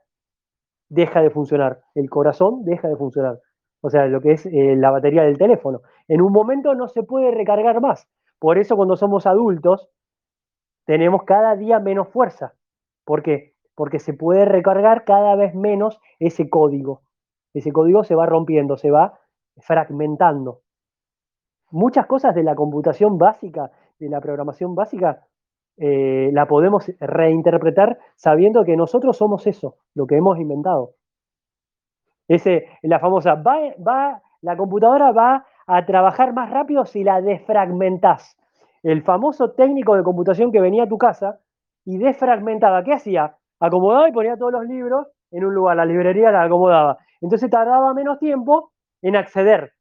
[0.88, 3.40] deja de funcionar, el corazón deja de funcionar.
[3.82, 5.82] O sea, lo que es eh, la batería del teléfono.
[6.08, 8.08] En un momento no se puede recargar más.
[8.40, 9.90] Por eso cuando somos adultos
[10.86, 12.54] tenemos cada día menos fuerza.
[13.04, 13.54] ¿Por qué?
[13.76, 17.02] porque se puede recargar cada vez menos ese código.
[17.54, 19.20] Ese código se va rompiendo, se va
[19.58, 20.62] fragmentando.
[21.72, 25.26] Muchas cosas de la computación básica, de la programación básica,
[25.78, 30.96] eh, la podemos reinterpretar sabiendo que nosotros somos eso, lo que hemos inventado.
[32.28, 38.38] Ese, la famosa, va, va, la computadora va a trabajar más rápido si la desfragmentás.
[38.84, 41.40] El famoso técnico de computación que venía a tu casa
[41.86, 43.38] y desfragmentaba, ¿qué hacía?
[43.60, 46.98] acomodaba y ponía todos los libros en un lugar, la librería la acomodaba.
[47.24, 49.72] Entonces tardaba menos tiempo en acceder.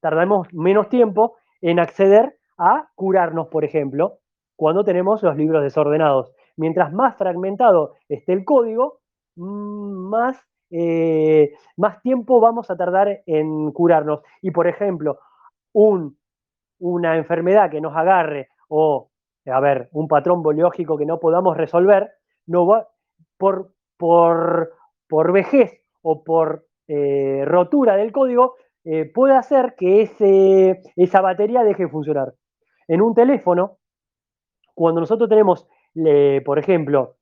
[0.00, 4.18] Tardamos menos tiempo en acceder a curarnos, por ejemplo,
[4.54, 6.30] cuando tenemos los libros desordenados.
[6.56, 9.00] Mientras más fragmentado esté el código,
[9.36, 10.38] mm, más,
[10.70, 14.20] eh, más tiempo vamos a tardar en curarnos.
[14.42, 15.20] Y, por ejemplo,
[15.72, 16.18] un,
[16.78, 19.10] una enfermedad que nos agarre o,
[19.46, 22.10] a ver, un patrón biológico que no podamos resolver,
[22.46, 22.88] no va,
[23.38, 24.74] por, por,
[25.08, 31.62] por vejez o por eh, rotura del código, eh, puede hacer que ese, esa batería
[31.62, 32.34] deje de funcionar.
[32.88, 33.78] En un teléfono,
[34.74, 35.66] cuando nosotros tenemos,
[36.44, 37.16] por ejemplo,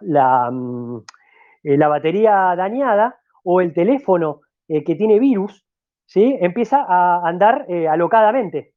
[0.00, 1.04] la, mm,
[1.64, 5.64] eh, la, batería dañada o el teléfono que tiene virus,
[6.04, 6.36] ¿sí?
[6.40, 8.74] empieza a andar alocadamente.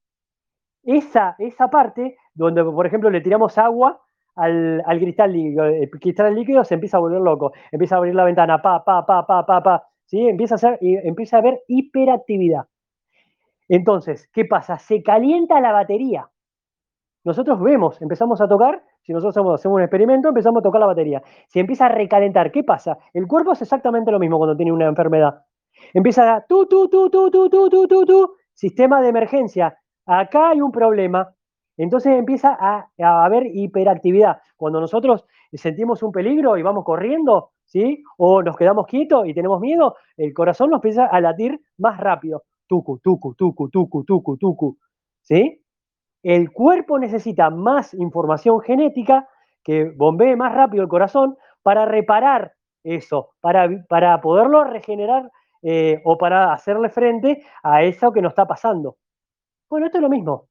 [0.83, 4.01] Esa, esa parte, donde por ejemplo le tiramos agua
[4.35, 5.65] al, cristal líquido.
[5.65, 9.05] El cristal líquido se empieza a volver loco, empieza a abrir la ventana, pa, pa,
[9.05, 10.27] pa, pa, pa, pa, ¿sí?
[10.27, 12.65] Empieza a, hacer, empieza a haber hiperactividad.
[13.67, 14.77] Entonces, ¿qué pasa?
[14.77, 16.27] Se calienta la batería.
[17.23, 21.21] Nosotros vemos, empezamos a tocar, si nosotros hacemos, un experimento, empezamos a tocar la batería.
[21.47, 22.97] Se empieza a recalentar, ¿qué pasa?
[23.13, 25.45] El cuerpo es exactamente lo mismo cuando tiene una enfermedad.
[25.93, 29.77] Empieza a tu, tu, tu, tu, tu, tu, tu, tu, tu, sistema de emergencia.
[30.05, 31.33] Acá hay un problema,
[31.83, 32.89] entonces empieza a,
[33.25, 34.41] haber hiperactividad.
[34.55, 38.03] Cuando nosotros sentimos un peligro y vamos corriendo, ¿sí?
[38.17, 42.43] O nos quedamos quietos y tenemos miedo, el corazón nos empieza a latir más rápido.
[42.67, 44.77] Tucu, tucu, tucu, tucu, tucu, tucu.
[45.21, 45.63] ¿Sí?
[46.21, 49.27] El cuerpo necesita más información genética
[49.63, 52.53] que bombee más rápido el corazón para reparar
[52.83, 55.31] eso, para, poderlo regenerar
[55.63, 58.97] eh, o para hacerle frente a eso que nos está pasando.
[59.67, 60.50] Bueno, esto es lo mismo.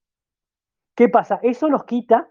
[1.01, 1.41] ¿Qué pasa?
[1.43, 2.31] Eso nos quita,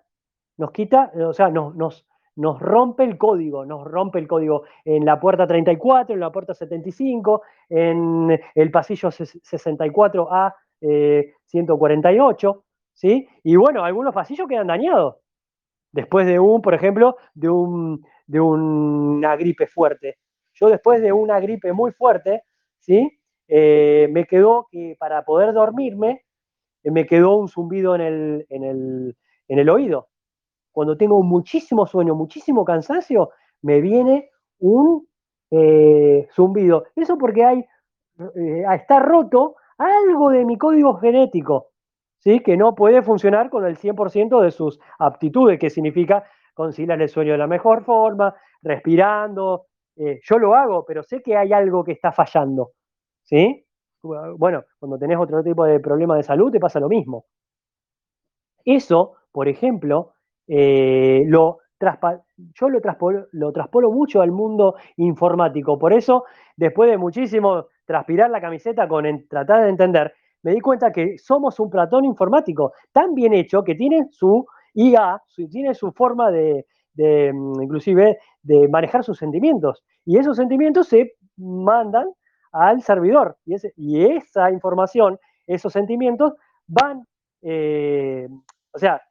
[0.57, 2.05] nos quita, o sea, nos, nos,
[2.35, 6.53] nos rompe el código, nos rompe el código en la puerta 34, en la puerta
[6.53, 10.53] 75, en el pasillo 64A
[11.47, 12.63] 148, eh,
[12.93, 13.27] ¿sí?
[13.41, 15.15] Y bueno, algunos pasillos quedan dañados.
[15.91, 20.19] Después de un, por ejemplo, de, un, de una gripe fuerte.
[20.53, 22.43] Yo después de una gripe muy fuerte,
[22.77, 23.19] ¿sí?
[23.47, 26.21] Eh, me quedó que para poder dormirme,
[26.83, 30.09] me quedó un zumbido en el, en el, oído.
[30.71, 33.31] Cuando tengo muchísimo sueño, muchísimo cansancio,
[33.61, 34.29] me viene
[34.59, 35.07] un,
[35.51, 36.85] eh, zumbido.
[36.95, 41.71] Eso porque hay, eh, está roto algo de mi código genético,
[42.19, 42.41] ¿sí?
[42.41, 46.23] que no puede funcionar con el 100% de sus aptitudes, que significa
[46.53, 49.67] conciliar el sueño de la mejor forma, respirando.
[49.95, 52.71] Eh, yo lo hago, pero sé que hay algo que está fallando.
[53.23, 53.65] ¿sí?
[54.03, 57.25] Bueno, cuando tenés otro tipo de problema de salud te pasa lo mismo.
[58.65, 60.13] Eso, por ejemplo,
[60.47, 61.59] eh, lo
[62.55, 65.79] yo lo traspolo, lo traspolo mucho al mundo informático.
[65.79, 66.25] Por eso,
[66.57, 70.13] después de muchísimo transpirar la camiseta con tratar de entender,
[70.43, 75.21] me di cuenta que somos un platón informático tan bien hecho que tiene su IA,
[75.49, 79.81] tiene su forma de, de, mm, inclusive, de manejar sus sentimientos.
[80.03, 82.07] Y esos sentimientos se mandan
[82.51, 83.37] al servidor.
[83.45, 85.17] Y, esa información,
[85.47, 86.33] esos sentimientos,
[86.67, 87.05] van,
[87.41, 88.27] eh,
[88.73, 89.01] o sea,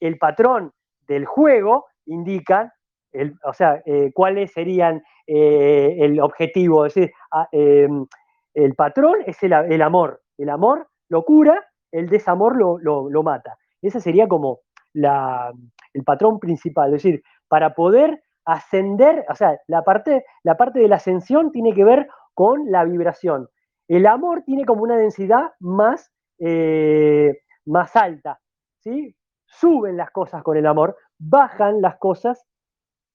[0.00, 0.72] el patrón
[1.06, 2.70] del juego indican,
[3.12, 6.86] el, o sea, eh, cuáles serían eh, el objetivo.
[6.86, 8.06] Es decir, ah, em,
[8.54, 10.20] el patrón es el, el, amor.
[10.36, 13.56] El amor lo cura, el desamor lo, lo, lo mata.
[13.80, 14.60] Ese sería como
[14.92, 15.52] la,
[15.94, 16.88] el patrón principal.
[16.88, 21.74] Es decir, para poder ascender, o sea, la parte, la parte de la ascensión tiene
[21.74, 22.08] que ver
[22.38, 23.48] con la vibración.
[23.88, 27.36] El amor tiene como una densidad más, eh,
[27.66, 28.38] más alta,
[28.78, 29.16] ¿sí?
[29.44, 32.46] Suben las cosas con el amor, bajan las cosas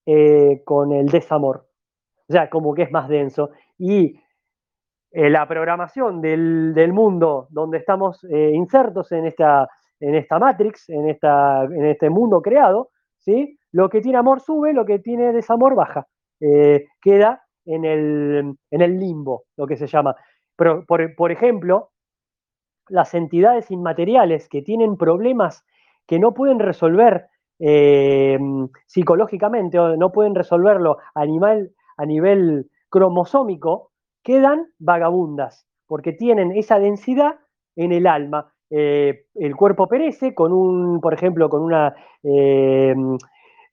[0.06, 1.70] eh, con el desamor.
[2.28, 3.52] O sea, como que es más denso.
[3.78, 4.20] Y
[5.12, 9.70] eh, la programación del, del, mundo donde estamos insertos en esta,
[10.02, 12.90] en esta matrix, en, esta, en este mundo creado,
[13.20, 13.58] ¿sí?
[13.72, 16.08] lo que tiene amor sube, lo que tiene desamor baja.
[17.02, 20.16] Queda en el, en el, limbo, lo que se llama.
[20.56, 21.92] Por, por ejemplo,
[22.90, 25.66] las entidades inmateriales que tienen problemas
[26.06, 27.28] que no pueden resolver
[27.60, 28.38] eh,
[28.88, 33.92] psicológicamente o no pueden resolverlo a nivel, a nivel cromosómico,
[34.22, 37.40] quedan vagabundas, porque tienen esa densidad
[37.76, 38.54] en el alma.
[38.70, 42.96] Eh, el cuerpo perece con un, por ejemplo, con una eh,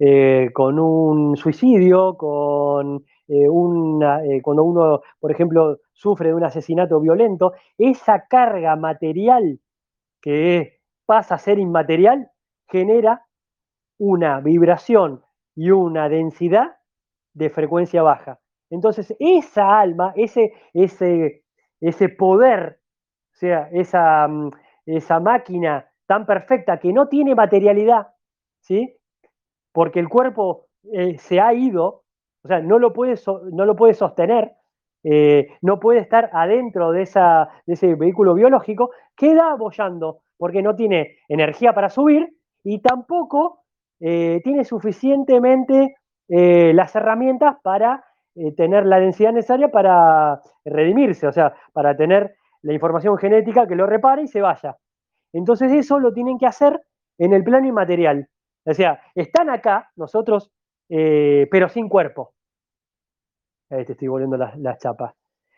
[0.03, 6.43] eh, con un suicidio, con eh, una, eh, cuando uno, por ejemplo, sufre de un
[6.43, 9.61] asesinato violento, esa carga material
[10.23, 12.31] que pasa a ser inmaterial
[12.67, 13.27] genera
[13.99, 15.23] una vibración
[15.55, 16.79] y una densidad
[17.35, 18.41] de frecuencia baja.
[18.71, 21.45] Entonces, esa alma, ese, ese,
[21.79, 22.81] ese poder,
[23.35, 24.51] o sea, esa, mm,
[24.87, 28.15] esa máquina tan perfecta que no tiene materialidad,
[28.61, 28.97] ¿sí?
[29.73, 32.03] Porque el cuerpo eh, se ha ido,
[32.43, 33.15] o sea, no lo puede,
[33.53, 34.53] no lo puede sostener,
[35.05, 41.73] eh, no puede estar adentro de, ese vehículo biológico, queda abollando, porque no tiene energía
[41.75, 42.29] para subir
[42.65, 43.65] y tampoco
[44.01, 45.97] eh, tiene suficientemente
[46.33, 48.05] las herramientas para
[48.57, 53.85] tener la densidad necesaria para redimirse, o sea, para tener la información genética que lo
[53.85, 54.77] repare y se vaya.
[55.33, 56.81] Entonces eso lo tienen que hacer
[57.19, 58.29] en el plano inmaterial.
[58.71, 60.51] O sea, están acá nosotros,
[60.89, 62.35] eh, pero sin cuerpo.
[63.71, 65.15] Ahí te estoy volviendo las, las chapas.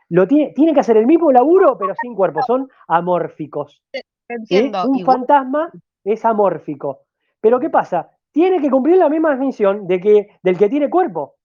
[0.09, 2.41] Lo tiene, tienen que hacer el mismo laburo, pero sin cuerpo.
[2.43, 3.83] Son amórficos.
[4.29, 4.79] Entiendo.
[4.79, 4.87] ¿Eh?
[4.87, 5.17] Un Igual.
[5.17, 5.71] fantasma
[6.05, 7.03] es amórfico.
[7.41, 8.11] Pero ¿qué pasa?
[8.31, 11.37] Tiene que cumplir la misma misión de que, del que tiene cuerpo.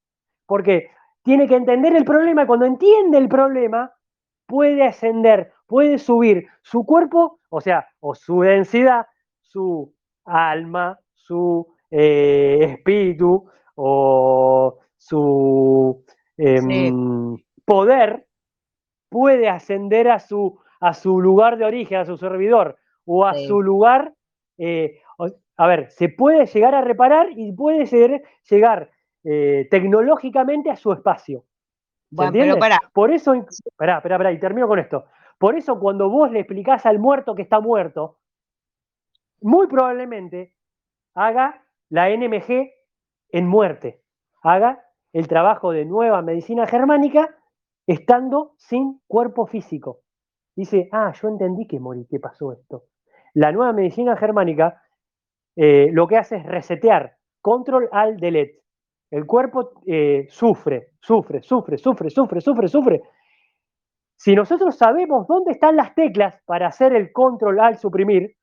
[0.45, 0.89] Porque
[1.23, 3.91] tiene que entender el problema cuando entiende el problema,
[4.45, 9.07] puede ascender, puede subir su cuerpo, o sea, o su densidad,
[9.41, 9.93] su
[10.25, 16.03] alma, su eh, espíritu o su
[16.37, 16.93] eh, sí.
[17.65, 18.25] poder,
[19.09, 23.47] puede ascender a su, a su lugar de origen, a su servidor, o a sí.
[23.47, 24.13] su lugar,
[24.57, 25.01] eh,
[25.57, 28.91] a ver, se puede llegar a reparar y puede ser, llegar
[29.23, 31.43] eh, tecnológicamente a su espacio.
[32.09, 32.79] Bueno, pero para.
[32.93, 33.33] Por eso,
[33.75, 35.05] pará, pará, pará, y termino con esto.
[35.37, 38.17] Por eso cuando vos le explicás al muerto que está muerto,
[39.41, 40.53] muy probablemente
[41.17, 42.69] haga la NMG
[43.31, 44.03] en muerte,
[44.43, 44.83] haga
[45.13, 47.35] el trabajo de nueva medicina germánica
[47.87, 50.01] estando sin cuerpo físico.
[50.55, 52.83] Dice, ah, yo entendí que morí, que pasó esto.
[53.33, 54.81] La nueva medicina germánica
[55.55, 58.61] eh, lo que hace es resetear, control al delete.
[59.09, 63.01] El cuerpo eh, sufre, sufre, sufre, sufre, sufre, sufre, sufre.
[64.17, 68.35] Si nosotros sabemos dónde están las teclas para hacer el control al suprimir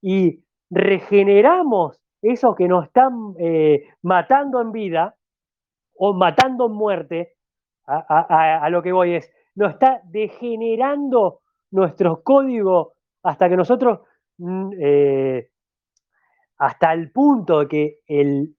[0.00, 5.16] y regeneramos eso que nos están eh, matando en vida
[5.96, 7.36] o matando en muerte,
[7.86, 11.40] a, lo que voy es, nos está degenerando
[11.72, 14.00] nuestro código hasta que nosotros,
[14.38, 15.50] mm, eh,
[16.58, 18.56] hasta el punto de que el,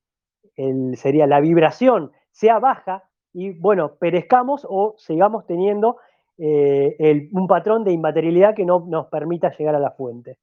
[0.97, 5.97] sería la vibración sea baja, y, bueno, perezcamos o sigamos teniendo
[6.37, 10.37] eh, un patrón de inmaterialidad que no nos permita llegar a la fuente.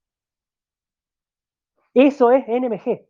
[1.94, 3.07] Eso es NMG,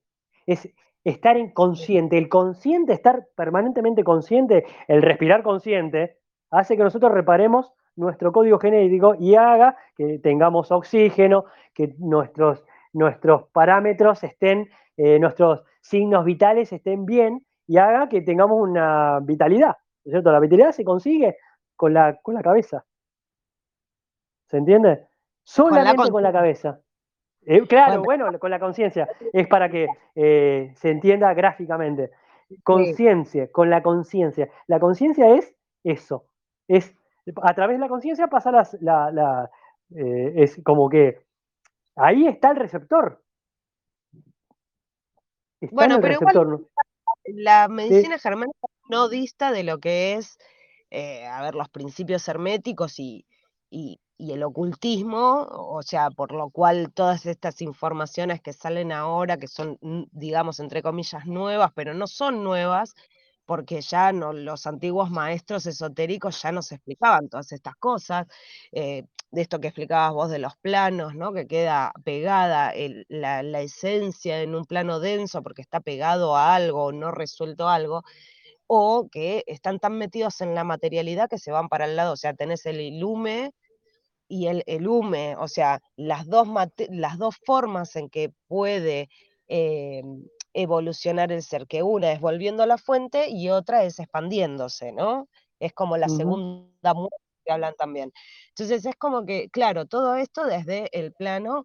[0.48, 0.68] es
[1.04, 2.18] estar en consciente.
[2.18, 6.18] El consciente, estar permanentemente consciente, el respirar consciente,
[6.50, 11.44] hace que nosotros reparemos nuestro código genético y haga que tengamos oxígeno,
[11.74, 18.58] que nuestros, nuestros parámetros estén, eh, nuestros signos vitales estén bien y haga que tengamos
[18.60, 19.76] una vitalidad.
[20.04, 20.32] cierto?
[20.32, 21.36] La vitalidad se consigue
[21.76, 22.84] con la, con la cabeza.
[24.46, 25.06] ¿Se entiende?
[25.44, 26.80] Solamente con la, cabeza.
[27.50, 29.08] Eh, claro, bueno, con la conciencia.
[29.32, 32.10] Es para que eh, se entienda gráficamente.
[32.62, 34.50] Conciencia, con la conciencia.
[34.66, 36.26] La conciencia es eso.
[36.68, 36.94] Es
[37.42, 39.50] a través de la conciencia pasa la,
[39.96, 41.20] eh, es como que
[41.96, 43.22] ahí está el receptor.
[45.72, 46.66] bueno, pero igual
[47.24, 48.58] la medicina germánica
[48.90, 50.38] no dista de lo que es,
[51.30, 53.26] a ver, los principios herméticos y,
[53.70, 59.48] y, el ocultismo, o sea, por lo cual todas estas informaciones que salen ahora, que
[59.48, 59.78] son,
[60.12, 62.94] digamos, entre comillas, nuevas, pero no son nuevas,
[63.46, 68.26] porque ya los antiguos maestros esotéricos ya nos explicaban todas estas cosas,
[68.72, 71.32] eh, de esto que explicabas vos de los planos, ¿no?
[71.32, 72.72] que queda pegada
[73.08, 78.02] la, esencia en un plano denso porque está pegado a algo, no resuelto algo,
[78.66, 82.16] o que están tan metidos en la materialidad que se van para el lado, o
[82.16, 83.52] sea, tenés el ilume
[84.28, 86.48] y el, el hume, o sea, las dos,
[86.90, 89.08] las dos formas en que puede...
[89.48, 90.24] Em,
[90.54, 95.28] evolucionar el ser, que una es volviendo a la fuente y otra es expandiéndose, ¿no?
[95.60, 98.12] Es como la segunda muerte que hablan también.
[98.48, 101.64] Entonces es como que, claro, todo esto desde el plano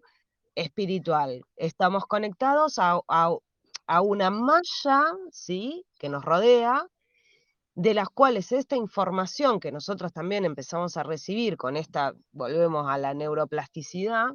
[0.54, 1.42] espiritual.
[1.56, 5.84] Estamos conectados a, a una malla, ¿sí?
[5.98, 6.86] Que nos rodea,
[7.74, 12.98] de las cuales esta información que nosotros también empezamos a recibir con esta, volvemos a
[12.98, 14.28] la neuroplasticidad,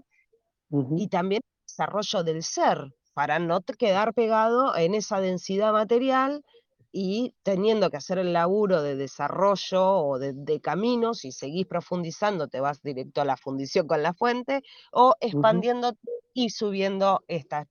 [0.71, 6.43] y también el desarrollo del ser, para no quedar pegado en esa densidad material
[6.91, 12.59] y teniendo que hacer el laburo de desarrollo o de, caminos y seguís profundizando, te
[12.59, 14.61] vas directo a la fundición con la fuente
[14.91, 15.93] o expandiendo
[16.33, 17.67] y subiendo estas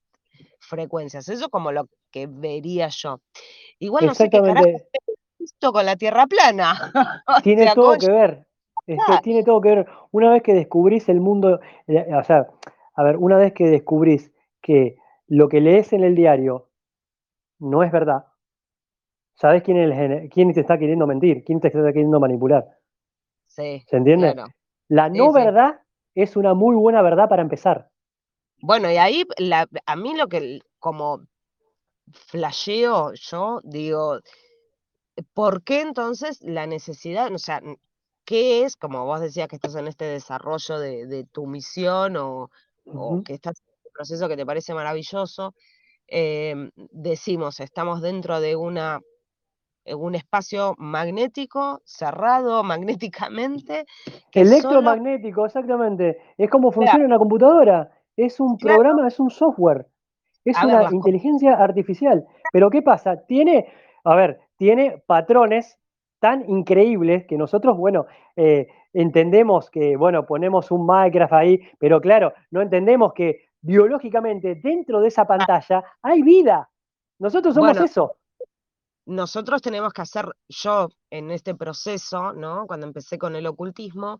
[0.58, 1.28] frecuencias.
[1.28, 3.20] Eso como lo que vería yo.
[3.78, 4.66] Igual no sé qué carajo
[5.48, 6.92] esto con la tierra plana.
[7.42, 8.46] tiene todo que ver.
[8.86, 9.86] Este, tiene todo que ver.
[10.12, 12.46] Una vez que descubrís el mundo, eh, o sea,
[12.94, 14.96] a ver, una vez que descubrís que
[15.26, 16.70] lo que lees en el diario
[17.58, 18.24] no es verdad,
[19.34, 21.44] ¿sabes quién, es, quién te está queriendo mentir?
[21.44, 22.66] ¿Quién te está queriendo manipular?
[23.46, 23.84] Sí.
[23.86, 24.34] ¿Se entiende?
[24.88, 25.80] La no verdad
[26.14, 27.90] es una muy buena verdad para empezar.
[28.60, 29.24] Bueno, y ahí
[29.86, 31.20] a mí lo que como
[32.12, 34.18] flasheo yo, digo,
[35.34, 37.60] ¿por qué entonces la necesidad, o sea,
[38.24, 42.50] qué es, como vos decías que estás en este desarrollo de, tu misión o,
[42.86, 43.62] o que estás
[43.98, 45.54] proceso que te parece maravilloso,
[46.06, 49.00] em, decimos, estamos dentro de una,
[49.84, 53.86] eh, un espacio magnético, cerrado magnéticamente.
[54.32, 56.18] Electromagnético, exactamente.
[56.38, 57.90] Es como funciona una computadora.
[58.16, 59.86] Es un programa, es un software.
[60.44, 62.24] Es una inteligencia artificial.
[62.52, 63.16] Pero ¿qué pasa?
[63.26, 63.66] Tiene,
[64.04, 65.78] a ver, tiene patrones
[66.20, 68.06] tan increíbles que nosotros, bueno,
[68.36, 75.00] eh, entendemos que, bueno, ponemos un Minecraft ahí, pero claro, no entendemos que biológicamente dentro
[75.00, 75.26] de esa ah.
[75.26, 76.68] pantalla hay vida.
[77.18, 78.16] Nosotros somos eso.
[79.06, 82.66] Nosotros tenemos que hacer, yo en este proceso, ¿no?
[82.66, 84.18] Cuando empecé con el ocultismo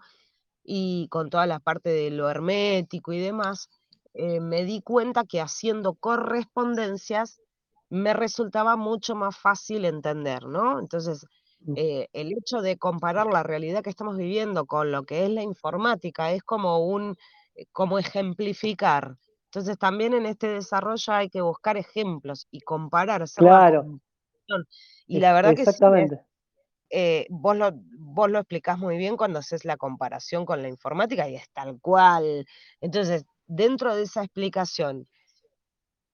[0.65, 3.69] y con toda la parte de lo hermético y demás,
[4.15, 7.40] eh, me di cuenta que haciendo correspondencias
[7.90, 10.78] me resultaba mucho más fácil entender, ¿no?
[10.78, 11.27] Entonces,
[11.60, 11.74] mm.
[11.77, 15.43] eh, el hecho de comparar la realidad que estamos viviendo con lo que es la
[15.43, 17.16] informática es como un,
[17.55, 19.16] eh, como ejemplificar
[19.48, 24.01] entonces también en este desarrollo hay que buscar ejemplos y comparar, claro.
[25.06, 25.85] y la verdad que sí,
[26.90, 31.28] eh, vos, lo, vos lo explicás muy bien cuando haces la comparación con la informática
[31.28, 32.44] y es tal cual.
[32.82, 35.09] Entonces, dentro de esa explicación,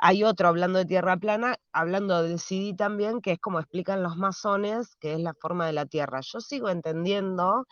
[0.07, 4.19] hay otro hablando de tierra plana, hablando del CD también, que es como explican los
[4.19, 6.21] masones, que es la forma de la Tierra.
[6.21, 7.65] Yo sigo entendiendo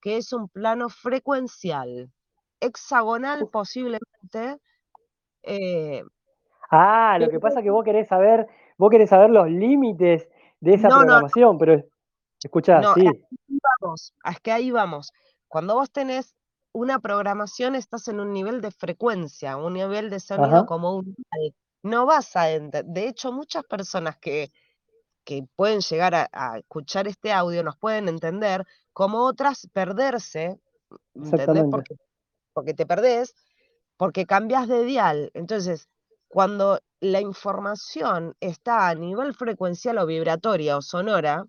[0.00, 2.08] que es un plano frecuencial,
[2.60, 4.60] hexagonal posiblemente,
[5.42, 6.04] eh,
[6.70, 8.46] ah, lo que pasa es que vos querés saber,
[8.78, 10.28] vos querés saber los límites
[10.60, 11.82] de esa programación, pero
[12.40, 13.08] escuchá, sí.
[13.80, 15.10] vamos, es que ahí vamos.
[15.48, 16.36] Cuando vos tenés
[16.70, 21.16] una programación, estás en un nivel de frecuencia, un nivel de sonido como un
[21.82, 22.84] no vas a entender.
[22.84, 24.50] De hecho, muchas personas que
[25.24, 30.58] que pueden llegar a, escuchar este audio nos pueden entender, como otras perderse,
[31.14, 31.64] ¿entendés?
[31.70, 31.96] Porque,
[32.52, 33.34] porque te perdés,
[33.96, 35.30] porque cambias de dial.
[35.34, 35.88] Entonces,
[36.28, 41.44] cuando la información está a nivel frecuencial o vibratoria o sonora,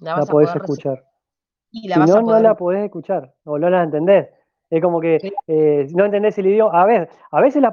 [0.00, 1.04] la, vas a podés escuchar.
[1.70, 4.28] Y la si no, no la podés escuchar o no la entendés.
[4.68, 6.80] Es como que eh, no entendés el idioma.
[6.80, 7.72] A ver, a veces, la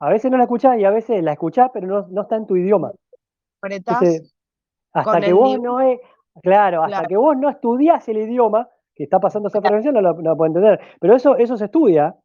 [0.00, 2.46] a veces no la escuchás y a veces la escuchás, pero no, no está en
[2.46, 2.92] tu idioma.
[3.62, 4.34] Entonces,
[4.92, 6.00] hasta que vos no es,
[6.42, 10.14] claro, hasta que vos no estudias el idioma que está pasando esa prevención, no lo,
[10.14, 10.80] no entender.
[11.00, 12.16] Pero eso, eso se estudia.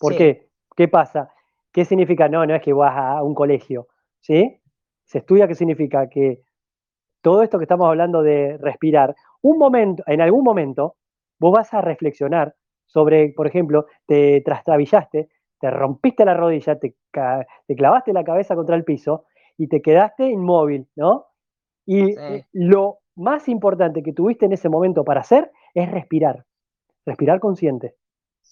[0.00, 0.48] ¿Por qué?
[0.76, 1.32] ¿Qué pasa?
[1.72, 2.28] ¿Qué significa?
[2.28, 3.88] No, no es que vas a un colegio,
[4.20, 4.60] ¿sí?
[5.04, 6.42] Se estudia qué significa que
[7.20, 10.96] todo esto que estamos hablando de respirar, un momento, en algún momento,
[11.38, 12.54] vos vas a reflexionar
[12.86, 15.28] sobre, por ejemplo, te trastrabillaste,
[15.62, 19.26] te rompiste la rodilla, te, te clavaste la cabeza contra el piso
[19.56, 21.26] y te quedaste inmóvil, ¿no?
[21.86, 22.16] Y
[22.52, 26.44] lo más importante que tuviste en ese momento para hacer es respirar,
[27.06, 27.94] respirar consciente.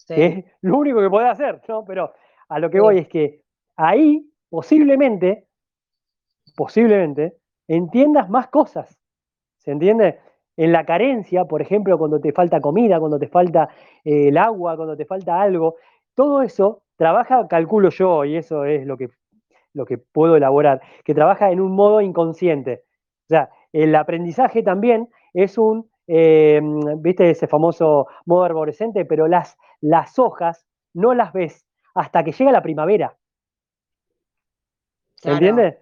[0.08, 1.84] es lo único que podés hacer, ¿no?
[1.84, 2.12] Pero
[2.48, 3.42] a lo que voy es que
[3.74, 5.48] ahí posiblemente,
[6.54, 8.96] posiblemente, entiendas más cosas.
[9.58, 10.20] ¿Se entiende?
[10.56, 13.68] En la carencia, por ejemplo, cuando te falta comida, cuando te falta
[14.04, 15.74] eh, el agua, cuando te falta algo,
[16.14, 19.08] todo eso trabaja, calculo yo, y eso es lo que,
[19.72, 22.82] lo que puedo elaborar, que trabaja en un modo inconsciente.
[23.24, 26.60] O sea, el aprendizaje también es un, eh,
[26.98, 32.52] viste ese famoso modo arborescente, pero las, las hojas no las ves hasta que llega
[32.52, 33.16] la primavera.
[35.14, 35.78] ¿Se entiende?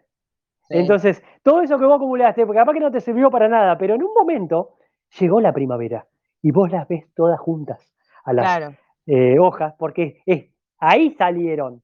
[0.69, 3.97] Entonces, todo eso que vos acumulaste, porque capaz que no te sirvió para nada, pero
[3.97, 4.77] en un momento
[5.19, 6.07] llegó la primavera
[6.43, 7.93] y vos las ves todas juntas
[8.23, 8.73] a las
[9.07, 10.45] eh, hojas, porque es,
[10.79, 11.83] ahí salieron.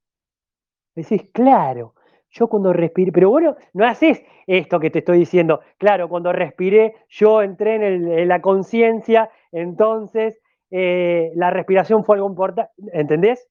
[0.94, 1.94] Decís, claro,
[2.30, 5.60] yo cuando respiré, pero bueno, no haces esto que te estoy diciendo.
[5.78, 10.40] Claro, cuando respiré, yo entré en, la conciencia, entonces
[10.70, 13.48] eh, la respiración fue algo importante, ¿entendés?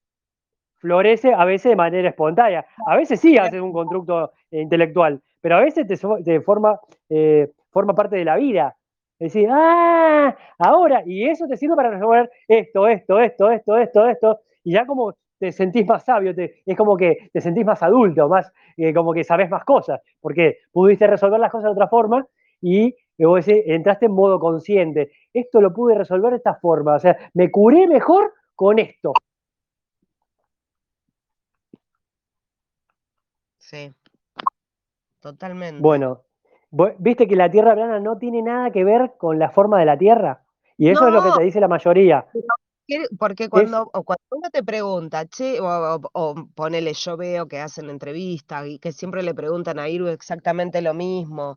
[0.76, 2.66] Florece a veces de manera espontánea.
[2.86, 8.16] A veces sí haces un constructo intelectual, pero a veces te, forma, eh, forma parte
[8.16, 8.76] de la vida.
[9.18, 14.40] Decir, ah, ahora, y eso te sirve para resolver esto, esto, esto, esto, esto, esto,
[14.64, 15.14] y ya como
[15.44, 19.24] te sentís más sabio, es como que te sentís más adulto, más eh, como que
[19.24, 22.26] sabes más cosas, porque pudiste resolver las cosas de otra forma
[22.62, 25.12] y vos entraste en modo consciente.
[25.34, 29.12] Esto lo pude resolver de esta forma, o sea, me curé mejor con esto.
[33.58, 33.92] Sí,
[35.20, 35.82] totalmente.
[35.82, 36.22] Bueno,
[36.98, 39.98] viste que la Tierra plana no tiene nada que ver con la forma de la
[39.98, 40.40] Tierra.
[40.78, 42.26] Y eso es lo que te dice la mayoría.
[43.18, 48.78] Porque cuando, cuando uno te pregunta, che, o, ponele, yo veo que hacen entrevistas y
[48.78, 51.56] que siempre le preguntan a Iru exactamente lo mismo.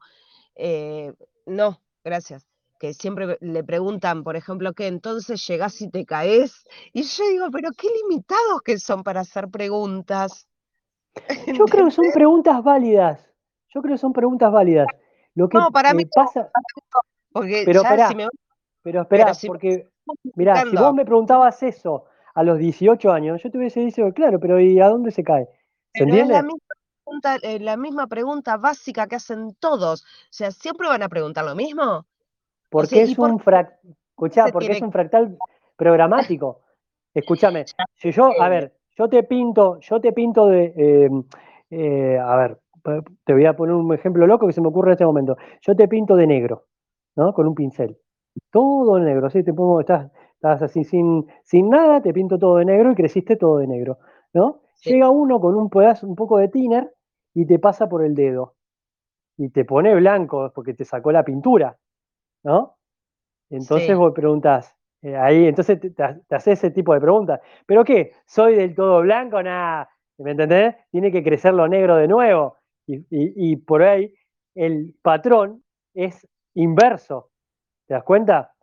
[0.55, 1.13] Eh,
[1.45, 2.47] no, gracias.
[2.79, 6.65] Que siempre le preguntan, por ejemplo, que entonces llegás y te caes.
[6.93, 10.47] Y yo digo, pero qué limitados que son para hacer preguntas.
[11.59, 13.19] Yo creo que son preguntas válidas.
[13.73, 14.87] Yo creo que son preguntas válidas.
[15.33, 16.51] Lo que no, para mí pasa.
[17.31, 18.09] Porque pero espera,
[18.83, 19.87] pero espera, porque
[20.35, 24.39] Mira, si vos me preguntabas eso a los 18 años, yo te hubiese dicho, claro,
[24.39, 25.47] pero ¿y a dónde se cae?
[25.93, 26.33] ¿Se entiende?
[26.33, 26.67] Es la misma,
[27.03, 30.03] pregunta, eh, la misma pregunta básica que hacen todos.
[30.03, 32.05] O sea, ¿siempre van a preguntar lo mismo?
[32.69, 35.37] Porque es un porque es un fractal
[35.75, 36.61] programático.
[37.13, 37.65] Escúchame,
[37.95, 41.23] si yo, a ver, yo te pinto, yo te pinto de, em,
[41.71, 42.59] eh, a ver,
[43.25, 45.37] te voy a poner un ejemplo loco que se me ocurre en este momento.
[45.61, 46.67] Yo te pinto de negro,
[47.15, 47.33] ¿no?
[47.33, 47.97] Con un pincel
[48.51, 49.43] todo negro, ¿sí?
[49.43, 53.35] Te pongo, estás, estás así sin, sin nada, te pinto todo de negro y creciste
[53.35, 53.99] todo de negro,
[54.33, 54.61] ¿no?
[54.83, 56.93] Llega uno con un pedazo, un poco de thinner
[57.33, 58.55] y te pasa por el dedo
[59.37, 61.77] y te pone blanco porque te sacó la pintura,
[62.43, 62.75] ¿no?
[63.49, 67.39] Entonces vos preguntás, eh, ahí, entonces te, haces ese tipo de preguntas.
[67.65, 68.11] ¿Pero qué?
[68.25, 69.41] ¿Soy del todo blanco?
[69.41, 70.75] Nada, ¿me entendés?
[70.91, 72.57] Tiene que crecer lo negro de nuevo.
[72.87, 74.13] y por ahí
[74.55, 77.29] el patrón es inverso.
[77.87, 78.53] ¿Te das cuenta?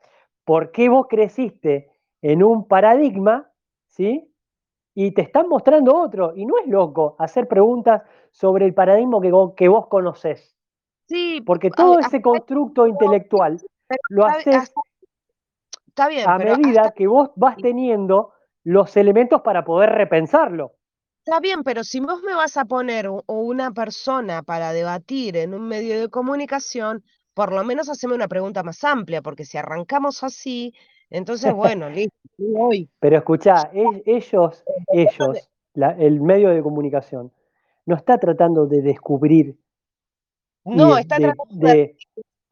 [0.44, 1.90] ¿Por qué vos creciste
[2.22, 3.50] en un paradigma,
[3.88, 4.30] ¿sí?
[4.94, 6.34] Y te están mostrando otro.
[6.36, 10.54] Y no es loco hacer preguntas sobre el paradigma que vos, que vos conocés.
[11.08, 11.42] Sí.
[11.44, 13.60] Porque todo ese constructo intelectual
[14.10, 14.72] lo haces
[15.94, 18.32] está bien, a medida que vos vas teniendo
[18.64, 20.72] los elementos para poder repensarlo.
[21.24, 25.68] Está bien, pero si vos me vas a poner una persona para debatir en un
[25.68, 27.04] medio de comunicación,
[27.34, 30.72] por lo menos haceme una pregunta más amplia, porque si arrancamos así,
[31.10, 32.14] entonces, bueno, listo,
[32.56, 32.88] hoy.
[33.00, 37.32] Pero escuchá, ellos, ellos, el medio de comunicación,
[37.86, 39.58] no está tratando de descubrir
[40.64, 41.96] No, está tratando de,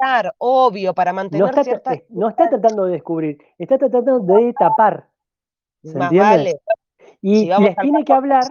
[0.03, 1.95] estar obvio, para mantener no está, cierta...
[2.11, 5.09] no está tratando de descubrir, está tratando de tapar.
[5.83, 6.61] ¿Se entiende?
[7.21, 8.45] Y les tiene que hablar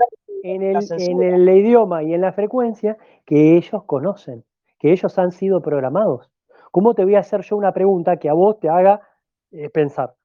[0.44, 4.44] en el, en el idioma y en la frecuencia que ellos conocen,
[4.82, 6.32] que ellos han sido programados.
[6.72, 8.99] ¿Cómo te voy a hacer yo una pregunta que a vos te haga
[9.52, 10.16] eh, pensar?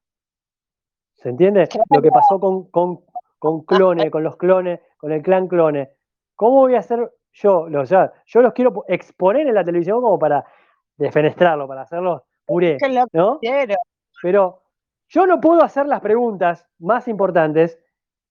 [1.13, 1.69] ¿Se entiende?
[1.91, 3.01] Lo que pasó con, con,
[3.37, 5.91] con clone, con los clones, con el clan clone.
[6.35, 7.69] ¿Cómo voy a hacer yo?
[7.69, 10.43] Los, ya, yo los quiero exponer en la televisión como para
[10.95, 12.77] defenestrarlo, para hacerlos puré,
[13.13, 13.39] ¿no?
[14.23, 14.63] Pero
[15.07, 17.79] yo no puedo hacer las preguntas más importantes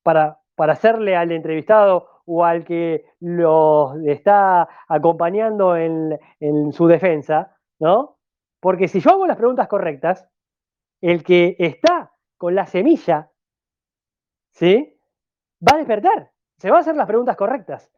[0.02, 7.56] para, para hacerle al entrevistado o al que lo está acompañando en, en su defensa,
[7.78, 8.18] ¿no?
[8.60, 10.28] Porque si yo hago las preguntas correctas,
[11.00, 13.30] el que está con la semilla,
[14.52, 14.98] ¿sí?
[15.66, 17.90] Va a despertar, se va a hacer las preguntas correctas.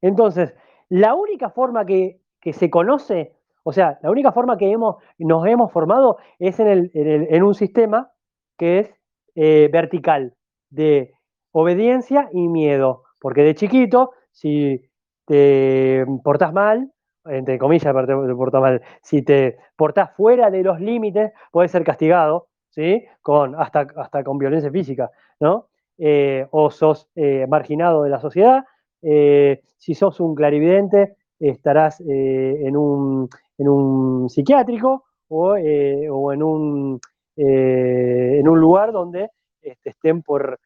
[0.00, 0.54] Entonces,
[0.88, 2.20] la única forma que,
[2.52, 6.90] se conoce, o sea, la única forma que hemos, nos hemos formado es en, el,
[6.94, 8.12] en, un sistema
[8.58, 8.94] que es
[9.34, 10.36] eh, vertical,
[10.68, 11.14] de
[11.52, 13.04] obediencia y miedo.
[13.24, 14.82] Porque de chiquito, si
[15.24, 16.92] te portas mal,
[17.24, 22.48] entre comillas, te portas mal, si te portas fuera de los límites, puedes ser castigado,
[22.68, 23.02] ¿sí?
[23.22, 25.10] Con, hasta, hasta con violencia física,
[25.40, 25.68] ¿no?
[25.96, 28.62] Eh, o sos eh, marginado de la sociedad.
[29.00, 37.00] Eh, si sos un clarividente, estarás en un, en, un, psiquiátrico o, en, un,
[37.36, 39.30] en un lugar donde
[39.62, 40.60] estén por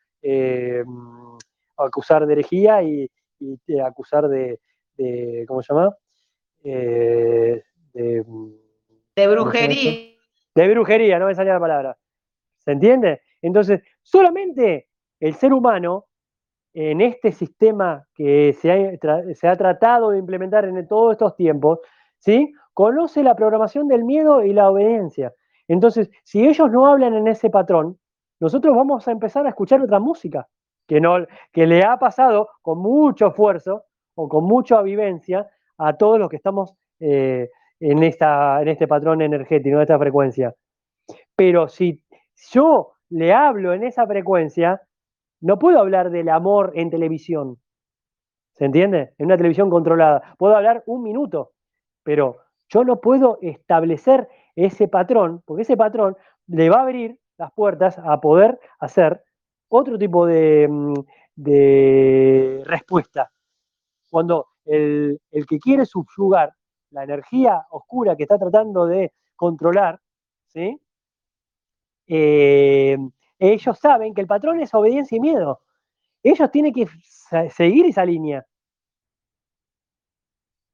[1.79, 3.11] acusar de herejía y,
[3.85, 4.59] acusar de,
[5.47, 5.97] ¿cómo se llama?
[6.63, 7.63] de,
[7.95, 9.93] de brujería.
[10.55, 11.97] De brujería, no me salía la palabra.
[12.59, 13.21] ¿Se entiende?
[13.43, 14.89] Entonces, solamente
[15.21, 16.07] el ser humano,
[16.75, 21.81] en este sistema que se ha, tratado de implementar en todos estos tiempos,
[22.19, 22.53] ¿sí?
[22.75, 25.33] conoce la programación del miedo y la obediencia.
[25.67, 27.99] Entonces, si ellos no hablan en ese patrón,
[28.39, 30.47] nosotros vamos a empezar a escuchar otra música
[30.89, 31.19] que, no,
[31.53, 33.85] que le ha pasado con mucho esfuerzo
[34.15, 35.47] o con mucha vivencia
[35.77, 40.55] a todos los que estamos eh, en, esta, en este patrón energético, en esta frecuencia.
[41.37, 42.03] Pero si
[42.51, 44.83] yo le hablo en esa frecuencia,
[45.41, 47.59] no puedo hablar del amor en televisión.
[48.55, 49.13] ¿Se entiende?
[49.19, 50.35] En una televisión controlada.
[50.37, 51.53] Puedo hablar un minuto,
[52.03, 52.39] pero
[52.71, 56.17] yo no puedo establecer ese patrón, porque ese patrón
[56.49, 59.23] le va a abrir las puertas a poder hacer
[59.69, 60.95] otro tipo de, mm,
[62.65, 63.31] respuesta.
[64.11, 66.53] Cuando el, el, que quiere subyugar
[66.91, 70.01] la energía oscura que está tratando de controlar,
[70.47, 70.81] ¿sí?
[72.09, 72.97] Eh,
[73.39, 75.61] ellos saben que el patrón es obediencia y miedo.
[76.23, 76.89] Ellos tienen que
[77.51, 78.45] seguir esa línea.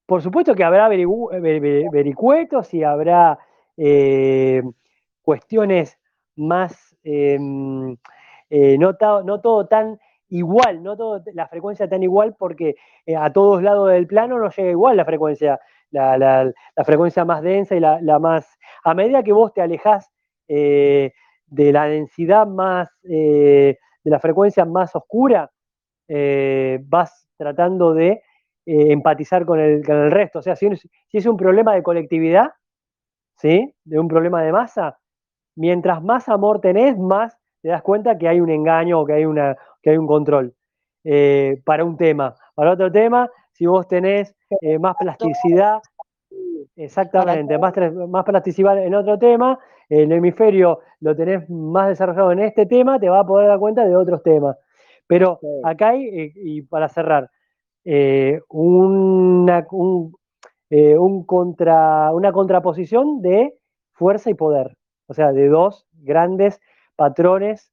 [0.07, 3.39] Por supuesto que habrá vericuetos y habrá
[3.77, 4.63] eh,
[5.23, 5.99] cuestiones
[6.37, 7.97] más, em,
[8.57, 8.93] eh, no,
[9.25, 9.99] no, todo tan
[10.29, 12.77] igual, no todo la frecuencia tan igual, porque
[13.17, 15.61] a todos lados del plano no llega igual la frecuencia,
[15.91, 16.53] la,
[16.85, 18.47] frecuencia más densa y la, más...
[18.85, 20.11] A medida que vos te alejás
[21.55, 25.51] de la densidad más, eh, de la frecuencia más oscura,
[26.09, 28.23] eh, vas tratando de
[28.67, 30.41] eh, empatizar con el, con el, resto.
[30.41, 30.69] O sea, si,
[31.13, 32.51] es un problema de colectividad,
[33.37, 33.73] ¿sí?
[33.85, 34.99] De un problema de masa,
[35.57, 39.25] mientras más amor tenés, más te das cuenta que hay un engaño o que hay,
[39.25, 40.55] una, que hay un control
[41.65, 42.35] para un tema.
[42.55, 44.37] Para otro tema, si vos tenés
[44.81, 45.81] más plasticidad,
[46.77, 47.73] exactamente, más,
[48.07, 49.59] más plasticidad en otro tema,
[49.89, 53.87] el hemisferio lo tenés más desarrollado en este tema, te va a poder dar cuenta
[53.87, 54.59] de otros temas.
[55.07, 57.31] Pero acá hay, eh, y para cerrar,
[57.85, 59.67] eh, una,
[60.71, 63.55] eh, un, contra, una contraposición de
[63.93, 64.77] fuerza y poder,
[65.07, 66.61] o sea, de dos grandes
[66.97, 67.73] patrones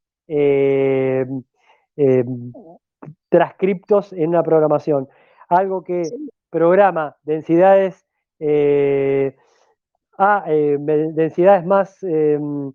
[3.30, 5.10] transcriptos en una programación.
[5.50, 6.04] Algo que
[6.50, 8.06] programa densidades
[10.22, 12.72] a eh, densidades más, em,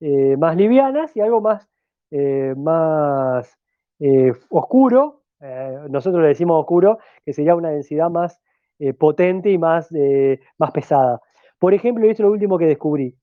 [0.00, 1.68] eh, más livianas y algo más,
[2.10, 3.56] eh, más
[4.50, 5.22] oscuro,
[5.88, 8.40] nosotros le decimos oscuro, que sería una densidad más
[8.98, 9.88] potente y más,
[10.58, 11.20] más pesada.
[11.58, 13.16] Por ejemplo, y esto es lo último que descubrí.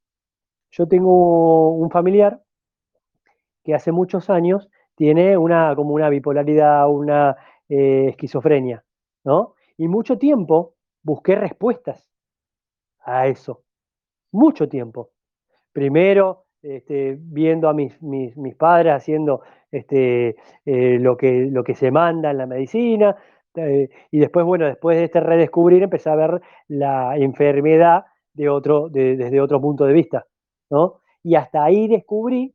[0.72, 2.42] Yo tengo un familiar
[3.66, 7.36] que hace muchos años tiene una, como una bipolaridad, una
[7.68, 8.86] esquizofrenia,
[9.26, 9.56] ¿no?
[9.76, 12.10] Y mucho tiempo busqué respuestas
[13.00, 13.66] a eso
[14.36, 15.12] mucho tiempo.
[15.72, 20.36] Primero, este, viendo a mis, mis, padres haciendo este,
[20.66, 23.16] eh, lo, que, lo que se manda en la medicina,
[23.56, 28.90] eh, y después, bueno, después de este redescubrir, empecé a ver la enfermedad de otro,
[28.90, 30.28] desde otro punto de vista,
[30.70, 31.00] ¿no?
[31.24, 32.54] Y hasta ahí descubrí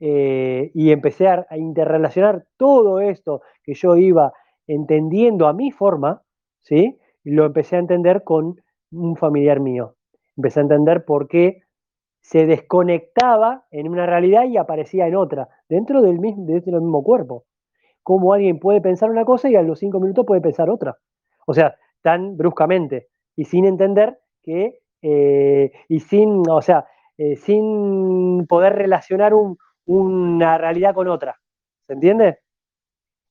[0.00, 4.32] eh, y empecé a, interrelacionar todo esto que yo iba
[4.66, 6.22] entendiendo a mi forma,
[6.62, 6.98] ¿sí?
[7.24, 8.60] Lo empecé a entender con
[8.92, 9.94] un familiar mío.
[10.36, 11.62] Empecé a entender por qué
[12.20, 17.02] se desconectaba en una realidad y aparecía en otra, dentro del mismo, dentro del mismo
[17.02, 17.44] cuerpo.
[18.02, 20.96] Cómo alguien puede pensar una cosa y a los cinco minutos puede pensar otra.
[21.46, 26.86] O sea, tan bruscamente y sin entender que, eh, y sin, o sea,
[27.18, 29.32] eh, sin poder relacionar
[29.86, 31.40] una realidad con otra.
[31.86, 32.38] ¿Se entiende?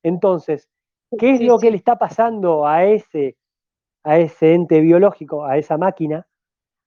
[0.03, 0.69] Entonces,
[1.17, 3.37] ¿qué es lo que le está pasando a ese,
[4.03, 6.25] a ese ente biológico, a esa máquina,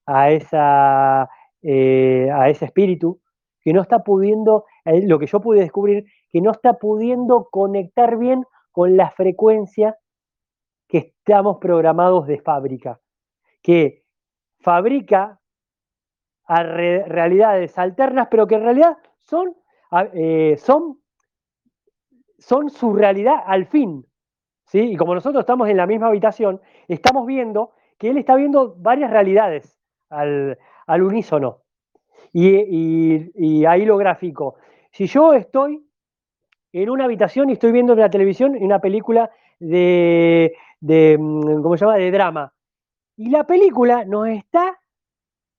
[0.07, 1.29] a, esa,
[1.63, 3.21] eh, a ese espíritu,
[3.61, 8.17] que no está pudiendo, eh, lo que yo pude descubrir, que no está pudiendo conectar
[8.17, 9.99] bien con la frecuencia
[10.89, 13.01] que estamos programados de fábrica,
[13.63, 14.05] que
[14.61, 15.41] fabrica
[16.47, 18.97] a realidades alternas, pero que en realidad
[19.29, 19.55] son,
[20.15, 20.99] eh, son,
[22.39, 24.07] son su realidad al fin.
[24.65, 24.81] ¿sí?
[24.93, 29.11] Y como nosotros estamos en la misma habitación, estamos viendo que él está viendo varias
[29.11, 29.79] realidades
[30.09, 30.57] al,
[30.89, 31.63] unísono.
[32.33, 34.57] Y, ahí lo gráfico.
[34.93, 35.85] Si yo estoy
[36.73, 41.77] en una habitación y estoy viendo en la televisión una película de, de, mm, ¿cómo
[41.77, 42.53] se llama?, de drama.
[43.17, 44.81] Y la película nos está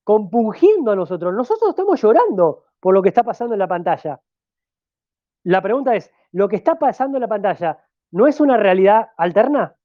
[0.03, 1.33] compungiendo a nosotros.
[1.33, 4.21] Nosotros estamos llorando por lo que está pasando en la pantalla.
[5.43, 9.75] La pregunta es, ¿lo que está pasando en la pantalla no es una realidad alterna?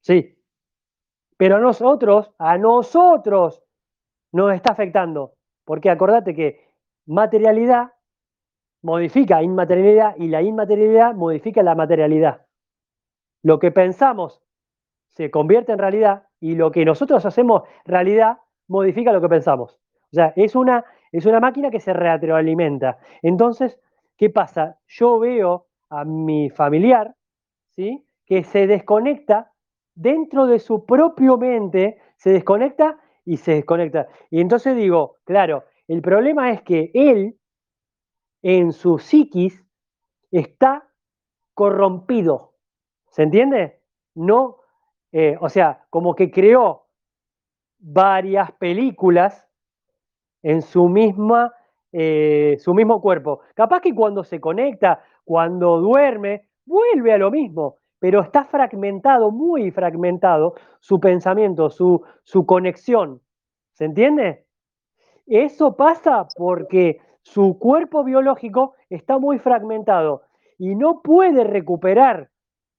[0.00, 0.36] Sí.
[1.36, 3.62] Pero a nosotros, a nosotros
[4.32, 5.34] nos está afectando.
[5.64, 6.68] Porque acordate que
[7.06, 7.92] materialidad
[8.82, 12.46] modifica inmaterialidad y la inmaterialidad modifica la materialidad.
[13.42, 14.42] Lo que pensamos
[15.08, 18.38] se convierte en realidad y lo que nosotros hacemos realidad
[18.68, 19.78] modifica lo que pensamos.
[20.12, 22.98] O sea, es una, es una máquina que se retroalimenta.
[23.22, 23.78] Entonces,
[24.16, 24.78] ¿qué pasa?
[24.86, 27.14] Yo veo a mi familiar,
[27.76, 28.06] ¿sí?
[28.26, 29.52] Que se desconecta
[29.94, 34.08] dentro de su propio mente, se desconecta y se desconecta.
[34.30, 37.38] Y entonces digo, claro, el problema es que él,
[38.42, 39.64] en su psiquis,
[40.30, 40.88] está
[41.54, 42.54] corrompido.
[43.10, 43.80] ¿Se entiende?
[44.14, 44.60] No
[45.12, 46.86] eh, o sea, como que creó
[47.78, 49.46] varias películas
[50.42, 51.52] en su misma,
[51.92, 53.40] eh, su mismo cuerpo.
[53.54, 59.70] Capaz que cuando se conecta, cuando duerme, vuelve a lo mismo, pero está fragmentado, muy
[59.70, 63.20] fragmentado, su pensamiento, su, su conexión.
[63.72, 64.46] ¿Se entiende?
[65.26, 70.22] Eso pasa porque su cuerpo biológico está muy fragmentado
[70.58, 72.30] y no puede recuperar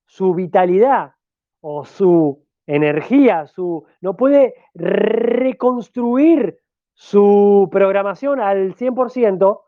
[0.05, 1.13] su vitalidad,
[1.61, 6.57] o su energía, su, no puede reconstruir
[7.01, 9.61] su programación al 100%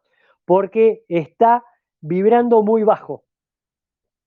[0.46, 1.64] porque está
[2.00, 3.24] vibrando muy bajo.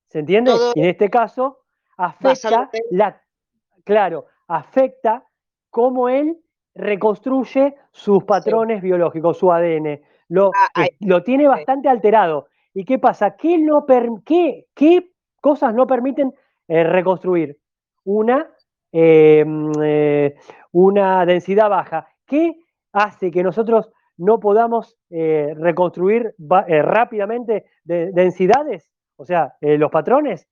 [0.09, 0.51] ¿Se entiende?
[0.74, 1.61] y en este caso
[1.97, 3.23] afecta la,
[3.85, 5.24] claro, afecta
[5.70, 6.37] cómo él
[6.74, 10.01] reconstruye sus patrones biológicos, su ADN.
[10.27, 12.49] Lo, ah, lo tiene bastante alterado.
[12.74, 13.37] ¿Y qué pasa?
[13.37, 13.87] ¿Qué, no
[14.24, 16.35] qué, qué cosas no permiten
[16.66, 17.57] eh, reconstruir
[18.03, 18.51] una,
[18.91, 20.35] em, eh,
[20.73, 22.09] una densidad baja.
[22.27, 22.66] ¿Qué
[22.97, 28.90] hace que nosotros no podamos eh, reconstruir rápidamente densidades?
[29.16, 30.48] O sea, los patrones.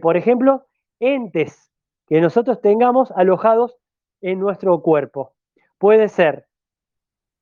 [0.00, 0.66] por ejemplo,
[1.00, 1.72] entes
[2.06, 3.78] que nosotros tengamos alojados
[4.20, 5.32] en nuestro cuerpo.
[5.78, 6.46] Puede ser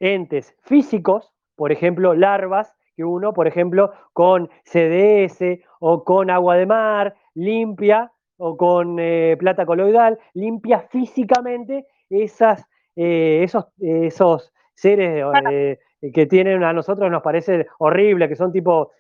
[0.00, 6.66] entes físicos, por ejemplo, larvas, que uno, por ejemplo, con CDS o con agua de
[6.66, 12.66] mar, limpia o con eh, plata coloidal, limpia físicamente esas,
[13.02, 15.78] eh, esos, esos seres eh,
[16.12, 18.92] que tienen a nosotros nos parece horrible, que son tipo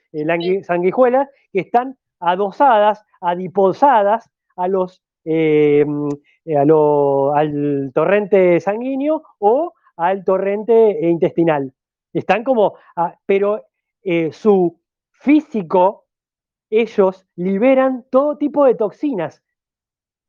[0.62, 5.02] sanguijuelas, que están adosadas, adiposadas a los,
[7.34, 11.72] al torrente sanguíneo o al torrente intestinal.
[12.14, 13.64] Están como, ah, pero
[14.32, 14.80] su
[15.12, 16.06] físico
[16.70, 19.42] ellos liberan todo tipo de toxinas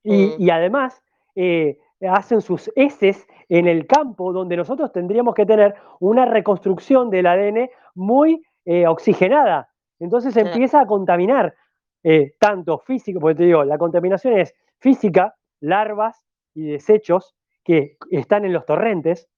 [0.04, 0.50] y, mm.
[0.52, 1.02] además
[1.36, 1.78] eh,
[2.08, 7.70] hacen sus heces en el campo donde nosotros tendríamos que tener una reconstrucción del ADN
[7.96, 9.70] muy eh, oxigenada.
[10.00, 11.56] Entonces empieza a contaminar
[12.04, 16.26] eh, tanto físico, porque te digo, la contaminación es física, larvas
[16.56, 19.30] y desechos que están en los torrentes,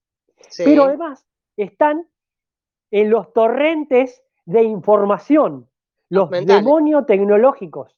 [0.58, 1.28] pero además
[1.58, 2.08] están
[2.92, 5.68] en los torrentes de información
[6.14, 7.98] los demonios tecnológicos,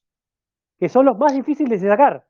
[0.78, 2.26] que son los más difíciles de sacar.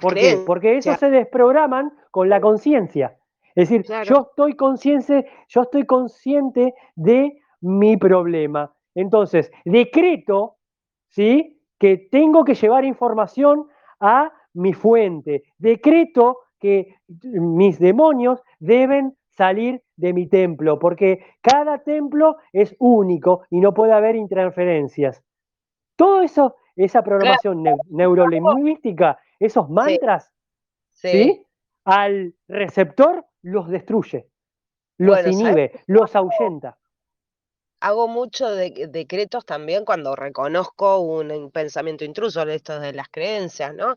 [0.00, 0.42] ¿Por qué?
[0.46, 3.16] Porque esos se desprograman con la conciencia.
[3.54, 8.72] Es decir, yo estoy consciente, yo estoy consciente de mi problema.
[8.94, 10.56] Entonces, decreto,
[11.08, 11.60] ¿sí?
[11.78, 13.68] Que tengo que llevar información
[14.00, 15.44] a mi fuente.
[15.58, 23.60] Decreto que mis demonios deben salir de mi templo, porque cada templo es único y
[23.60, 25.22] no puede haber interferencias.
[25.96, 30.32] Todo eso, esa programación neurolingüística, esos mantras,
[30.92, 31.40] sí.
[31.84, 34.26] Al receptor los destruye,
[34.96, 36.78] los inhibe, los ahuyenta
[37.84, 43.96] hago mucho de, decretos también cuando reconozco un, pensamiento intruso, esto de las creencias, ¿no?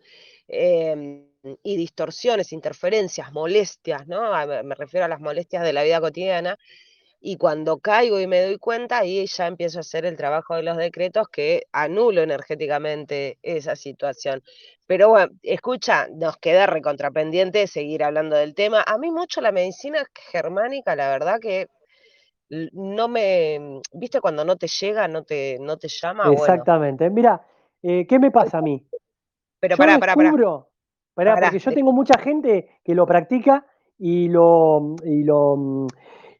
[0.49, 1.25] Em,
[1.63, 4.31] y distorsiones, interferencias, molestias, ¿no?
[4.63, 6.57] Me refiero a las molestias de la vida cotidiana.
[7.19, 10.63] Y cuando caigo y me doy cuenta, ahí ya empiezo a hacer el trabajo de
[10.63, 14.43] los decretos que anulo energéticamente esa situación.
[14.85, 18.83] Pero bueno, escucha, nos queda recontrapendiente seguir hablando del tema.
[18.85, 21.67] A mí mucho la medicina germánica, la verdad que
[22.49, 26.31] no me, viste cuando no te llega, no te, no te llama.
[26.31, 27.09] Exactamente.
[27.09, 27.41] Mira,
[27.81, 28.87] eh, ¿qué me pasa a mí?
[29.59, 30.15] Pero yo pará, pará,
[31.13, 31.41] pará.
[31.41, 33.65] porque yo tengo mucha gente que lo practica
[33.97, 35.87] y lo, y lo,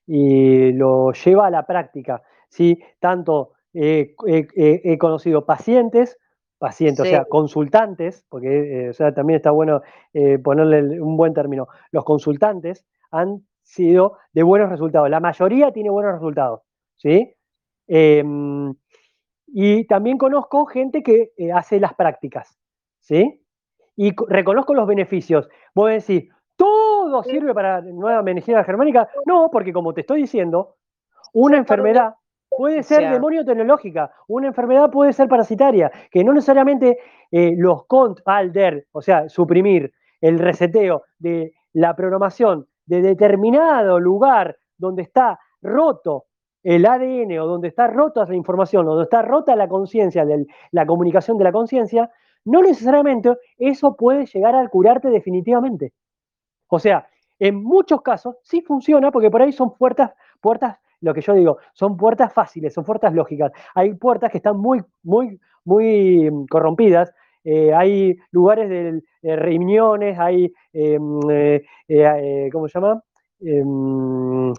[0.08, 2.24] y lo lleva a la práctica.
[2.50, 2.82] ¿sí?
[3.00, 4.16] Tanto he
[4.98, 6.18] conocido pacientes,
[6.58, 9.82] pacientes, o sea, consultantes, porque eh, o sea, también está bueno
[10.14, 15.10] eh, ponerle un buen término, los consultantes han sido de buenos resultados.
[15.10, 16.62] La mayoría tiene buenos resultados,
[16.96, 17.34] ¿sí?
[17.88, 18.74] Em,
[19.48, 22.58] y también conozco gente que eh, hace las prácticas,
[23.00, 23.44] ¿sí?
[23.96, 25.48] Y reconozco los beneficios.
[25.74, 25.96] Voy a
[27.08, 29.10] decir, ¿todo sirve para nueva medicina germánica?
[29.26, 30.76] No, porque como te estoy diciendo,
[31.34, 32.16] una enfermedad
[32.50, 36.98] puede ser demonio tecnológica, una enfermedad puede ser parasitaria, que no necesariamente
[37.32, 44.58] eh, los cont alder, o sea, suprimir el reseteo de la programación de determinado lugar
[44.78, 46.26] donde está roto
[46.64, 50.26] el ADN o donde está rota la información o donde está rota la conciencia,
[50.72, 52.10] la comunicación de la conciencia,
[52.46, 55.94] no necesariamente eso puede llegar a curarte definitivamente.
[56.68, 57.08] O sea,
[57.40, 61.58] en muchos casos sí funciona porque por ahí son puertas, puertas, lo que yo digo,
[61.74, 63.52] son puertas fáciles, son puertas lógicas.
[63.76, 67.14] Hay puertas que están muy, muy, muy mm, corrompidas
[67.50, 69.02] eh, hay lugares de,
[69.38, 73.02] reuniones, hay, em, eh, eh, ¿cómo se llama?
[73.40, 74.54] Em,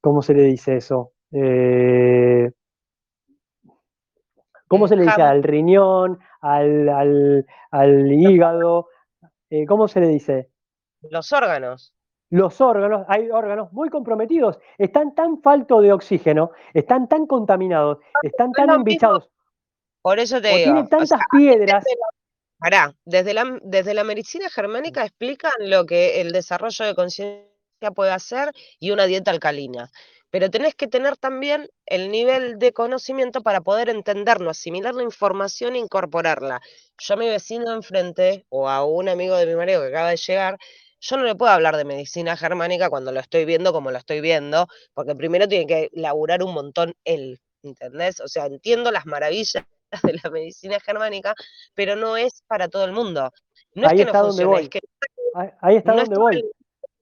[0.00, 1.12] ¿Cómo se le dice eso?
[4.66, 7.44] ¿Cómo se le dice al riñón, al,
[8.12, 8.88] hígado?
[9.68, 10.49] ¿Cómo se le dice?
[11.02, 11.94] Los órganos
[12.30, 18.52] los órganos, hay órganos muy comprometidos, están tan faltos de oxígeno, están tan contaminados, están
[18.52, 19.28] tan embichados.
[20.00, 20.64] Por eso te digo.
[20.64, 21.84] Tiene tantas piedras.
[22.58, 28.12] Pará, desde la, desde la medicina germánica explican lo que el desarrollo de conciencia puede
[28.12, 29.90] hacer y una dieta alcalina.
[30.30, 35.74] Pero tenés que tener también el nivel de conocimiento para poder entenderlo, asimilar la información
[35.74, 36.60] e incorporarla.
[36.98, 40.16] Yo a mi vecino enfrente o a un amigo de mi marido que acaba de
[40.16, 40.58] llegar,
[41.00, 44.20] yo no le puedo hablar de medicina germánica cuando lo estoy viendo como lo estoy
[44.20, 48.20] viendo, porque primero tiene que laburar un montón él, ¿entendés?
[48.20, 49.64] O sea, entiendo las maravillas
[50.04, 51.34] de la medicina germánica,
[51.74, 53.30] pero no es para todo el mundo.
[53.74, 54.70] No ahí es que está donde voy.
[55.60, 56.50] ahí, está donde voy.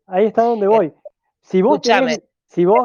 [0.07, 0.93] Ahí está donde voy.
[1.41, 1.81] Si vos,
[2.47, 2.85] si vos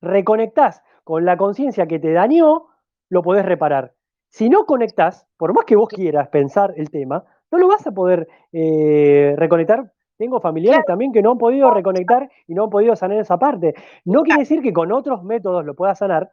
[0.00, 2.68] reconectás con la conciencia que te dañó,
[3.08, 3.94] lo podés reparar.
[4.28, 7.92] Si no conectás, por más que vos quieras pensar el tema, no lo vas a
[7.92, 9.92] poder eh, reconectar.
[10.16, 13.74] Tengo familiares también que no han podido reconectar y no han podido sanar esa parte.
[14.04, 16.30] No quiere decir que con otros métodos lo puedas sanar,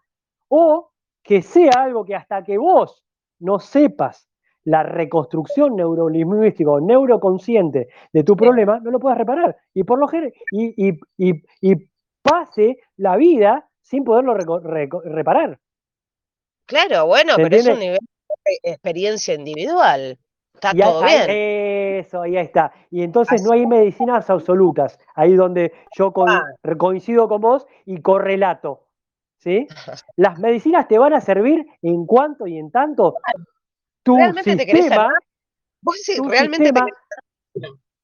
[0.49, 0.91] o
[1.23, 3.03] que sea algo que hasta que vos
[3.39, 4.29] no sepas
[4.65, 9.55] la reconstrucción neurolingüística o neuroconsciente de tu problema, no lo puedas reparar.
[9.73, 10.07] Y por lo
[10.51, 11.73] y, y,
[12.21, 15.57] pase la vida sin poderlo reparar.
[16.65, 17.99] Claro, bueno, pero es un nivel
[18.43, 20.19] de experiencia individual.
[20.57, 21.25] Está todo bien.
[21.29, 22.71] eso, ahí está.
[22.89, 24.97] Y entonces no hay medicinas absolutas.
[25.13, 26.41] Ahí donde yo ah.
[26.77, 28.87] coincido con vos y correlato.
[29.37, 29.67] ¿sí?
[30.15, 33.15] Las medicinas te van a servir en cuanto y en tanto
[34.03, 35.09] tu ¿Realmente sistema,
[35.83, 36.71] te realmente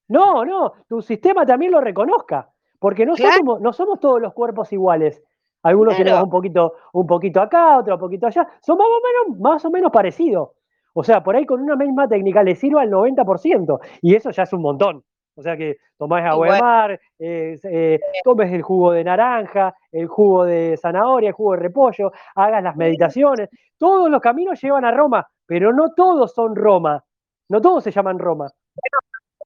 [0.09, 4.71] no, no, tu sistema también lo reconozca, porque no, somos, no somos todos los cuerpos
[4.73, 5.23] iguales.
[5.63, 8.47] Algunos tenemos un poquito, un poquito acá, otro un poquito allá.
[8.61, 10.49] Son más o menos, más o menos parecidos.
[10.93, 14.43] O sea, por ahí con una misma técnica le sirve al 90%, y eso ya
[14.43, 15.03] es un montón.
[15.35, 20.45] O sea que tomás agua de mar, eh, tomes el jugo de naranja, el jugo
[20.45, 23.49] de zanahoria, el jugo de repollo, hagas las meditaciones.
[23.77, 27.03] Todos los caminos llevan a Roma, pero no todos son Roma.
[27.49, 28.49] No todos se llaman Roma.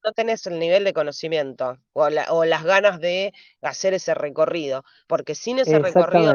[0.03, 5.59] No tenés el nivel de conocimiento o, las ganas de hacer ese recorrido, porque sin
[5.59, 6.33] ese recorrido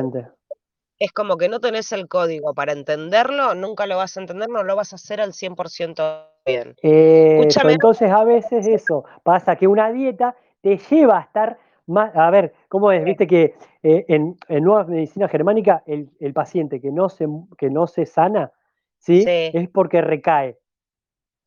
[0.98, 4.62] es como que no tenés el código para entenderlo, nunca lo vas a entender, no
[4.62, 6.76] lo vas a hacer al 100% bien.
[6.82, 12.54] entonces a veces eso pasa que una dieta te lleva a estar más, a ver,
[12.68, 13.04] ¿cómo es?
[13.04, 17.26] Viste que eh, en, nueva medicina germánica el, paciente que no se,
[17.58, 18.52] que no se sana,
[18.98, 19.24] ¿sí?
[19.26, 20.56] Es porque recae,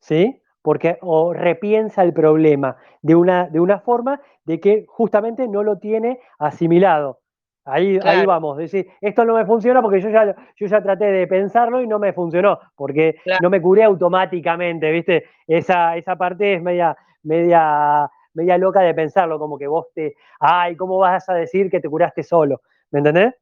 [0.00, 0.42] ¿sí?
[0.60, 5.78] Porque o repiensa el problema de una, de una forma de que justamente no lo
[5.78, 7.20] tiene asimilado.
[7.68, 11.26] Ahí, ahí vamos, decir, esto no me funciona porque yo ya, yo ya traté de
[11.26, 15.24] pensarlo y no me funcionó, porque no me curé automáticamente, ¿viste?
[15.48, 20.76] Esa, esa parte es media, media, media loca de pensarlo, como que vos te, ay,
[20.76, 22.60] ¿cómo vas a decir que te curaste solo?
[22.92, 23.34] ¿Me entendés?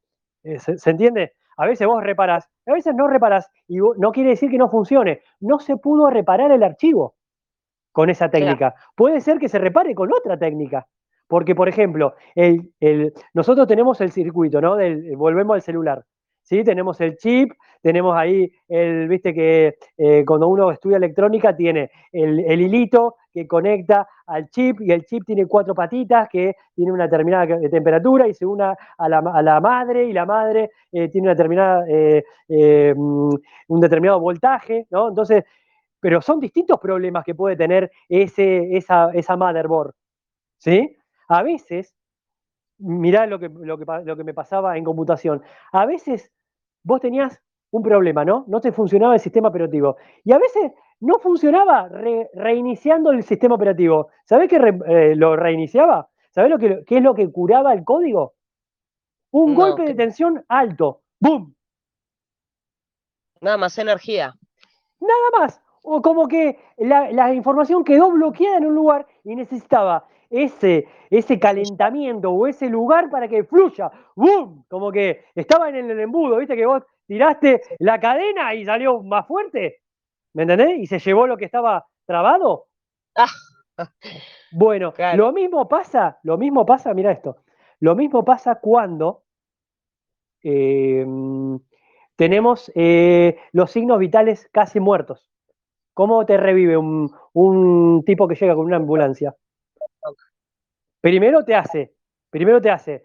[0.42, 1.34] Eh, ¿Se, entiende?
[1.58, 5.20] A veces vos reparás, a veces no reparás, y no quiere decir que no funcione,
[5.40, 7.14] no se pudo reparar el archivo
[7.92, 8.74] con esa técnica.
[8.96, 10.86] Puede ser que se repare con otra técnica.
[11.26, 12.14] Porque, por ejemplo,
[13.32, 14.76] nosotros tenemos el circuito, ¿no?
[14.76, 16.04] Del, volvemos al celular.
[16.44, 16.62] ¿sí?
[16.62, 17.52] Tenemos el chip,
[17.82, 24.06] tenemos ahí, el, viste que eh, cuando uno estudia electrónica tiene el, hilito que conecta
[24.26, 28.46] al chip y el chip tiene cuatro patitas que tiene una determinada temperatura y se
[28.46, 33.34] une a la, madre y la madre eh, tiene una determinada, eh, mm,
[33.68, 35.08] un determinado voltaje, ¿no?
[35.08, 35.44] Entonces,
[36.00, 39.92] pero son distintos problemas que puede tener ese, esa, esa motherboard,
[40.58, 40.96] ¿sí?
[41.28, 41.94] A veces,
[42.78, 45.42] mirá lo que, lo que, me pasaba en computación,
[45.72, 46.30] a veces
[46.82, 47.40] vos tenías
[47.70, 48.44] un problema, ¿no?
[48.46, 49.96] No te funcionaba el sistema operativo.
[50.24, 51.88] Y a veces no funcionaba
[52.34, 54.08] reiniciando el sistema operativo.
[54.24, 56.08] ¿Sabés qué eh, lo reiniciaba?
[56.30, 58.34] ¿Sabés lo que, qué es lo que curaba el código?
[59.32, 61.02] Un golpe de tensión alto.
[61.18, 61.52] ¡Bum!
[63.40, 64.34] Nada más energía.
[65.00, 65.60] Nada más.
[65.82, 71.38] O como que la, la información quedó bloqueada en un lugar y necesitaba ese, ese
[71.38, 73.90] calentamiento o ese lugar para que fluya.
[74.16, 74.64] ¡Bum!
[74.68, 76.56] Como que estaba en el embudo, ¿viste?
[76.56, 79.80] Que vos tiraste la cadena y salió más fuerte.
[80.34, 80.78] ¿Me entendés?
[80.78, 82.66] Y se llevó lo que estaba trabado.
[83.16, 83.26] Ah.
[84.56, 87.38] Bueno, lo mismo pasa, lo mismo pasa, mira esto,
[87.80, 89.24] lo mismo pasa cuando
[90.44, 91.58] em,
[92.14, 95.28] tenemos eh, los signos vitales casi muertos.
[95.92, 99.34] ¿Cómo te revive un, un tipo que llega con una ambulancia?
[101.04, 101.96] Primero te hace,
[102.30, 103.04] primero te hace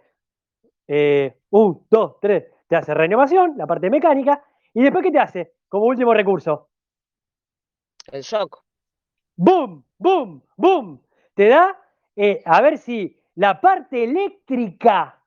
[0.88, 4.42] eh, un, dos, tres, te hace reanimación, la parte mecánica,
[4.74, 5.56] y después ¿qué te hace?
[5.68, 6.70] Como último recurso.
[8.10, 8.64] El shock.
[9.36, 9.84] ¡Boom!
[9.98, 10.42] ¡Boom!
[10.56, 11.02] ¡Boom!
[11.34, 11.78] Te da,
[12.16, 15.22] eh, a ver si la parte eléctrica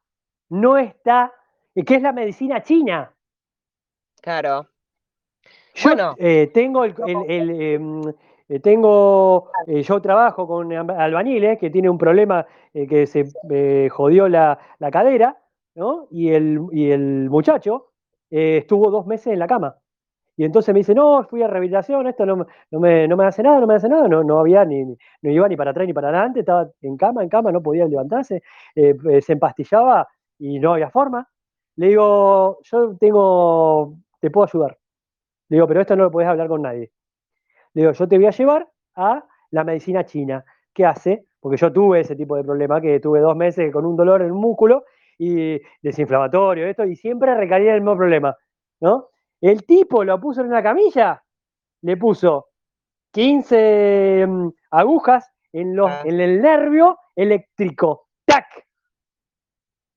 [0.49, 1.31] no está,
[1.75, 3.13] eh, que es la medicina china.
[4.23, 4.67] Claro.
[5.75, 6.15] Yo bueno,
[6.55, 8.15] tengo el,
[8.53, 13.25] eh, tengo, eh, yo trabajo con albañiles que tiene un problema eh, que se
[13.89, 14.59] jodió la,
[14.93, 15.39] cadera,
[15.75, 16.07] ¿no?
[16.11, 17.93] Y el, el muchacho
[18.29, 19.77] estuvo dos meses en la cama.
[20.37, 22.47] Y entonces me dice, no, fui a rehabilitación, esto no,
[22.81, 25.71] me, hace nada, no me hace nada, no, no había ni, no iba ni para
[25.71, 28.43] atrás ni para adelante, estaba en cama, en cama, no podía levantarse,
[28.75, 30.09] se empastillaba
[30.39, 31.27] y no había forma.
[31.77, 34.79] Le digo, yo tengo, te puedo ayudar.
[35.49, 36.91] Le digo, pero esto no lo podés hablar con nadie.
[37.75, 40.45] Le digo, yo te voy a llevar a la medicina china.
[40.73, 41.27] ¿Qué hace?
[41.41, 44.29] Porque yo tuve ese tipo de problema, que tuve dos meses con un dolor en
[44.29, 44.85] el músculo
[45.19, 48.37] y desinflamatorio, esto, y siempre recaía el mismo problema,
[48.81, 49.09] ¿no?
[49.41, 51.23] El tipo lo puso en una camilla,
[51.83, 52.49] le puso
[53.13, 56.03] 15 mm, agujas en, los, ah.
[56.05, 58.09] en el nervio eléctrico.
[58.25, 58.47] ¡Tac!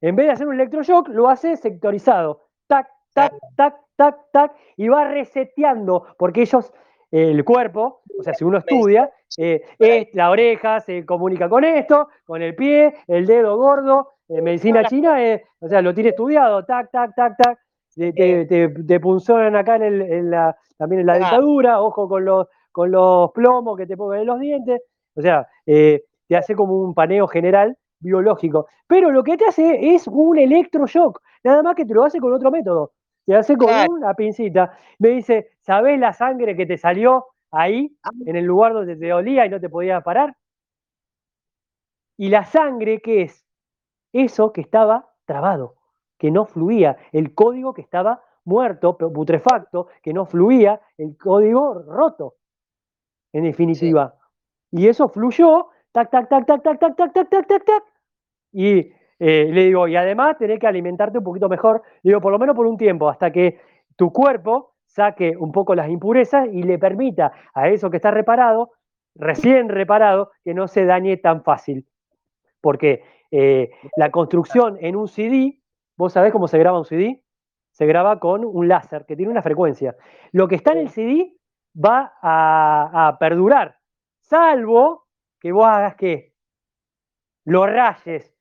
[0.02, 2.50] En vez de hacer un electroshock, lo hace sectorizado.
[2.68, 4.56] ¡Tac, tac, tac, tac, tac!
[4.78, 6.74] Y va reseteando, porque ellos
[7.16, 12.42] el cuerpo, o sea, si uno estudia, eh, la oreja se comunica con esto, con
[12.42, 16.92] el pie, el dedo gordo, eh, medicina china, eh, o sea, lo tiene estudiado, tac,
[16.92, 17.60] tac, tac, tac,
[17.96, 23.32] te, te, punzonan acá en, la, también en la dentadura, ojo con los, con los
[23.32, 24.82] plomos que te pongan en los dientes,
[25.16, 30.06] o sea, te hace como un paneo general biológico, pero lo que te hace es
[30.08, 32.92] un electroshock, nada más que te lo hace con otro método.
[33.26, 34.78] Te hace con una pincita.
[35.00, 38.12] Me dice, ¿sabés la sangre que te salió ahí, ah.
[38.26, 40.36] en el lugar donde te dolía y no te podías parar?
[42.18, 43.46] Y la sangre, ¿qué es?
[44.14, 45.76] Eso que estaba trabado,
[46.18, 52.36] que no fluía, el código que estaba muerto, putrefacto, que no fluía, el código roto,
[53.34, 54.16] en definitiva.
[54.72, 57.84] Y eso fluyó, tac, tac, tac, tac, tac, tac, tac, tac, tac, tac, tac.
[58.54, 62.32] Y eh, le digo, y además tenés que alimentarte un poquito mejor, le digo, por
[62.32, 63.60] lo menos por un tiempo, hasta que
[63.96, 68.72] tu cuerpo saque un poco las impurezas y le permita a eso que está reparado,
[69.16, 71.88] recién reparado, que no se dañe tan fácil.
[72.62, 75.60] Porque eh, la construcción en un CD,
[75.98, 77.22] ¿vos sabés cómo se graba un CD?
[77.72, 79.96] Se graba con un láser que tiene una frecuencia.
[80.32, 81.36] Lo que está en el CD
[81.76, 83.78] va a, a perdurar,
[84.22, 85.08] salvo
[85.40, 86.34] que vos hagas que
[87.46, 88.35] lo rayes.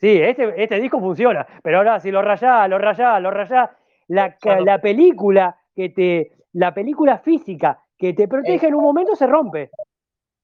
[0.00, 3.70] Sí, este, este disco funciona, pero ahora si lo rayás, lo rayás, lo rayás,
[4.08, 9.26] la, la película que te, la película física que te protege en un momento se
[9.26, 9.70] rompe.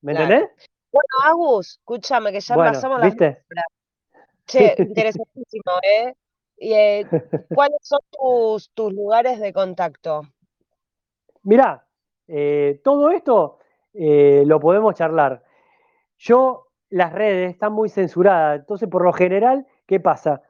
[0.02, 0.48] ¿Me entendés?
[0.92, 3.44] Bueno, Agus, escúchame, que ya pasamos la ¿viste?
[4.46, 6.14] Che, interesantísimo, ¿eh?
[6.56, 7.06] Y, eh,
[7.54, 10.22] ¿Cuáles son tus, tus, lugares de contacto?
[11.42, 11.86] Mirá,
[12.28, 13.58] eh, todo esto
[13.94, 15.42] eh, lo podemos charlar.
[16.18, 20.42] Yo, las redes están muy censuradas, entonces por lo general, ¿qué pasa?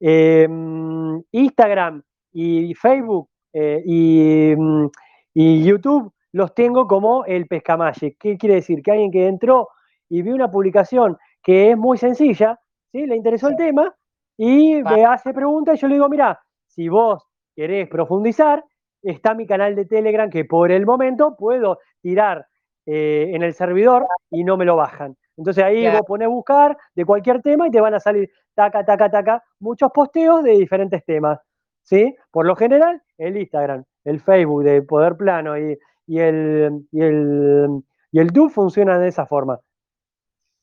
[0.00, 2.02] Em, Instagram
[2.32, 4.86] y Facebook mm,
[5.34, 8.16] y, YouTube los tengo como el pescamalle.
[8.18, 8.82] ¿Qué quiere decir?
[8.82, 9.68] Que alguien que entró
[10.08, 12.58] y vio una publicación que es muy sencilla,
[12.90, 13.06] ¿sí?
[13.06, 13.94] le interesó el tema
[14.36, 17.24] y me hace preguntas y yo le digo, mira, si vos
[17.54, 18.64] querés profundizar,
[19.02, 22.46] está mi canal de Telegram que por el momento puedo tirar
[22.86, 25.16] eh, en el servidor y no me lo bajan.
[25.36, 29.10] Entonces ahí vos pones buscar de cualquier tema y te van a salir taca, taca,
[29.10, 31.40] taca, muchos posteos de diferentes temas.
[31.84, 32.16] ¿sí?
[32.30, 35.78] Por lo general, el Instagram, el Facebook de Poder Plano y,
[36.18, 39.60] el, y, el, y el Do funcionan de esa forma.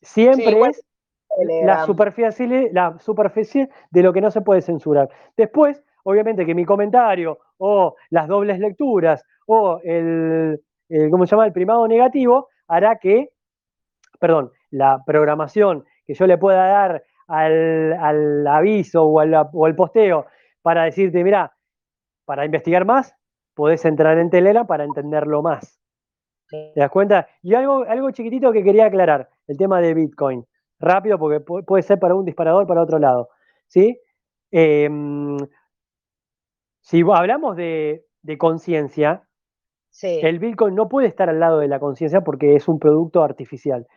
[0.02, 0.84] Siempre es
[1.64, 5.10] la superficie, la superficie de lo que no se puede censurar.
[5.38, 10.62] Después, obviamente que mi comentario o las dobles lecturas o el,
[11.10, 11.46] ¿cómo se llama?
[11.46, 13.30] El primado negativo hará que,
[14.20, 20.26] perdón, la programación que yo le pueda dar al, aviso o al, o al, posteo
[20.62, 21.54] para decirte, mira,
[22.26, 23.16] para investigar más,
[23.54, 25.80] podés entrar en Telera para entenderlo más.
[26.50, 27.28] ¿Te das cuenta?
[27.42, 30.46] Y algo, algo chiquitito que quería aclarar, el tema de Bitcoin.
[30.80, 33.30] Rápido, porque puede ser para un disparador para otro lado.
[33.68, 33.98] ¿Sí?
[34.52, 35.38] Em,
[36.82, 38.06] si hablamos de,
[38.38, 39.24] conciencia,
[40.02, 43.88] el Bitcoin no puede estar al lado de la conciencia porque es un producto artificial.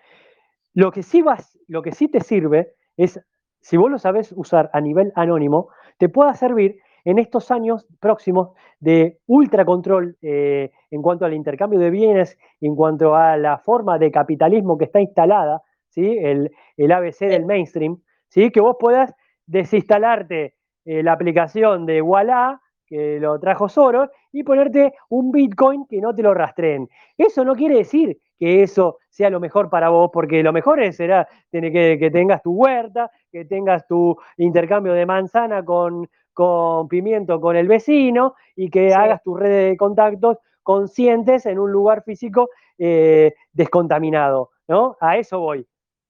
[0.74, 3.20] Lo que sí vas, lo que sí te sirve es,
[3.60, 5.68] si vos lo sabes usar a nivel anónimo,
[5.98, 11.78] te pueda servir en estos años próximos de ultra control eh, en cuanto al intercambio
[11.78, 16.18] de bienes, en cuanto a la forma de capitalismo que está instalada, ¿sí?
[16.18, 16.50] el,
[16.90, 18.50] ABC del mainstream, ¿sí?
[18.50, 19.14] que vos puedas
[19.46, 20.54] desinstalarte
[20.86, 26.14] eh, la aplicación de Walla, que lo trajo Soros, y ponerte un Bitcoin que no
[26.14, 26.88] te lo rastreen.
[27.16, 31.26] Eso no quiere decir que eso sea lo mejor para vos, porque lo mejor será
[31.50, 37.56] que, que tengas tu huerta, que tengas tu intercambio de manzana con, con pimiento con
[37.56, 43.32] el vecino y que hagas tu red de contactos conscientes en un lugar físico eh,
[43.52, 44.98] descontaminado, ¿no?
[45.00, 45.66] A eso voy.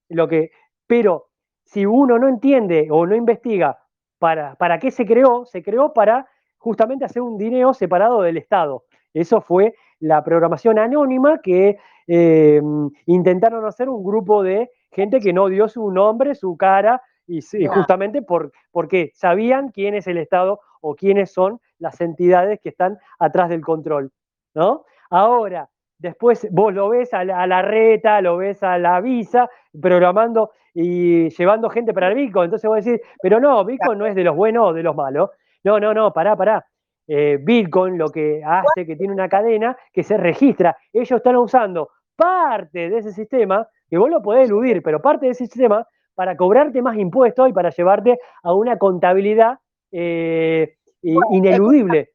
[0.08, 0.50] Lo que,
[0.86, 1.28] pero
[1.62, 3.78] si uno no entiende o no investiga
[4.18, 6.28] para, para qué se creó, se creó para
[6.58, 8.84] justamente hacer un dinero separado del Estado.
[9.12, 12.60] Eso fue la programación anónima que eh,
[13.06, 18.20] intentaron hacer un grupo de gente que no dio su nombre, su cara, y, justamente
[18.20, 23.48] por, porque sabían quién es el Estado o quiénes son las entidades que están atrás
[23.48, 24.12] del control,
[24.54, 24.84] ¿no?
[25.08, 29.48] Ahora, después vos lo ves a la, reta, lo ves a la visa,
[29.80, 32.44] programando y llevando gente para el Bitcoin.
[32.44, 35.30] Entonces vos decís, pero no, Bitcoin no es de los buenos o de los malos.
[35.62, 36.66] No, no, no, pará, pará.
[37.06, 40.76] Eh, Bitcoin lo que hace que tiene una cadena que se registra.
[40.92, 45.32] Ellos están usando parte de ese sistema, que vos lo podés eludir, pero parte de
[45.32, 49.58] ese sistema para cobrarte más impuestos y para llevarte a una contabilidad
[49.90, 52.10] eh, ineludible.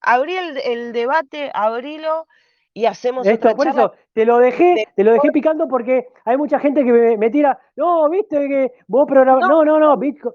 [0.00, 2.26] Abrí el, debate, abrilo
[2.72, 6.58] y hacemos Esto, por eso te lo dejé, te lo dejé picando porque hay mucha
[6.58, 10.34] gente que me, tira, no, viste que vos programas, no, no, no, Bitcoin,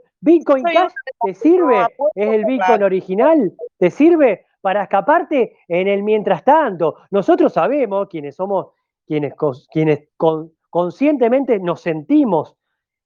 [0.64, 0.91] Cash
[1.26, 6.98] te sirve, es el Bitcoin original, te sirve para escaparte en el mientras tanto.
[7.12, 8.68] Nosotros sabemos quienes somos,
[9.06, 9.34] quienes,
[9.72, 12.56] quienes con, conscientemente nos sentimos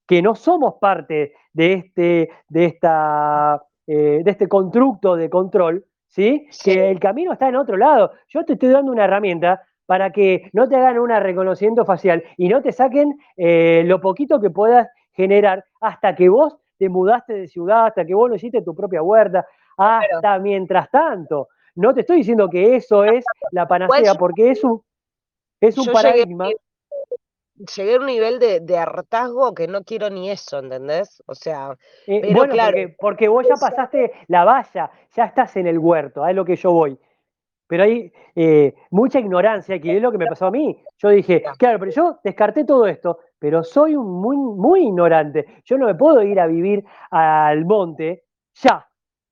[0.07, 6.48] que no somos parte de este, de esta, eh, de este constructo de control, ¿sí?
[6.64, 8.11] Que el camino está en otro lado.
[8.27, 12.49] Yo te estoy dando una herramienta para que no te hagan un reconocimiento facial y
[12.49, 17.47] no te saquen eh, lo poquito que puedas generar hasta que vos te mudaste de
[17.47, 19.47] ciudad, hasta que vos no hiciste tu propia huerta,
[19.77, 21.47] hasta mientras tanto.
[21.76, 24.84] No te estoy diciendo que eso es la panacea, porque es un,
[25.61, 26.49] es un paradigma.
[27.73, 31.23] llegué a un nivel de, hartazgo que no quiero ni eso, ¿entendés?
[31.26, 35.55] O sea, eh, pero bueno, claro, porque, porque, vos ya pasaste la valla, ya estás
[35.55, 36.99] en el huerto, es lo que yo voy.
[37.65, 40.84] Pero hay eh, mucha ignorancia, que es lo que me pasó a mí.
[40.97, 45.45] Yo dije, claro, pero yo descarté todo esto, pero soy un muy, muy ignorante.
[45.65, 48.87] Yo no me puedo ir a vivir al monte ya,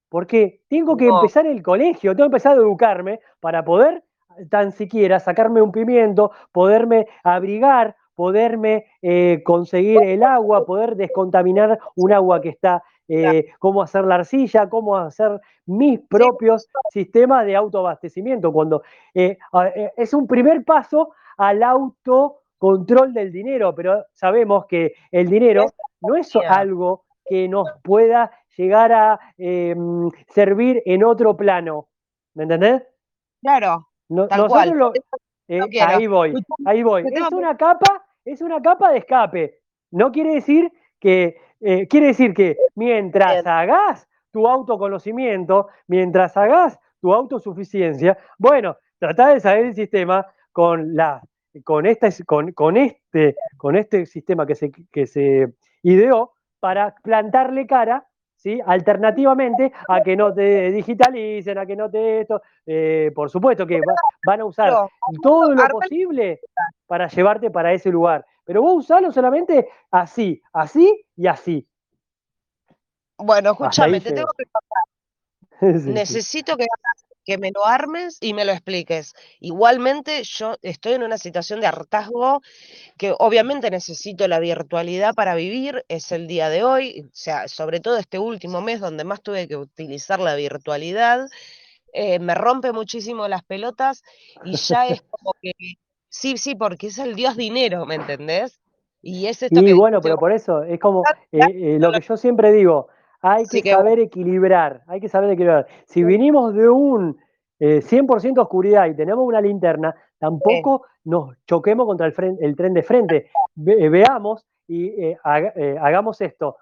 [0.09, 4.03] porque tengo que empezar el colegio, tengo que empezar a educarme para poder
[4.49, 12.11] tan siquiera sacarme un pimiento, poderme abrigar, poderme eh, conseguir el agua, poder descontaminar un
[12.11, 18.51] agua que está, eh, cómo hacer la arcilla, cómo hacer mis propios sistemas de autoabastecimiento.
[18.51, 18.83] Cuando
[19.13, 19.38] eh,
[19.95, 21.63] es un primer paso al
[22.61, 25.65] autocontrol del dinero, pero sabemos que el dinero
[26.01, 31.89] no es algo que nos pueda llegar a em, servir en otro plano.
[32.35, 32.83] ¿Me entendés?
[33.41, 33.88] Claro.
[35.47, 36.33] Eh, ahí voy,
[36.65, 37.03] ahí voy.
[37.11, 39.59] Es una capa, es una capa de escape.
[39.91, 47.13] No quiere decir que, eh, quiere decir que mientras hagas tu autoconocimiento, mientras hagas tu
[47.13, 51.21] autosuficiencia, bueno, trata de saber el sistema con la
[51.64, 55.53] con, este, con, con, este, con este sistema que se, que se
[55.84, 58.07] ideó para plantarle cara
[58.41, 58.60] ¿sí?
[58.65, 63.80] Alternativamente a que no te digitalicen, a que no te esto, eh, por supuesto que
[64.26, 64.73] van a usar
[65.22, 66.40] todo lo posible
[66.88, 71.68] para llevarte para ese lugar, pero vos usalo solamente así, así y así.
[73.18, 74.82] Bueno, escúchame, te tengo que contar.
[75.94, 76.65] Necesito que
[77.32, 79.14] que me lo armes y me lo expliques.
[79.40, 82.41] Igualmente, yo estoy en una situación de hartazgo
[82.98, 87.80] que obviamente necesito la virtualidad para vivir, es el día de hoy, o sea, sobre
[87.80, 91.28] todo este último mes donde más tuve que utilizar la virtualidad,
[91.94, 94.03] eh, me rompe muchísimo las pelotas
[94.44, 95.53] y ya es como que,
[96.10, 98.60] sí, sí, porque es el Dios dinero, ¿me entendés?
[99.02, 102.18] Y es esto y bueno, pero por eso es como eh, eh, lo que yo
[102.18, 102.90] siempre digo,
[103.22, 105.68] hay que, saber equilibrar, hay que saber equilibrar.
[105.85, 107.19] Si vinimos de un
[107.60, 112.84] 100% eh, oscuridad y tenemos una linterna, tampoco nos choquemos contra el, el, tren de
[112.84, 113.31] frente.
[113.65, 116.57] Eh, veamos y eh, hagamos esto.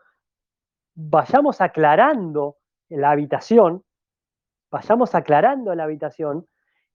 [0.95, 2.57] Vayamos aclarando
[2.89, 3.83] la habitación,
[4.69, 6.45] vayamos aclarando la habitación.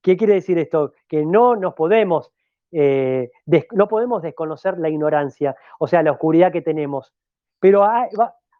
[0.03, 0.93] ¿Qué quiere decir esto?
[1.09, 2.31] Que no nos podemos,
[2.71, 7.15] no podemos desconocer la ignorancia, o sea, la oscuridad que tenemos.
[7.59, 7.85] Pero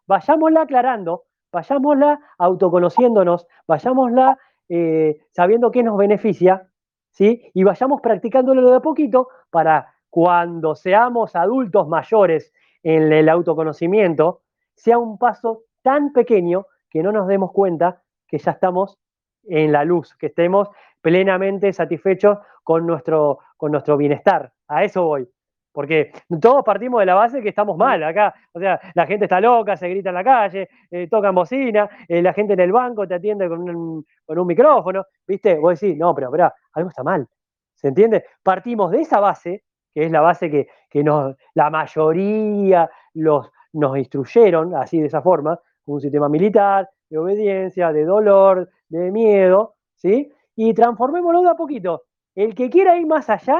[0.07, 4.37] vayámosla aclarando, vayámosla autoconociéndonos, vayámosla
[4.69, 6.67] eh, sabiendo qué nos beneficia,
[7.11, 7.51] ¿sí?
[7.53, 12.53] Y vayamos practicándolo de a poquito para cuando seamos adultos mayores
[12.83, 14.41] en el autoconocimiento,
[14.75, 18.97] sea un paso tan pequeño que no nos demos cuenta que ya estamos
[19.43, 20.69] en la luz, que estemos
[21.01, 24.51] plenamente satisfechos con nuestro, con nuestro bienestar.
[24.67, 25.29] A eso voy.
[25.75, 28.33] Porque todos partimos de la base que estamos mal acá.
[28.53, 32.21] O sea, la gente está loca, se grita en la calle, eh, tocan bocina, eh,
[32.21, 35.03] la gente en el banco te atiende con un, con un micrófono.
[35.27, 35.59] ¿Viste?
[35.59, 37.27] Vos decís, no, pero espera, algo está mal.
[37.73, 38.23] ¿Se entiende?
[38.41, 44.73] Partimos de esa base, que es la base que, nos, la mayoría los, nos instruyeron,
[44.75, 50.31] así de esa forma, un sistema militar, de obediencia, de dolor, de miedo, ¿sí?
[50.55, 52.03] Y transformémoslo de a poquito.
[52.33, 53.59] El que quiera ir más allá,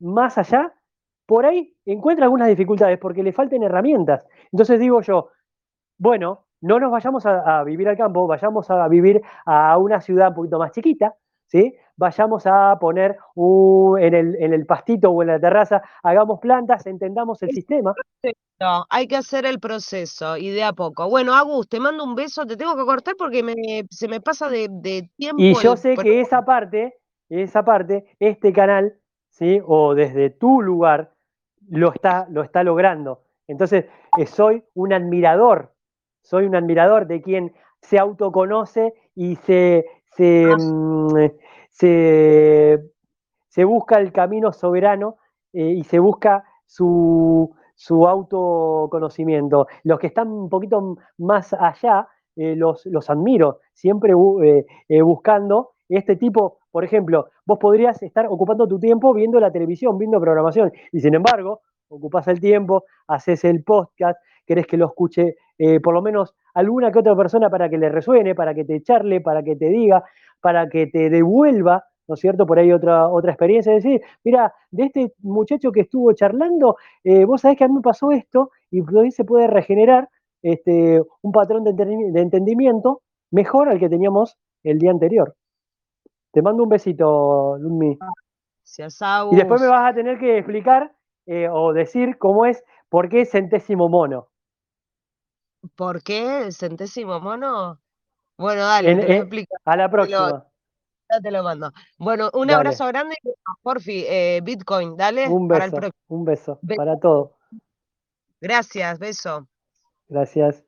[0.00, 0.75] más allá,
[1.26, 4.24] por ahí encuentra algunas dificultades porque le faltan herramientas.
[4.52, 5.30] Entonces digo yo,
[5.98, 10.34] bueno, no nos vayamos a, vivir al campo, vayamos a vivir a una ciudad un
[10.34, 11.14] poquito más chiquita,
[11.46, 11.74] ¿sí?
[11.96, 13.16] Vayamos a poner
[13.98, 17.94] en, el, pastito o en la terraza, hagamos plantas, entendamos el sistema.
[18.60, 21.08] No, hay que hacer el proceso y de a poco.
[21.08, 25.10] Bueno, Agus, te mando un beso, te tengo que cortar porque se me pasa de,
[25.16, 25.42] tiempo.
[25.42, 26.94] Y yo sé que esa parte,
[27.28, 28.98] esa parte, este canal,
[29.30, 29.60] ¿sí?
[29.66, 31.12] O desde tu lugar,
[31.68, 33.22] lo está, lo está logrando.
[33.48, 33.86] Entonces,
[34.18, 35.72] eh, soy un admirador,
[36.22, 39.86] soy un admirador de quien se autoconoce y se,
[40.16, 41.16] se, mm,
[43.64, 45.16] busca el camino soberano
[45.52, 49.68] eh, y se busca su, su, autoconocimiento.
[49.84, 56.58] Los que están un poquito más allá, eh, los, los, admiro, siempre buscando este tipo,
[56.76, 61.14] por ejemplo, vos podrías estar ocupando tu tiempo viendo la televisión, viendo programación, y sin
[61.14, 66.34] embargo, ocupás el tiempo, haces el podcast, querés que lo escuche eh, por lo menos
[66.52, 69.70] alguna que otra persona para que le resuene, para que te charle, para que te
[69.70, 70.04] diga,
[70.42, 72.44] para que te devuelva, ¿no es cierto?
[72.44, 77.40] Por ahí otra, otra experiencia, decir, mira, de este muchacho que estuvo charlando, eh, vos
[77.40, 80.10] sabés que a mí me pasó esto, y ahí se puede regenerar
[80.42, 83.00] este, un patrón de, de entendimiento
[83.30, 85.34] mejor al que teníamos el día anterior.
[86.36, 87.98] Te mando un besito, Lumi.
[88.62, 88.98] Gracias,
[89.32, 90.94] Y después me vas a tener que explicar
[91.24, 94.28] eh, o decir cómo es, ¿por qué centésimo mono?
[95.74, 97.80] ¿Por qué el centésimo mono?
[98.36, 99.56] Bueno, dale, En- te lo eh, explico.
[99.64, 100.46] a la Te lo, próxima.
[101.08, 101.72] ya te lo mando.
[101.96, 102.56] Bueno, un Dale.
[102.56, 103.16] abrazo grande,
[103.62, 107.32] porfi, eh, Bitcoin, dale, Un para el beso, un beso Be- para todo.
[108.42, 109.48] Gracias, beso.
[110.10, 110.62] Gracias.